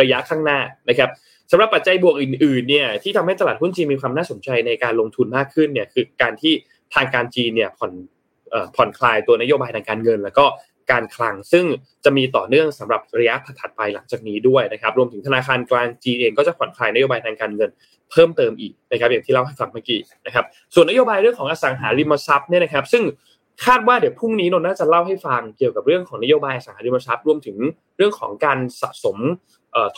[0.00, 1.10] ระยะข้างหน้านะครับ
[1.50, 6.52] สำหรับปัจจัยบวกอื่นๆเนี่ยที่ทำให้ตลาดหุ้นจีนมีความน่าสนใจในการลงทุนมากขึ้นเนี่ยคือการที่
[6.94, 7.92] ทางการจีนเนี่ยผ่อน
[8.76, 10.44] ผ่อนคลายตัวนโยบายทางการเงิน แล้วก็
[10.90, 11.64] การคลังซึ่ง
[12.04, 17.70] จะมีต่อเนื่องสำหรับระยะถัดไปหลังจากนี้ด้วยนะครับรวมถึงธนาคารกลางจีนเองก็จะผ่อนคลายนโยบายทางการเงิน
[18.10, 23.02] เพิ่มเติมอีกนะครับอย่างที่เล่าให้ฟังเมื่อกี้นะครับส่วนนโยบายเรื่องของอสังหาริมทรัพย์เนี่ยนะครับซึ่ง
[23.64, 27.56] คาดว่าเดี๋ยวพรุ่งนี้นนน่าจะเล่าให้ฟังเกี่ยวกับเรื่องของนโยบายสังหาริมทรัพย์รวมถึง
[27.96, 29.18] เรื่องของการสะสม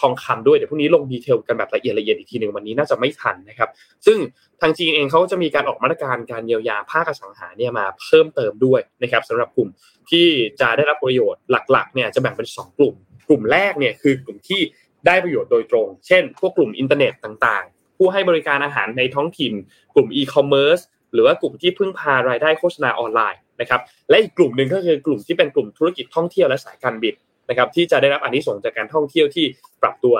[0.01, 3.71] ทองคำด้วยเดี๋ยวพรุ่งนี้ลงดีเทลกันแบบละเอียดละเอียดอีกทีหนึ่งวันนี้น่าจะไม่ทันนะครับ
[4.07, 4.19] ซึ่ง
[4.61, 9.69] ทางจีนเองเขาจะมีการออกมาตรการการเยียวยาภาคอสังหาเนี่ยมาเพิ่มเติมด้วยนะครับสำหรับกลุ่ม
[10.11, 10.27] ที่
[10.61, 12.95] จะได้รับประโยชน์หลักๆเนี่ยจะแบ่งเป็น 2 กลุ่ม
[13.29, 14.61] กลุ่มแรกเนี่ยคือกลุ่มที่
[15.07, 19.53] ได้ประโยชน์โดยตรง เช่น พวกกลุ่มอินเทอร์เน็ตต่างๆ ผู้ให้บริการอาหารในท้องถิ่น
[19.95, 20.79] กลุ่มอีคอมเมิร์ซ
[21.13, 23.81] หรือว่ากลุ่มที่พึ่งพารายได้โฆษณาออนไลน์ นะครับ
[24.11, 27.15] และอีกกลุ่มหนึ่งก็คือกลุ่มที่เป็นกลุ่มธุรกิจท่องเที่ยวและสายการบิน
[27.49, 29.45] นะครับที่จะได้รับอานิสงส์จากการท่องเที่ยวที่
[29.83, 30.15] ปรับตัว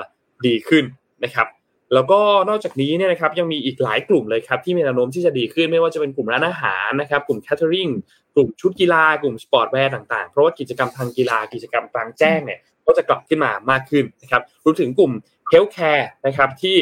[0.45, 0.83] ดีขึ้น
[1.23, 1.47] นะครับ
[1.93, 2.19] แล้วก็
[2.49, 7.87] นอกจากนี้เนี่ยนะครับยังมีอีกหลายกลุ่มเลยครับที่มีแนวโน้มที่จะดีขึ้นไม่ว่าจะเป็นกลุ่มร้านอาหารนะครับกลุ่ม catering
[8.35, 15.11] กลุ่มชุดกีฬากลุ่ม sportswear ต่างๆ เพราะว่ากิจกรรมทางกีฬากิจกรรมกลางแจ้งเนี่ยก็จะกลับขึ้นมามากขึ้นนะครับรวมถึงกลุ่ม
[15.49, 16.77] healthcare นะครับที่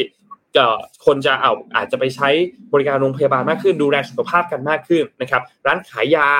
[1.06, 2.28] คนจะเอาอาจจะไปใช้
[2.72, 6.30] บริการโรงพยาบาลมากขึ้น ดูแลสุขภาพกันมากขึ้นนะครับ ร้านขายยา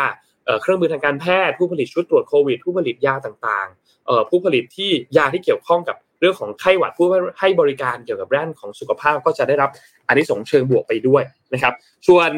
[0.62, 7.06] เครื่องมือทางการแพทย์ ผู้ผลิตชุดตรวจโควิด ผู้ผลิตยาต่างๆผู้ผลิตที่ยาที่เกี่ยวข้องกับเรื่องของไข้หวัดผู้
[7.40, 9.70] ให้บริการเกี่ยวกับด้านของสุขภาพก็จะได้รับ
[10.08, 11.22] อานิสงส์เชิงบวกไปด้วย
[11.54, 11.74] นะครับ
[12.08, 12.30] ส่วน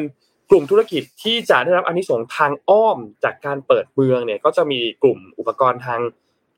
[0.49, 5.99] กลุ่มธุรกิจที่จะได้รับอันนี้สงทางอ้อมจากการเปิดเมืองเนี่ยก็จะมีกลุ่มอุปกรณ์ทาง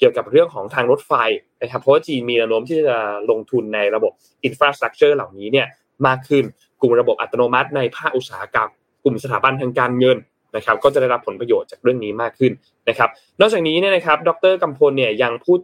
[0.02, 1.14] เกี่ยวกับเรื่องของทางรถไฟ
[1.62, 2.98] นะครับเพราะว่าจีนมีแนวโน้มที่จะ
[3.32, 4.12] ลงทุนในระบบ
[4.44, 5.68] อินฟราสตรักเจอร์เหล่านี้เนี่ย
[6.08, 6.44] มากขึ้น
[6.82, 8.70] กลุ่มระบบอัตโนมัติในภาคอุตสาหกรรม
[9.04, 10.18] กลุ่มสถาบันทางการเงิน
[10.56, 12.52] นะครับ ก็จะได้รับผลประโยชน์จากเรื่องนี้มากขึ้น
[12.90, 15.60] นะครับ นอกจากนี้เนี่ยนะครับ ดรกำพลเนี่ยยังพูด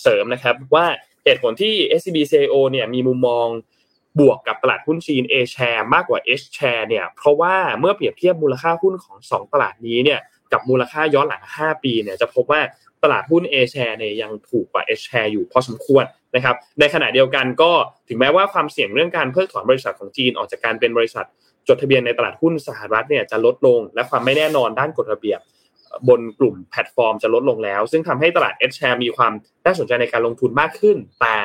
[0.00, 0.86] เสริมนะครับว่า
[1.24, 3.46] เหตุผลที่ SCB CIO เนี่ยมีมุมมอง
[4.20, 10.20] บวกกับตลาดหุ้นจีน A share มากกว่า H share เนี่ยเพราะว่าเมื่อเปรียบเทียบมูลค่าหุ้นของ 2 ตลาดนี้เนี่ย
[10.52, 12.60] กับมูลค่าย้อนหลัง 5 ปีเนี่ยจะพบว่า
[13.02, 17.70] ตลาดหุ้น A share เนี่ยยังถูกกว่า H share อยู่พอสมควรนะครับ ในขณะเดียวกันก็
[18.08, 21.26] ถึงแม้ว่าความเสี่ยงเรื่องการเพิกถอนบริษัทของจีนออกจากการเป็นบริษัท
[21.68, 25.40] จดทะเบียนในตลาดหุ้นสหรัฐเนี่ยจะลดลง และความไม่แน่นอนด้านกฎระเบียบ
[26.08, 29.32] บนกลุ่มแพลตฟอร์มจะลดลงแล้ว ซึ่งทำให้ตลาด H share มีความ
[29.66, 31.36] น่าสนใจในการลงทุนมากขึ้น แต่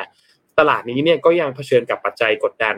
[0.58, 2.76] ตลาดนี้เนี่ยก็ยังเผชิญกับปัจจัยกดดัน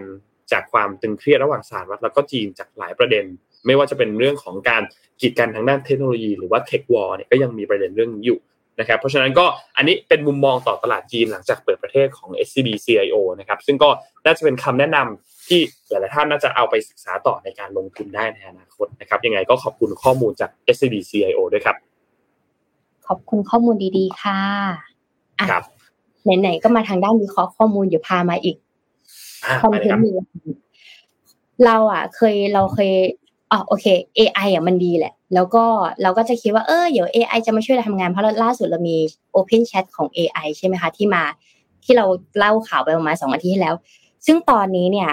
[0.52, 3.24] จากความตึงเครียดระหว่างสหรัฐแล้วก็จีนจากหลายประเด็น
[3.66, 4.82] ไม่ว่าจะเป็นเรื่องของการ
[5.20, 8.38] กีดกันทางด้านเทคโนโลยีหรือว่าเทควอร์เนี่ยก็ยังมีประเด็นเรื่องนี้อยู่
[8.80, 9.46] นะครับเพราะฉะนั้นก็
[9.76, 13.88] อันนี้เป็นมุมมองต่อตลาดจีนหลังจากเปิดประเทศของ SCB CIO นะครับซึ่งก็
[14.24, 21.76] น่าจะเป็นคำแนะนำที่หลายๆท่านน่าจะเอาไปศึกษาต่อในการลงทุนได้ในอนาคตนะครับยังไงก็ขอบคุณข้อมูลจาก SCB CIO ด้วยครับ
[23.06, 24.38] ขอบคุณข้อมูลดีๆ ค่ะ
[25.38, 25.64] อะครับ
[26.40, 28.56] ไหนๆก็มาทางด้านวิเคราะห์ข้อมูลอยู่พามาอีก
[29.44, 30.16] อะคอนไปเทเลยนครับต์หนึ่ง
[31.64, 32.92] เราอะ เคยเราเคย
[33.52, 33.86] อ๋อโอเค
[34.18, 35.64] AI อะมันดีแหละ แล้วก็
[36.02, 38.96] เราก็จะคิดว่าเออเดี๋ยว AI จะมาช่วยเราทำงานเพราะล่าสุดเรามี
[39.36, 41.22] Open Chat ของ AI ใช่ไหมคะ ที่มา
[41.84, 42.06] ที่เรา
[42.38, 43.74] เล่าข่าวไปประมาณสองอาทิตย์ที่แล้ว
[44.26, 45.10] ซึ่งตอนนี้เนี่ย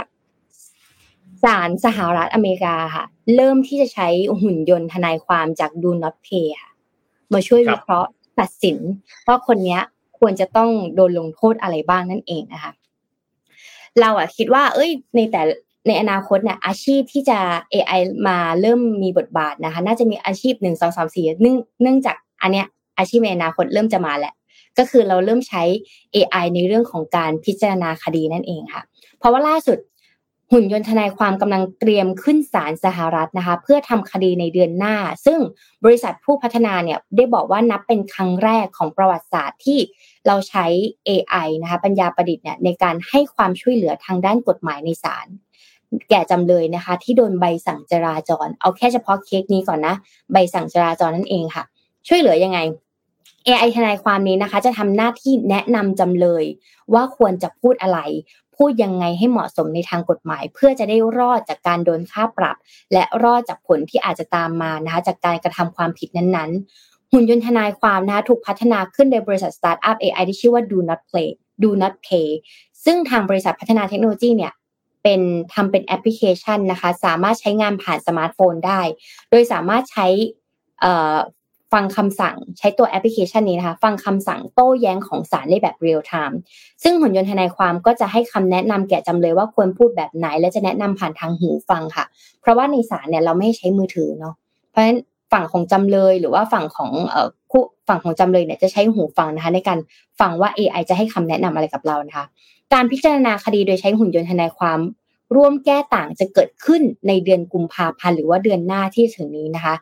[1.44, 3.06] ศาลสหรัฐอเมริกาค่ะ
[3.36, 4.08] เริ่มที่จะใช้
[4.42, 6.72] หุ่นยนต์ทนายความจาก Do Not Pay ค่ะ
[7.34, 8.10] มาช่วยวิเคราะห์
[8.40, 8.78] ตัดสิน
[9.28, 9.82] ว่าคนเนี้ย
[10.20, 12.74] ควรจะต้องโดนลงโทษอะไรบ้างนั่นเองนะคะ
[14.00, 15.42] เราอะคิดว่า เอ้ย ในแต่
[15.88, 17.40] ในอนาคตเนี่ยอาชีพที่จะ
[17.74, 22.68] AI มาเริ่มมีบทบาทนะคะ น่าจะมีอาชีพหนึ่งสองสามสี่เนื่องเนื่องจากอันเนี้ย
[22.98, 24.34] อาชีพในอนาคตเริ่มจะมาแหละ
[24.78, 25.64] ก็คือเราเริ่มใช้
[26.16, 28.82] AI ในเรื่องของการพิจารณาคดีนั่นเองค่ะ
[29.18, 29.80] เพราะว่าล่าสุด
[30.52, 35.40] หุ่นยนต์ทนายความกำลังเตรียมขึ้นศาลสหรัฐนะคะ เพื่อทำคดีในเดือนหน้า ซึ่ง
[35.86, 39.80] บริษัทผู้พัฒนาเนี่ยได้บอกว่านับเป็นครั้งแรกของประวัติศาสตร์ที่
[40.28, 40.66] เราใช้
[41.08, 45.28] AI นะคะปัญญาประดิษฐ์เนี่ยในการให้ความช่วยเหลือทางด้านกฎหมายในศาล
[46.10, 49.96] แก่จำเลยนะคะ ที่โดนใบสั่งจราจร เอาแค่เฉพาะเคสนี้ก่อนนะ
[50.32, 51.64] ใบสั่งจราจรนั่นเองค่ะ
[52.08, 52.60] ช่วยเหลือยังไง
[53.48, 56.44] AI ทนายความนี้นะคะ จะทำหน้าที่แนะนำจำเลย
[56.94, 58.00] ว่าควรจะพูดอะไร
[58.58, 62.56] พูดยังไงให้เหมาะสมในทางกฎหมาย เพื่อจะได้รอดจากการโดนค่าปรับ
[62.94, 71.30] และรอดจากผลที่อาจจะตามมานะคะ จากการกระทำความผิดนั้นๆ หุ่นยนต์ทนายความนะคะถูกพัฒนาขึ้นโดยบริษัทสตาร์ทอัพ AI ที่ชื่อว่า Do Not Play
[71.64, 72.28] Do Not Pay
[72.86, 74.52] ซึ่งทางบริษัทพัฒนาเทคโนโลยีเนี่ย
[75.04, 75.22] เป็น
[75.54, 78.82] ทำเป็นแอปพลิเคชันนะคะ สามารถใช้งานผ่านสมาร์ทโฟนได้
[79.30, 80.08] โดยสามารถใช้
[81.74, 86.38] ฟังคำสั่งใช้ตัวแอปพลิเคชันนี้นะคะ ฟังคำสั่งโต้แย้งของศาลได้แบบเรียลไทม์
[86.84, 92.06] ซึ่งหุ่นยนต์ทนายความก็จะให้คำแนะนำแก่จำเลยว่าควรพูดแบบไหน และจะแนะนำผ่านทางหูฟังค่ะ
[92.42, 94.36] เพราะว่าในศาลเนี่ยเราไม่ให้ใช้มือถือเนาะ
[94.70, 94.98] เพราะฉะนั้น
[95.32, 96.92] ฝั่งของจำเลยหรือว่าฝั่งของ
[97.54, 99.80] เอ่อคู่ฝั่งของจำเลยเนี่ยจะใช้หูฟังนะคะ ในการ
[100.20, 102.26] ฟังว่า AI จะให้คำแนะนำอะไรกับเรานะคะ
[102.74, 104.80] การพิจารณาคดีโดยใช้หุ่นยนต์ทนายความ
[105.36, 109.76] ร่วมแก้ต่างจะเกิดขึ้นในเดือนกุมภาพันธ์หรือว่าเดือนหน้าที่ถึงนี้นะคะ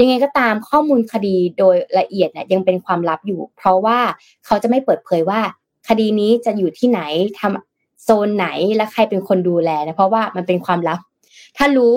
[0.00, 3.98] ยังไงก็ตามข้อมูลคดีโดยละเอียดเนี่ยยังเป็นความลับอยู่ เพราะว่า
[4.46, 5.40] เขาจะไม่เปิดเผยว่า
[5.88, 7.00] คดีนี้จะอยู่ที่ไหน
[7.38, 10.98] ทำโซนไหนและใครเป็นคนดูแลนะเพราะว่ามันเป็นความลับ
[11.56, 11.94] ถ้ารู้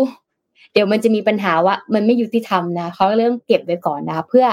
[0.73, 4.45] เดี๋ยวมันจะมีปัญหาว่ามันไม่ยุติธรรมนะเขาก็เริ่มเก็บไว้ก่อนนะคะเพื่อ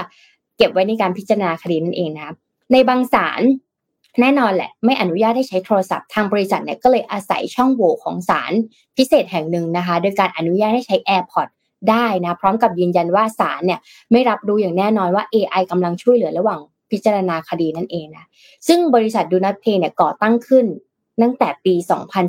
[0.59, 2.33] เก็บไว้ในการพิจารณาคดีนั่นเองนะคะ
[2.71, 3.41] ในบางศาล
[4.21, 8.51] แน่นอนแหละไม่อนุญาตให้ใช้โทรศัพท์ทางบริษัทเนี่ยก็เลยอาศัยช่องโหว่ของศาล
[8.97, 11.53] พิเศษแห่งหนึ่งนะคะ โดยการอนุญาตให้ใช้ AirPods
[11.89, 13.79] ได้นะพร้อมกับยืนยันว่าศาลเนี่ย
[14.11, 16.59] ไม่รับรู้อย่างแน่นอนว่า AI กำลังช่วยเหลือระหว่าง
[16.91, 18.25] พิจารณาคดีนั่นเองนะ
[18.67, 20.65] ซึ่งบริษัท Do Not Pay เนี่ยก่อตั้งขึ้น
[21.21, 21.73] ตั้งแต่ปี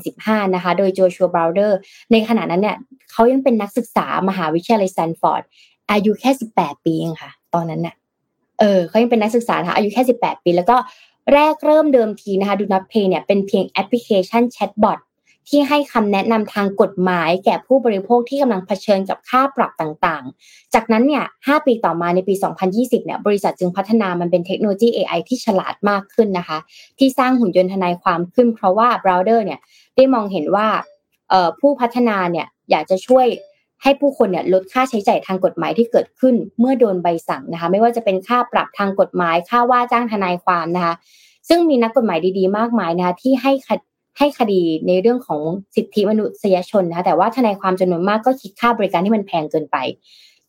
[0.00, 1.78] 2015 นะคะ โดยโจชัวบราวเดอร์
[2.12, 2.76] ในขณะนั้นเนี่ย
[3.12, 5.42] เขายังเป็นนักศึกษามหาวิทยาลัยสแตนฟอร์ด
[5.90, 7.94] อายุแค่ 18 ปีเองค่ะ ตอนนั้นน่ะ
[8.60, 10.76] เออเขายังเป็นนักศึกษาค่ะอายุแค่ 18 ปี แล้วก็
[11.34, 14.98] แรกเริ่มเดิมทีนะคะ Do Not Pay เนี่ยเป็นเพียงแอปพลิเคชันแชทบอท
[15.48, 22.34] ที่ให้คำแนะนำทางกฎหมายแก่ผู้บริโภคที่กำลังเผชิญกับค่าปรับต่างๆ จากนั้นเนี่ย 5 ปีต่อมาในปี
[22.70, 26.58] 2020 เนี่ย บริษัทจึงพัฒนามันเป็นเทคโนโลยี AI ที่ฉลาดมากขึ้นนะคะ
[26.98, 29.60] ที่สร้างหุ่นยนต์ทนายความขึ้น เพราะว่า Browder เนี่ย
[29.96, 30.68] ได้มองเห็นว่า
[31.60, 33.26] ผู้พัฒนาเนี่ย อยากจะช่วย
[33.82, 40.94] ให้ผู้คนเนี่ยลดค่าใช้จ่ายทางกฎหมายที่เกิดขึ้นเมื่อโดนใบสั่งนะคะ ไม่ว่าจะเป็นค่าปรับทางกฎหมาย ค่าว่าจ้างทนายความนะคะ
[41.48, 43.52] ซึ่งมีนักกฎหมายดีๆ มากมายนะคะที่ให้
[44.18, 45.40] ให้คดีในเรื่องของ
[45.76, 49.76] สิทธิมนุษยชนนะคะแต่ว่าทนายความจำนวนมากก็คิดค่าบริการที่มันแพงเกินไป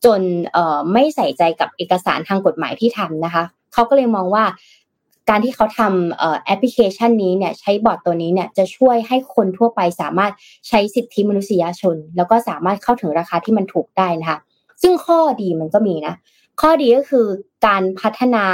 [0.04, 0.20] จน
[0.52, 4.44] เอ่อไม่ใส่ใจกับเอกสารทางกฎหมายที่ทำนะคะเขาก็เลยมองว่า
[5.32, 10.32] การที่เขาทำแอปพลิเคชันนี้เนี่ยใช้บอทตัวนี้เนี่ยจะช่วยให้คนทั่วไปสามารถ
[10.68, 14.38] ใช้สิทธิมนุษยชน แล้วก็สามารถเข้าถึงราคาที่มันถูกได้นะคะ
[14.82, 16.14] ซึ่งข้อดีมันก็มีนะ
[16.60, 17.26] ข้อดีก็คือ
[17.66, 18.44] การพัฒนา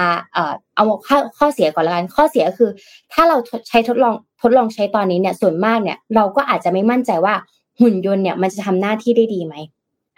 [0.77, 2.71] เอาข้อข้อเสียก่อนละกันข้อเสียก็คือ
[3.13, 3.37] ถ้าเรา
[3.69, 7.35] ใช้ทดลองทดลองใช้ตอนนี้เนี่ยส่วนมากเนี่ยเราก็อาจจะไม่มั่นใจว่า
[7.81, 9.55] หุ่นยนต์เนี่ยมันจะทำหน้าที่ได้ดีไหม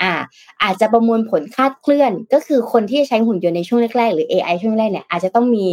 [0.03, 0.13] อ่า
[0.63, 5.67] อาจจะประมวลผลคาดเคลื่อน ก็คือคนที่ใช้หุ่นยนต์ในช่วงแรกๆ หรือ AI ช่วงแรกเนี่ยอาจจะต้องมี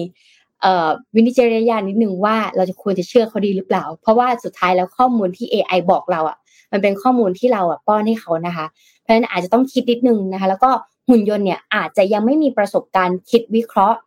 [1.16, 6.38] วินิจฉัยญาณนิดนึงว่าเราจะควรจะเชื่อเขาดีหรือเปล่า เพราะว่าสุดท้ายแล้วข้อมูลที่ AI บอกเราอะ
[6.72, 8.66] มันเป็นข้อมูลที่เราอะป้อนให้เขานะคะ
[9.02, 10.70] เพราะฉะนั้นอาจจะต้องคิดนิดนึงนะคะ แล้วก็
[11.10, 14.00] หุ่นยนต์เนี่ยอาจจะยังไม่มีประสบการณ์คิดวิเคราะห์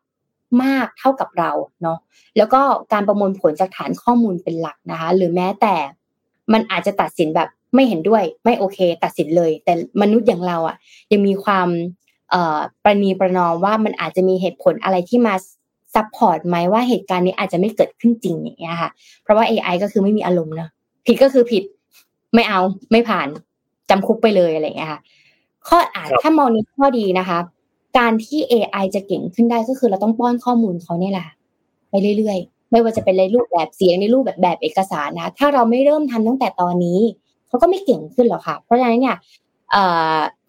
[0.63, 1.51] มากเท่ากับเรา
[1.83, 1.99] เนาะ
[2.37, 2.61] แล้วก็
[2.93, 5.75] การประมวลผลจากฐานข้อมูลเป็นหลักนะคะ หรือแม้แต่
[6.53, 10.77] มันอาจจะตัดสินแบบไม่เห็นด้วยไม่โอเค ตัดสินเลย แต่มนุษย์อย่างเราอะ
[11.13, 11.69] ยังมีความ
[12.85, 15.35] ประนีประนอมว่ามันอาจจะมีเหตุผลอะไรที่มา
[15.95, 18.91] support ไหมว่าเหตุการณ์นี้อาจจะไม่เกิดขึ้นจริงอย่างเงี้ยค่ะ
[19.23, 20.71] เพราะว่า AI ก็คือไม่มีอารมณ์เนาะ
[21.07, 21.63] ผิดก็คือผิด
[22.35, 22.61] ไม่เอา
[22.93, 23.29] ไม่ผ่าน
[23.91, 25.01] จำคุกไปเลยอะไรอย่างเงี้ยค่ะ
[25.69, 27.39] ข้ออาจถ้ามองในข้อดีนะคะ
[27.99, 31.27] การที่ AI จะเก่งขึ้นได้ก็คือเราต้องป้อนข้อมูลเขาเนี่ยแหละ
[31.91, 37.01] ไปเรื่อยๆ ไม่ว่าจะเป็นในรูปแบบเสียงในรูปแบบแบบเอกสารนะ ถ้าเราไม่เริ่มทำตั้งแต่ตอนนี้
[37.49, 39.17] เขาก็ไม่เก่งขึ้นหรอกค่ะ เพราะฉะนั้นเนี่ย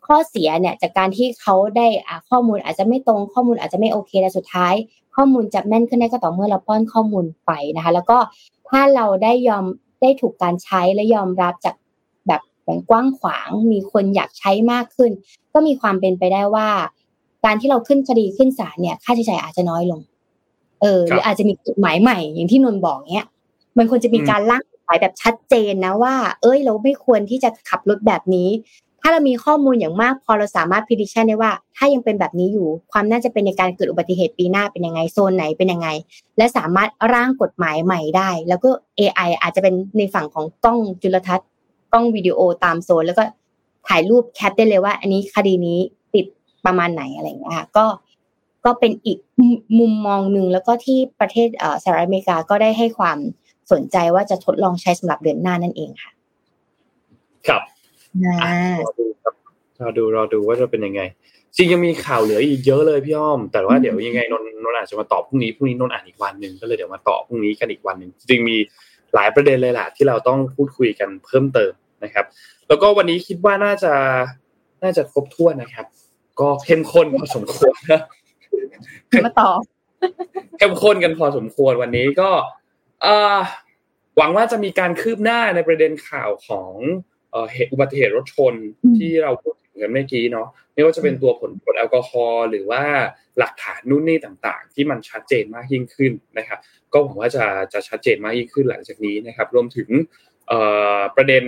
[0.06, 1.88] ข้อเสียเนี่ยจากการที่เขาได้
[2.30, 4.74] ข้อมูลอาจจะไม่ตรงข้อมูลอาจจะไม่โอเคแต่สุดท้าย
[5.16, 8.18] ข้อมูลจะแม่นขึ้นได้ก็ต่อเมื่อเราป้อนข้อมูลไปนะคะ แล้วก็
[8.70, 9.66] ถ้าเราได้ยอม
[10.02, 11.76] ได้ถูกการใช้และยอมรับจาก
[12.28, 15.12] แบบแบบกว้างขวาง มีคนอยากใช้มากขึ้น
[15.54, 16.68] ก็มีความเป็นไปได้ว่า
[17.46, 20.02] การที่เราขึ้นคดีขึ้นศาลเนี่ย ค่าใช้จ่ายอาจจะน้อยลง
[20.82, 23.28] เออหรืออาจจะมีกฎหมายใหม่ อย่างที่นนบอกเนี้ย
[23.78, 28.50] มันควรจะมีการร่างกฎหมายแบบชัดเจนนะว่า เอ้ยเราไม่ควรที่จะขับรถแบบนี้
[29.02, 35.88] ถ้าเรามีข้อมูลอย่างมากพอเราสามารถพิจิตรได้ว่า ถ้ายังเป็นแบบนี้อยู่ ความน่าจะเป็นในการเกิดอุบัติเหตุปีหน้าเป็นยังไงโซนไหนเป็นยังไง
[36.38, 41.48] และสามารถร่างกฎหมายใหม่ได้ แล้วก็ AI อาจจะเป็นในฝั่งของกล้องจุลทรรศน์
[41.94, 43.24] กล้องวิดีโอตามโซน แล้วก็
[43.88, 45.80] ถ่ายรูปแคปได้เลยว่า อันนี้คดีนี้
[46.14, 46.26] ติด
[46.66, 47.86] ประมาณไหนอะไรอย่างเงี้ยค่ะก็
[48.66, 49.18] ก็เป็นอีก
[49.80, 51.48] มุมมองหนึ่งแล้วก็ที่ประเทศ
[51.84, 53.18] สหรัฐอเมริกาก็ได้ให้ความ
[53.72, 56.12] สนใจว่าจะทดลองใช้สำหรับเดือนหน้านั่นเองค่ะ
[57.48, 57.62] ครับ
[58.84, 59.34] รอดูครับ
[59.82, 61.02] รอดูรอดูว่าจะเป็นยังไง
[61.58, 68.58] จริงยังมีข่าวเหลืออีกเยอะเลยพี่อ้อม แต่ว่าเดี๋ยวยังไงนนนนอาจจะมาตอบพรุ่งนี้พรุ่งนี้นนอ่านอีกวันหนึ่งก็เลยเดี๋ยวมาตอบพรุ่งนี้กันอีกวันหนึ่งจริงมี
[69.16, 71.72] หลายประเด็นเลยแหละที่เราต้องพูดคุยกันเพิ่มเติม
[72.04, 72.26] นะครับ
[72.68, 73.94] แล้วก็วันนี้คิดว่าน่าจะ
[74.84, 75.86] น่าจะครบถ้วนนะครับ
[76.40, 78.02] ก็เข้มข้นพอสมควรนะ
[79.26, 79.50] มาต่อ
[80.58, 82.30] เข้มข้นกันพอสมควรวันนี้ก็
[84.18, 86.72] หวังว่าจะมีการคืบหน้าในประเด็นข่าวของ
[87.52, 88.54] เหตุอุบัติเหตุรถชน
[88.98, 92.84] ที่เราพูดถึงกันเมื่อกี้เนาะไม่ว่าจะเป็นตัวผลตรวจแอลกอฮอล์หรือว่า
[93.40, 96.60] หลักฐานนู่นนี่ต่างๆ ที่มันชัดเจนมากยิ่งขึ้นนะครับ
[96.94, 99.90] ก็หวังว่าจะจะชัดเจนมากยิ่งขึ้นหลังจากนี้นะครับ รวมถึง
[101.16, 101.44] ประเด็น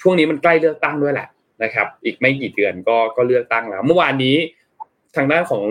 [0.00, 1.28] ช่วงนี้มันใกล้เลือกตั้งด้วยแหละ
[1.64, 4.36] นะครับ อีกไม่กี่เดือนก็ก็เลือกตั้งแล้ว เมื่อวานนี้
[5.16, 5.64] ทางด้านของ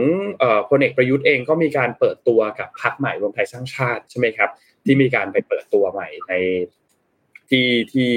[0.70, 4.50] พลเอกประยุทธ์เองก็มีการเปิดตัวกับพรรคใหม่รวมไทยสร้างชาติใช่ไหมครับ
[4.86, 6.34] ที่มีการไปเปิดตัวใหม่ใน
[7.50, 8.10] ที่ที่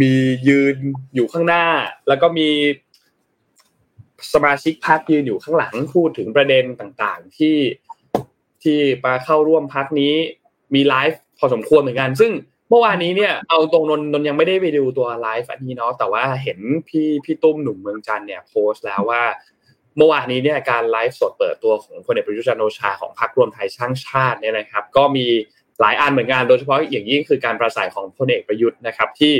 [0.00, 0.12] มี
[0.48, 0.76] ยืน
[1.14, 1.64] อยู่ข้างหน้า
[2.08, 2.48] แล้วก็มี
[4.32, 7.56] สมาชิกพรรคยืนอยู่ข้างหลังพูดถึงประเด็นต่างๆ ที่
[8.62, 10.14] ที่มาเข้าร่วมพรรคนี้
[10.74, 12.32] มีไลฟ์พอสมควรเหมือนกัน ซึ่ง
[12.68, 16.58] เมื่อวานนี้เนี่ยเอาตรงนนนนยังไม่ได้ไปดูตัวไลฟ์อันนี้เนาะแต่ว่าเห็น
[16.88, 19.22] พี่พี่ตุ้มหนุ่มเมืองจันเนี่ยโพสต์แล้วว่า
[19.96, 25.26] เมื่อวานนี้เนี่ยการไลฟ์สดเปิดตัวของพลเอกประยุทธ์จันโอชาของพรรครวมไทยสร้างชาติเนี่ยนะครับ ก็มี
[25.80, 29.34] หลายอันเหมือนกันโดยเฉพาะอย่างยิ่งคือการประสัยของพลเอกประยุทธ์นะครับ ที่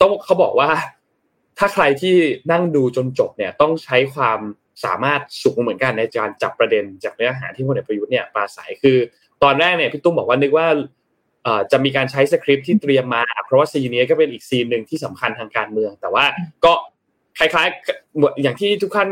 [0.00, 0.70] ต้องเขาบอกว่า
[1.58, 2.16] ถ้าใครที่
[2.52, 4.40] นั่งดูจนจบเนี่ยต้องใช้ความ
[4.84, 8.96] สามารถสูงเหมือนกันในการจับประเด็นจากเนื้อหาที่พลเอกประยุทธ์เนี่ยปราศัยคือ
[9.42, 10.66] ตอนแรกเนี่ยพี่ตุ้มบอกว่านึกว่า
[11.72, 16.24] จะมีการใช้สคริปที่เตรียมมา เพราะว่าซีนนี้ก็เป็นอีกซีนหนึ่งที่สำคัญทางการเมือง แต่ว่า
[16.64, 16.72] ก็
[17.38, 19.08] คล้ายๆอย่างที่ทุกท่าน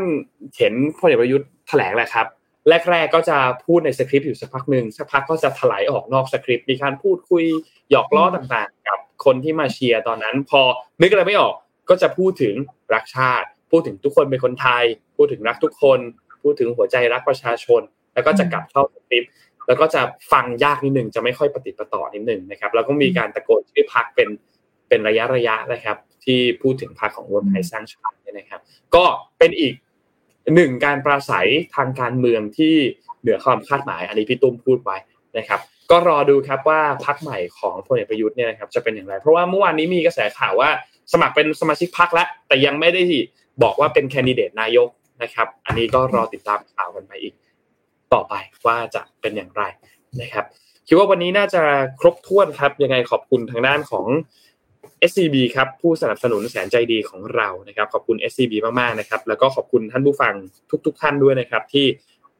[0.57, 2.27] เห็นพลเอกประยุทธ์แถลงแหละครับ
[2.69, 7.45] แรกๆก็จะพูดในสคริปต์อยู่สักพักหนึ่งสักพักก็จะถลายออกนอกสคริปต์มีการพูดคุย
[7.91, 10.61] หยอกล้อต่างๆ กับคนที่มาเชียร์ตอนนั้น พอ
[11.01, 11.55] นึกอะไรไม่ออก
[11.89, 12.53] ก็จะพูดถึง
[12.93, 14.83] รักชาติ พูดถึงทุกคนเป็นคนไทย
[15.17, 15.99] พูดถึงรักทุกคน
[16.43, 17.81] พูดถึงหัวใจรักประชาชน
[18.13, 19.31] แล้วก็จะกลับเข้าสคริปต์
[19.67, 20.01] แล้วก็จะ
[20.31, 24.29] ฟังยากนิดหนึ่งจะไม่ค่อยปฏิปต่อนิดหนึ่งนะครับ แล้วก็มีการตะโกนชื่อพักเป็น
[24.87, 28.61] เป็นระยะระยะนะครับ ที่พูดถึงพักของรวมไทยสร้างชาตินะครับ
[28.95, 29.03] ก็
[29.39, 29.73] เป็นอีก
[30.55, 32.75] หนึ่งการปราศัยทางการเมืองที่
[33.21, 34.97] เหนือความคาดหมาย อันนี้พี่ตุ้มพูดไว้
[35.37, 35.59] นะครับ
[35.91, 40.69] ก็รอดูครับว่าพักใหม่ของพลเอกประยุทธ์เนี่ยนะครับจะเป็นอย่างไร เพราะว่าเมื่อวานนี้มีกระแสข่าวว่า
[41.13, 43.01] สมัครเป็นสมาชิกพักแล้ว แต่ยังไม่ได้
[43.63, 44.89] บอกว่าเป็นแคนดิเดตนายก
[45.23, 47.33] นะครับ อันนี้ก็รอติดตามข่าวกันไปอีก
[48.13, 48.33] ต่อไป
[48.65, 49.63] ว่าจะเป็นอย่างไร
[50.21, 50.45] นะครับ
[50.87, 51.61] คิดว่าวันนี้น่าจะ
[51.99, 54.05] ครบถ้วนครับยังไงขอบคุณทางด้านของ
[55.09, 60.33] SCB ครับผู้สนับสนุนแสนใจดีของเรานะครับ ขอบคุณ SCB มากๆนะครับ แล้วก็ขอบคุณท่านผู้ฟัง
[60.85, 61.85] ทุก ๆ ท่านด้วยนะครับ ที่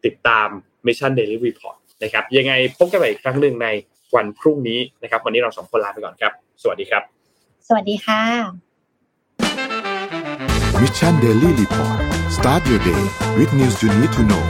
[0.06, 0.48] ติดตาม
[0.86, 3.68] Mission Daily Report นะครับยังไงพบกันใหม่อีกครั้งหนึ่งใน
[4.16, 7.04] วันพรุ่งนี้นะครับ วันนี้เราสองคนลาไปก่อนครับ สวัสดีครับ
[7.68, 8.22] สวัสดีค่ะ
[10.82, 12.00] Mission Daily Report
[12.38, 13.04] start your day
[13.38, 14.44] with news you need to know